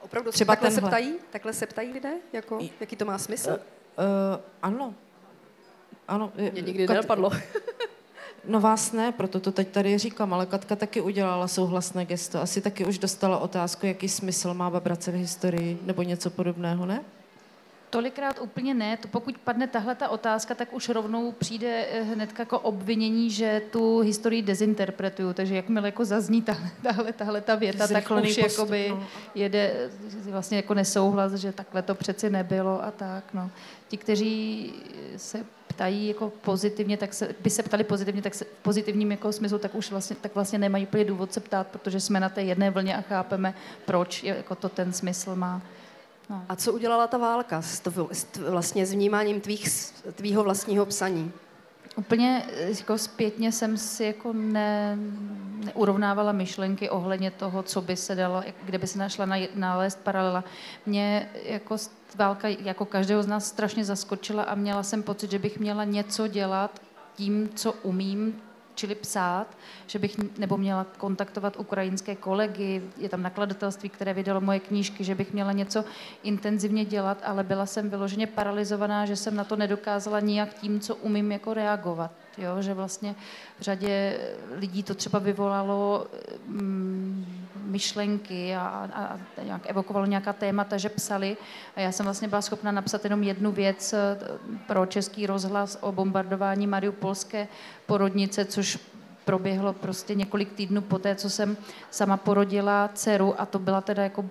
Opravdu 0.00 0.30
Třeba 0.32 0.52
takhle 0.52 0.70
tenhle. 0.70 0.90
se 0.90 0.90
ptají? 0.90 1.14
Takhle 1.30 1.52
se 1.52 1.66
ptají 1.66 1.92
lidé? 1.92 2.12
Jako, 2.32 2.58
jaký 2.80 2.96
to 2.96 3.04
má 3.04 3.18
smysl? 3.18 3.50
Uh, 3.50 3.54
uh, 3.56 4.40
ano, 4.62 4.94
ano. 6.08 6.32
Mě 6.52 6.62
nikdy 6.62 6.86
Kat... 6.86 6.92
nenapadlo. 6.94 7.30
No 8.48 8.60
vás 8.60 8.92
ne, 8.92 9.12
proto 9.12 9.40
to 9.40 9.52
teď 9.52 9.68
tady 9.68 9.98
říkám, 9.98 10.34
ale 10.34 10.46
Katka 10.46 10.76
taky 10.76 11.00
udělala 11.00 11.48
souhlasné 11.48 12.04
gesto. 12.04 12.40
Asi 12.40 12.60
taky 12.60 12.84
už 12.84 12.98
dostala 12.98 13.38
otázku, 13.38 13.86
jaký 13.86 14.08
smysl 14.08 14.54
má 14.54 14.70
babrace 14.70 15.10
v 15.10 15.14
historii, 15.14 15.78
nebo 15.82 16.02
něco 16.02 16.30
podobného, 16.30 16.86
ne? 16.86 17.04
Tolikrát 17.90 18.38
úplně 18.40 18.74
ne. 18.74 18.96
To 18.96 19.08
pokud 19.08 19.38
padne 19.38 19.66
tahle 19.66 19.94
ta 19.94 20.08
otázka, 20.08 20.54
tak 20.54 20.72
už 20.72 20.88
rovnou 20.88 21.32
přijde 21.32 21.86
eh, 21.90 22.02
hned 22.02 22.38
jako 22.38 22.58
obvinění, 22.58 23.30
že 23.30 23.62
tu 23.72 24.00
historii 24.00 24.42
dezinterpretuju. 24.42 25.32
Takže 25.32 25.56
jakmile 25.56 25.88
jako 25.88 26.04
zazní 26.04 26.42
tahle, 26.42 26.70
tahle, 26.82 27.12
tahle 27.12 27.40
ta 27.40 27.54
věta, 27.54 27.88
tak 27.88 28.10
už 28.22 28.36
jakoby 28.36 28.88
no. 28.90 29.06
jede 29.34 29.72
eh, 30.26 30.30
vlastně 30.30 30.56
jako 30.56 30.74
nesouhlas, 30.74 31.32
že 31.32 31.52
takhle 31.52 31.82
to 31.82 31.94
přeci 31.94 32.30
nebylo 32.30 32.84
a 32.84 32.90
tak. 32.90 33.24
No. 33.34 33.50
Ti, 33.88 33.96
kteří 33.96 34.72
se 35.16 35.44
ptají 35.76 36.08
jako 36.08 36.32
pozitivně, 36.40 36.96
tak 36.96 37.14
se, 37.14 37.34
by 37.40 37.50
se 37.50 37.62
ptali 37.62 37.84
pozitivně, 37.84 38.22
tak 38.22 38.34
se 38.34 38.44
v 38.44 38.62
pozitivním 38.62 39.10
jako 39.10 39.32
smyslu, 39.32 39.58
tak 39.58 39.74
už 39.74 39.90
vlastně, 39.90 40.16
tak 40.20 40.34
vlastně 40.34 40.58
nemají 40.58 40.86
úplně 40.86 41.04
důvod 41.04 41.32
se 41.32 41.40
ptát, 41.40 41.66
protože 41.66 42.00
jsme 42.00 42.20
na 42.20 42.28
té 42.28 42.42
jedné 42.42 42.70
vlně 42.70 42.96
a 42.96 43.00
chápeme, 43.00 43.54
proč 43.84 44.22
jako 44.24 44.54
to 44.54 44.68
ten 44.68 44.92
smysl 44.92 45.36
má. 45.36 45.62
No. 46.30 46.44
A 46.48 46.56
co 46.56 46.72
udělala 46.72 47.06
ta 47.06 47.18
válka 47.18 47.62
s, 47.62 47.80
tv, 47.80 48.08
s 48.12 48.24
tv, 48.24 48.50
vlastně 48.50 48.86
s 48.86 48.92
vnímáním 48.92 49.40
tvých, 49.40 49.68
tvýho 50.12 50.42
vlastního 50.42 50.86
psaní? 50.86 51.32
Úplně 51.96 52.46
jako 52.78 52.98
zpětně 52.98 53.52
jsem 53.52 53.76
si 53.76 54.04
jako 54.04 54.32
ne, 54.32 54.98
neurovnávala 55.64 56.32
myšlenky 56.32 56.90
ohledně 56.90 57.30
toho, 57.30 57.62
co 57.62 57.80
by 57.80 57.96
se 57.96 58.14
dalo, 58.14 58.42
kde 58.62 58.78
by 58.78 58.86
se 58.86 58.98
našla 58.98 59.28
nalézt 59.54 59.98
paralela. 59.98 60.44
Mě 60.86 61.28
jako 61.44 61.76
válka 62.14 62.48
jako 62.48 62.84
každého 62.84 63.22
z 63.22 63.26
nás 63.26 63.46
strašně 63.46 63.84
zaskočila 63.84 64.42
a 64.42 64.54
měla 64.54 64.82
jsem 64.82 65.02
pocit, 65.02 65.30
že 65.30 65.38
bych 65.38 65.58
měla 65.58 65.84
něco 65.84 66.26
dělat 66.26 66.80
tím, 67.16 67.48
co 67.54 67.72
umím, 67.72 68.42
čili 68.76 68.94
psát, 68.94 69.46
že 69.86 69.98
bych 69.98 70.38
nebo 70.38 70.56
měla 70.56 70.86
kontaktovat 70.98 71.56
ukrajinské 71.56 72.16
kolegy, 72.16 72.82
je 72.96 73.08
tam 73.08 73.22
nakladatelství, 73.22 73.88
které 73.88 74.14
vydalo 74.14 74.40
moje 74.40 74.60
knížky, 74.60 75.04
že 75.04 75.14
bych 75.14 75.32
měla 75.32 75.52
něco 75.52 75.84
intenzivně 76.22 76.84
dělat, 76.84 77.18
ale 77.24 77.44
byla 77.44 77.66
jsem 77.66 77.90
vyloženě 77.90 78.26
paralizovaná, 78.26 79.06
že 79.06 79.16
jsem 79.16 79.36
na 79.36 79.44
to 79.44 79.56
nedokázala 79.56 80.20
nijak 80.20 80.54
tím, 80.54 80.80
co 80.80 80.94
umím 80.94 81.32
jako 81.32 81.54
reagovat. 81.54 82.10
Jo? 82.38 82.62
Že 82.62 82.74
vlastně 82.74 83.14
v 83.58 83.62
řadě 83.62 84.18
lidí 84.52 84.82
to 84.82 84.94
třeba 84.94 85.18
vyvolalo 85.18 86.06
mm, 86.46 87.35
myšlenky 87.66 88.56
a, 88.56 88.88
a, 88.94 89.18
nějak 89.42 89.70
evokovalo 89.70 90.06
nějaká 90.06 90.32
témata, 90.32 90.76
že 90.76 90.88
psali. 90.88 91.36
A 91.76 91.80
já 91.80 91.92
jsem 91.92 92.04
vlastně 92.04 92.28
byla 92.28 92.42
schopna 92.42 92.72
napsat 92.72 93.04
jenom 93.04 93.22
jednu 93.22 93.52
věc 93.52 93.92
eh, 93.92 94.18
pro 94.66 94.86
český 94.86 95.26
rozhlas 95.26 95.78
o 95.80 95.92
bombardování 95.92 96.66
Mariupolské 96.66 97.48
porodnice, 97.86 98.44
což 98.44 98.78
proběhlo 99.24 99.72
prostě 99.72 100.14
několik 100.14 100.52
týdnů 100.52 100.80
poté, 100.80 101.14
co 101.14 101.30
jsem 101.30 101.56
sama 101.90 102.16
porodila 102.16 102.90
dceru 102.94 103.40
a 103.40 103.46
to 103.46 103.58
byla 103.58 103.80
teda 103.80 104.02
jako 104.02 104.24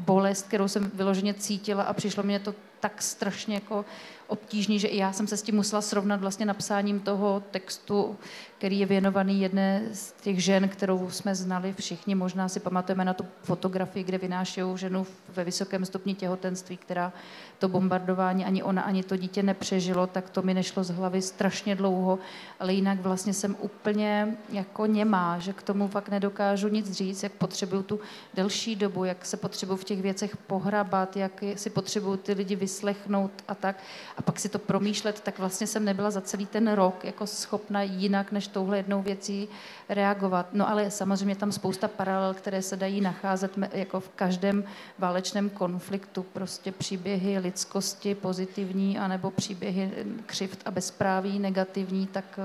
bolest, 0.00 0.46
kterou 0.46 0.68
jsem 0.68 0.90
vyloženě 0.94 1.34
cítila 1.34 1.82
a 1.82 1.92
přišlo 1.92 2.22
mě 2.22 2.38
to 2.38 2.54
tak 2.80 3.02
strašně 3.02 3.54
jako 3.54 3.84
obtížný, 4.26 4.78
že 4.78 4.88
i 4.88 4.96
já 4.96 5.12
jsem 5.12 5.26
se 5.26 5.36
s 5.36 5.42
tím 5.42 5.54
musela 5.54 5.82
srovnat 5.82 6.20
vlastně 6.20 6.46
napsáním 6.46 7.00
toho 7.00 7.42
textu, 7.50 8.16
který 8.58 8.78
je 8.78 8.86
věnovaný 8.86 9.40
jedné 9.40 9.82
z 9.92 10.12
těch 10.12 10.44
žen, 10.44 10.68
kterou 10.68 11.10
jsme 11.10 11.34
znali 11.34 11.74
všichni. 11.78 12.14
Možná 12.14 12.48
si 12.48 12.60
pamatujeme 12.60 13.04
na 13.04 13.14
tu 13.14 13.26
fotografii, 13.42 14.04
kde 14.04 14.18
vynášejí 14.18 14.66
ženu 14.78 15.06
ve 15.28 15.44
vysokém 15.44 15.84
stupni 15.84 16.14
těhotenství, 16.14 16.76
která 16.76 17.12
to 17.58 17.68
bombardování 17.68 18.44
ani 18.44 18.62
ona, 18.62 18.82
ani 18.82 19.02
to 19.02 19.16
dítě 19.16 19.42
nepřežilo, 19.42 20.06
tak 20.06 20.30
to 20.30 20.42
mi 20.42 20.54
nešlo 20.54 20.84
z 20.84 20.90
hlavy 20.90 21.22
strašně 21.22 21.76
dlouho, 21.76 22.18
ale 22.60 22.72
jinak 22.72 23.00
vlastně 23.00 23.32
jsem 23.32 23.56
úplně 23.60 24.36
jako 24.52 24.86
němá, 24.86 25.38
že 25.38 25.52
k 25.52 25.62
tomu 25.62 25.88
fakt 25.88 26.08
nedokážu 26.08 26.68
nic 26.68 26.92
říct, 26.92 27.22
jak 27.22 27.32
potřebuju 27.32 27.82
tu 27.82 28.00
delší 28.34 28.76
dobu, 28.76 29.04
jak 29.04 29.26
se 29.26 29.36
potřebuju 29.36 29.76
v 29.76 29.84
těch 29.90 30.02
věcech 30.02 30.36
pohrabat, 30.36 31.16
jak 31.16 31.44
si 31.54 31.70
potřebuju 31.70 32.16
ty 32.16 32.32
lidi 32.32 32.56
vyslechnout 32.56 33.30
a 33.48 33.54
tak 33.54 33.76
a 34.16 34.22
pak 34.22 34.40
si 34.40 34.48
to 34.48 34.58
promýšlet, 34.58 35.20
tak 35.20 35.38
vlastně 35.38 35.66
jsem 35.66 35.84
nebyla 35.84 36.10
za 36.10 36.20
celý 36.20 36.46
ten 36.46 36.72
rok 36.72 37.04
jako 37.04 37.26
schopna 37.26 37.82
jinak 37.82 38.32
než 38.32 38.46
touhle 38.46 38.76
jednou 38.76 39.02
věcí 39.02 39.48
reagovat. 39.88 40.46
No 40.52 40.68
ale 40.68 40.90
samozřejmě 40.90 41.36
tam 41.36 41.52
spousta 41.52 41.88
paralel, 41.88 42.34
které 42.34 42.62
se 42.62 42.76
dají 42.76 43.00
nacházet 43.00 43.58
jako 43.72 44.00
v 44.00 44.08
každém 44.08 44.64
válečném 44.98 45.50
konfliktu. 45.50 46.22
Prostě 46.22 46.72
příběhy 46.72 47.38
lidskosti 47.38 48.14
pozitivní, 48.14 48.98
anebo 48.98 49.30
příběhy 49.30 49.90
křivt 50.26 50.62
a 50.64 50.70
bezpráví 50.70 51.38
negativní, 51.38 52.06
tak, 52.06 52.38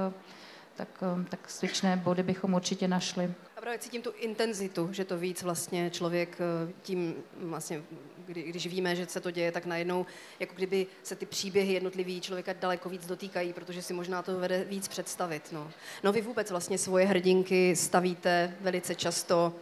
tak, 0.75 1.03
tak 1.29 1.49
svičné 1.49 1.97
body 1.97 2.23
bychom 2.23 2.53
určitě 2.53 2.87
našli. 2.87 3.33
A 3.57 3.61
právě 3.61 3.79
cítím 3.79 4.01
tu 4.01 4.11
intenzitu, 4.11 4.89
že 4.91 5.05
to 5.05 5.17
víc 5.17 5.43
vlastně 5.43 5.89
člověk 5.89 6.37
eh, 6.39 6.73
tím 6.81 7.15
vlastně 7.37 7.83
kdy, 8.25 8.43
když 8.43 8.67
víme, 8.67 8.95
že 8.95 9.05
se 9.05 9.19
to 9.21 9.31
děje, 9.31 9.51
tak 9.51 9.65
najednou, 9.65 10.05
jako 10.39 10.55
kdyby 10.55 10.87
se 11.03 11.15
ty 11.15 11.25
příběhy 11.25 11.73
jednotlivý 11.73 12.21
člověka 12.21 12.53
daleko 12.53 12.89
víc 12.89 13.05
dotýkají, 13.05 13.53
protože 13.53 13.81
si 13.81 13.93
možná 13.93 14.21
to 14.21 14.39
vede 14.39 14.63
víc 14.63 14.87
představit. 14.87 15.49
No, 15.51 15.71
no 16.03 16.13
vy 16.13 16.21
vůbec 16.21 16.51
vlastně 16.51 16.77
svoje 16.77 17.05
hrdinky 17.05 17.75
stavíte 17.75 18.55
velice 18.61 18.95
často 18.95 19.53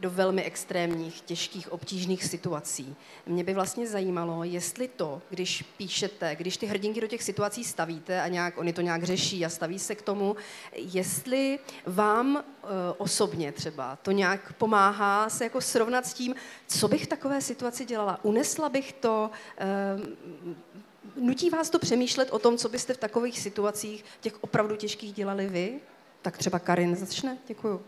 do 0.00 0.10
velmi 0.10 0.42
extrémních, 0.42 1.20
těžkých, 1.20 1.72
obtížných 1.72 2.24
situací. 2.24 2.96
Mě 3.26 3.44
by 3.44 3.54
vlastně 3.54 3.86
zajímalo, 3.86 4.44
jestli 4.44 4.88
to, 4.88 5.22
když 5.30 5.62
píšete, 5.62 6.36
když 6.36 6.56
ty 6.56 6.66
hrdinky 6.66 7.00
do 7.00 7.06
těch 7.06 7.22
situací 7.22 7.64
stavíte 7.64 8.22
a 8.22 8.28
nějak, 8.28 8.58
oni 8.58 8.72
to 8.72 8.80
nějak 8.80 9.04
řeší 9.04 9.46
a 9.46 9.48
staví 9.48 9.78
se 9.78 9.94
k 9.94 10.02
tomu, 10.02 10.36
jestli 10.72 11.58
vám 11.86 12.36
e, 12.36 12.42
osobně 12.98 13.52
třeba 13.52 13.96
to 13.96 14.10
nějak 14.10 14.52
pomáhá 14.52 15.28
se 15.28 15.44
jako 15.44 15.60
srovnat 15.60 16.06
s 16.06 16.14
tím, 16.14 16.34
co 16.66 16.88
bych 16.88 17.04
v 17.04 17.06
takové 17.06 17.40
situaci 17.40 17.84
dělala. 17.84 18.18
Unesla 18.22 18.68
bych 18.68 18.92
to, 18.92 19.30
e, 19.58 19.66
nutí 21.16 21.50
vás 21.50 21.70
to 21.70 21.78
přemýšlet 21.78 22.30
o 22.30 22.38
tom, 22.38 22.58
co 22.58 22.68
byste 22.68 22.94
v 22.94 22.98
takových 22.98 23.40
situacích, 23.40 24.04
těch 24.20 24.44
opravdu 24.44 24.76
těžkých 24.76 25.12
dělali 25.12 25.46
vy? 25.46 25.80
Tak 26.22 26.38
třeba 26.38 26.58
Karin 26.58 26.96
začne. 26.96 27.38
Děkuju. 27.46 27.82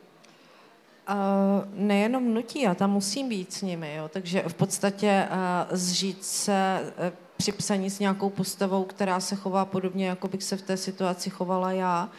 Nejenom 1.74 2.34
nutí, 2.34 2.62
já 2.62 2.74
tam 2.74 2.90
musím 2.90 3.28
být 3.28 3.52
s 3.52 3.62
nimi, 3.62 3.94
jo. 3.94 4.08
takže 4.08 4.44
v 4.48 4.54
podstatě 4.54 5.28
zžít 5.70 6.24
se 6.24 6.80
uh, 6.82 7.16
při 7.36 7.52
psaní 7.52 7.90
s 7.90 7.98
nějakou 7.98 8.30
postavou, 8.30 8.84
která 8.84 9.20
se 9.20 9.36
chová 9.36 9.64
podobně, 9.64 10.06
jako 10.06 10.28
bych 10.28 10.42
se 10.42 10.56
v 10.56 10.62
té 10.62 10.76
situaci 10.76 11.30
chovala 11.30 11.72
já, 11.72 12.04
uh, 12.04 12.10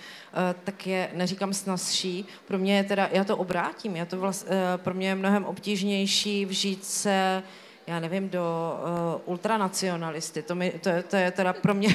tak 0.64 0.88
je, 0.88 1.10
neříkám 1.14 1.54
snazší, 1.54 2.26
pro 2.48 2.58
mě 2.58 2.78
je 2.78 2.84
teda, 2.84 3.10
já 3.12 3.24
to 3.24 3.38
obrátím, 3.38 3.96
já 3.96 4.06
to 4.06 4.20
vlast, 4.20 4.44
uh, 4.44 4.52
pro 4.78 4.94
mě 4.94 5.08
je 5.08 5.16
mnohem 5.16 5.46
obtížnější 5.46 6.46
vžít 6.46 6.86
se 6.86 7.44
já 7.88 8.00
nevím, 8.00 8.30
do 8.30 8.74
uh, 9.26 9.34
ultranacionalisty. 9.34 10.42
To, 10.42 10.56
mi, 10.56 10.74
to, 10.82 10.90
je, 10.90 11.04
to 11.04 11.16
je 11.16 11.32
teda 11.32 11.54
pro 11.54 11.74
mě, 11.74 11.90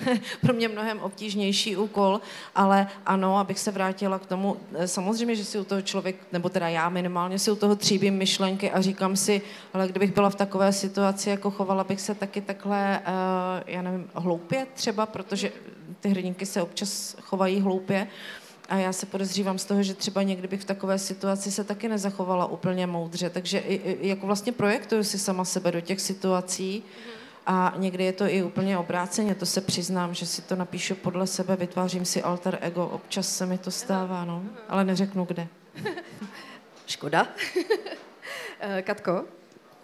pro 0.40 0.54
mě 0.54 0.68
mnohem 0.68 1.00
obtížnější 1.00 1.76
úkol, 1.76 2.20
ale 2.54 2.88
ano, 3.06 3.38
abych 3.38 3.58
se 3.58 3.70
vrátila 3.70 4.18
k 4.18 4.26
tomu, 4.26 4.56
eh, 4.74 4.88
samozřejmě, 4.88 5.36
že 5.36 5.44
si 5.44 5.58
u 5.58 5.64
toho 5.64 5.82
člověk, 5.82 6.16
nebo 6.32 6.48
teda 6.48 6.68
já 6.68 6.88
minimálně 6.88 7.38
si 7.38 7.50
u 7.50 7.56
toho 7.56 7.76
tříbím 7.76 8.14
myšlenky 8.14 8.70
a 8.70 8.80
říkám 8.80 9.16
si, 9.16 9.42
ale 9.74 9.88
kdybych 9.88 10.14
byla 10.14 10.30
v 10.30 10.34
takové 10.34 10.72
situaci, 10.72 11.30
jako 11.30 11.50
chovala 11.50 11.84
bych 11.84 12.00
se 12.00 12.14
taky 12.14 12.40
takhle, 12.40 13.00
uh, 13.00 13.14
já 13.66 13.82
nevím, 13.82 14.10
hloupě 14.14 14.66
třeba, 14.74 15.06
protože 15.06 15.52
ty 16.00 16.08
hrdinky 16.08 16.46
se 16.46 16.62
občas 16.62 17.16
chovají 17.22 17.60
hloupě, 17.60 18.02
uh, 18.02 18.45
a 18.68 18.76
já 18.76 18.92
se 18.92 19.06
podezřívám 19.06 19.58
z 19.58 19.64
toho, 19.64 19.82
že 19.82 19.94
třeba 19.94 20.22
někdy 20.22 20.48
bych 20.48 20.62
v 20.62 20.64
takové 20.64 20.98
situaci 20.98 21.50
se 21.50 21.64
taky 21.64 21.88
nezachovala 21.88 22.46
úplně 22.46 22.86
moudře. 22.86 23.30
Takže 23.30 23.58
i, 23.58 23.74
i, 23.74 24.08
jako 24.08 24.26
vlastně 24.26 24.52
projektuju 24.52 25.04
si 25.04 25.18
sama 25.18 25.44
sebe 25.44 25.72
do 25.72 25.80
těch 25.80 26.00
situací 26.00 26.82
a 27.46 27.74
někdy 27.76 28.04
je 28.04 28.12
to 28.12 28.24
i 28.24 28.42
úplně 28.42 28.78
obráceně, 28.78 29.34
to 29.34 29.46
se 29.46 29.60
přiznám, 29.60 30.14
že 30.14 30.26
si 30.26 30.42
to 30.42 30.56
napíšu 30.56 30.94
podle 30.94 31.26
sebe, 31.26 31.56
vytvářím 31.56 32.04
si 32.04 32.22
alter 32.22 32.58
ego, 32.60 32.86
občas 32.86 33.36
se 33.36 33.46
mi 33.46 33.58
to 33.58 33.70
stává, 33.70 34.24
no, 34.24 34.42
ale 34.68 34.84
neřeknu 34.84 35.24
kde. 35.24 35.48
Škoda. 36.86 37.28
Eh, 38.60 38.82
Katko? 38.82 39.24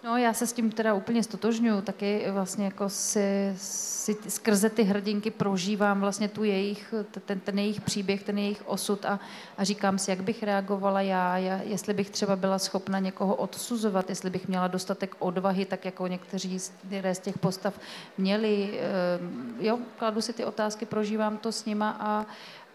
No, 0.03 0.17
já 0.17 0.33
se 0.33 0.47
s 0.47 0.53
tím 0.53 0.71
teda 0.71 0.93
úplně 0.93 1.23
stotožňuju, 1.23 1.81
taky 1.81 2.25
vlastně 2.31 2.65
jako 2.65 2.89
si, 2.89 3.53
si 3.57 4.17
skrze 4.27 4.69
ty 4.69 4.83
hrdinky 4.83 5.31
prožívám 5.31 6.01
vlastně 6.01 6.27
tu 6.27 6.43
jejich, 6.43 6.93
ten, 7.25 7.39
ten 7.39 7.59
jejich 7.59 7.81
příběh, 7.81 8.23
ten 8.23 8.37
jejich 8.37 8.67
osud 8.67 9.05
a, 9.05 9.19
a 9.57 9.63
říkám 9.63 9.99
si, 9.99 10.11
jak 10.11 10.23
bych 10.23 10.43
reagovala 10.43 11.01
já, 11.01 11.37
já, 11.37 11.59
jestli 11.63 11.93
bych 11.93 12.09
třeba 12.09 12.35
byla 12.35 12.59
schopna 12.59 12.99
někoho 12.99 13.35
odsuzovat, 13.35 14.09
jestli 14.09 14.29
bych 14.29 14.47
měla 14.47 14.67
dostatek 14.67 15.15
odvahy, 15.19 15.65
tak 15.65 15.85
jako 15.85 16.07
někteří 16.07 16.59
z, 16.59 16.73
z 17.13 17.19
těch 17.19 17.37
postav 17.37 17.79
měli. 18.17 18.79
Ehm, 18.79 19.55
jo, 19.59 19.79
kladu 19.97 20.21
si 20.21 20.33
ty 20.33 20.45
otázky, 20.45 20.85
prožívám 20.85 21.37
to 21.37 21.51
s 21.51 21.65
nima 21.65 21.97
a 21.99 22.25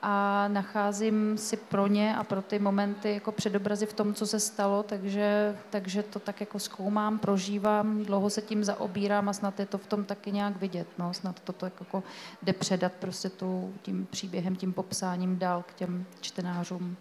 a 0.02 0.48
nacházím 0.48 1.38
si 1.38 1.56
pro 1.56 1.86
ně 1.86 2.16
a 2.16 2.24
pro 2.24 2.42
ty 2.42 2.58
momenty 2.58 3.14
jako 3.14 3.32
předobrazy 3.32 3.86
v 3.86 3.92
tom, 3.92 4.14
co 4.14 4.26
se 4.26 4.40
stalo, 4.40 4.82
takže, 4.82 5.56
takže 5.70 6.02
to 6.02 6.18
tak 6.18 6.40
jako 6.40 6.58
zkoumám, 6.58 7.18
prožívám, 7.18 8.04
dlouho 8.04 8.30
se 8.30 8.42
tím 8.42 8.64
zaobírám 8.64 9.28
a 9.28 9.32
snad 9.32 9.60
je 9.60 9.66
to 9.66 9.78
v 9.78 9.86
tom 9.86 10.04
taky 10.04 10.32
nějak 10.32 10.56
vidět, 10.56 10.86
no, 10.98 11.14
snad 11.14 11.40
to 11.40 11.52
tak 11.52 11.72
jako 11.80 12.02
jde 12.42 12.52
předat 12.52 12.92
prostě 12.92 13.28
tu, 13.28 13.74
tím 13.82 14.06
příběhem, 14.10 14.56
tím 14.56 14.72
popsáním 14.72 15.38
dál 15.38 15.64
k 15.68 15.74
těm 15.74 16.06
čtenářům. 16.20 16.96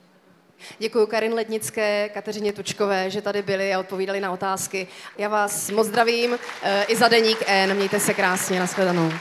Děkuji 0.79 1.07
Karin 1.07 1.33
Lednické, 1.33 2.09
Kateřině 2.09 2.53
Tučkové, 2.53 3.09
že 3.09 3.21
tady 3.21 3.41
byli 3.41 3.73
a 3.73 3.79
odpovídali 3.79 4.19
na 4.19 4.31
otázky. 4.31 4.87
Já 5.17 5.29
vás 5.29 5.69
moc 5.69 5.87
zdravím, 5.87 6.37
eh, 6.63 6.83
i 6.83 6.95
za 6.95 7.07
deník 7.07 7.37
N, 7.47 7.73
mějte 7.73 7.99
se 7.99 8.13
krásně, 8.13 8.59
nashledanou. 8.59 9.11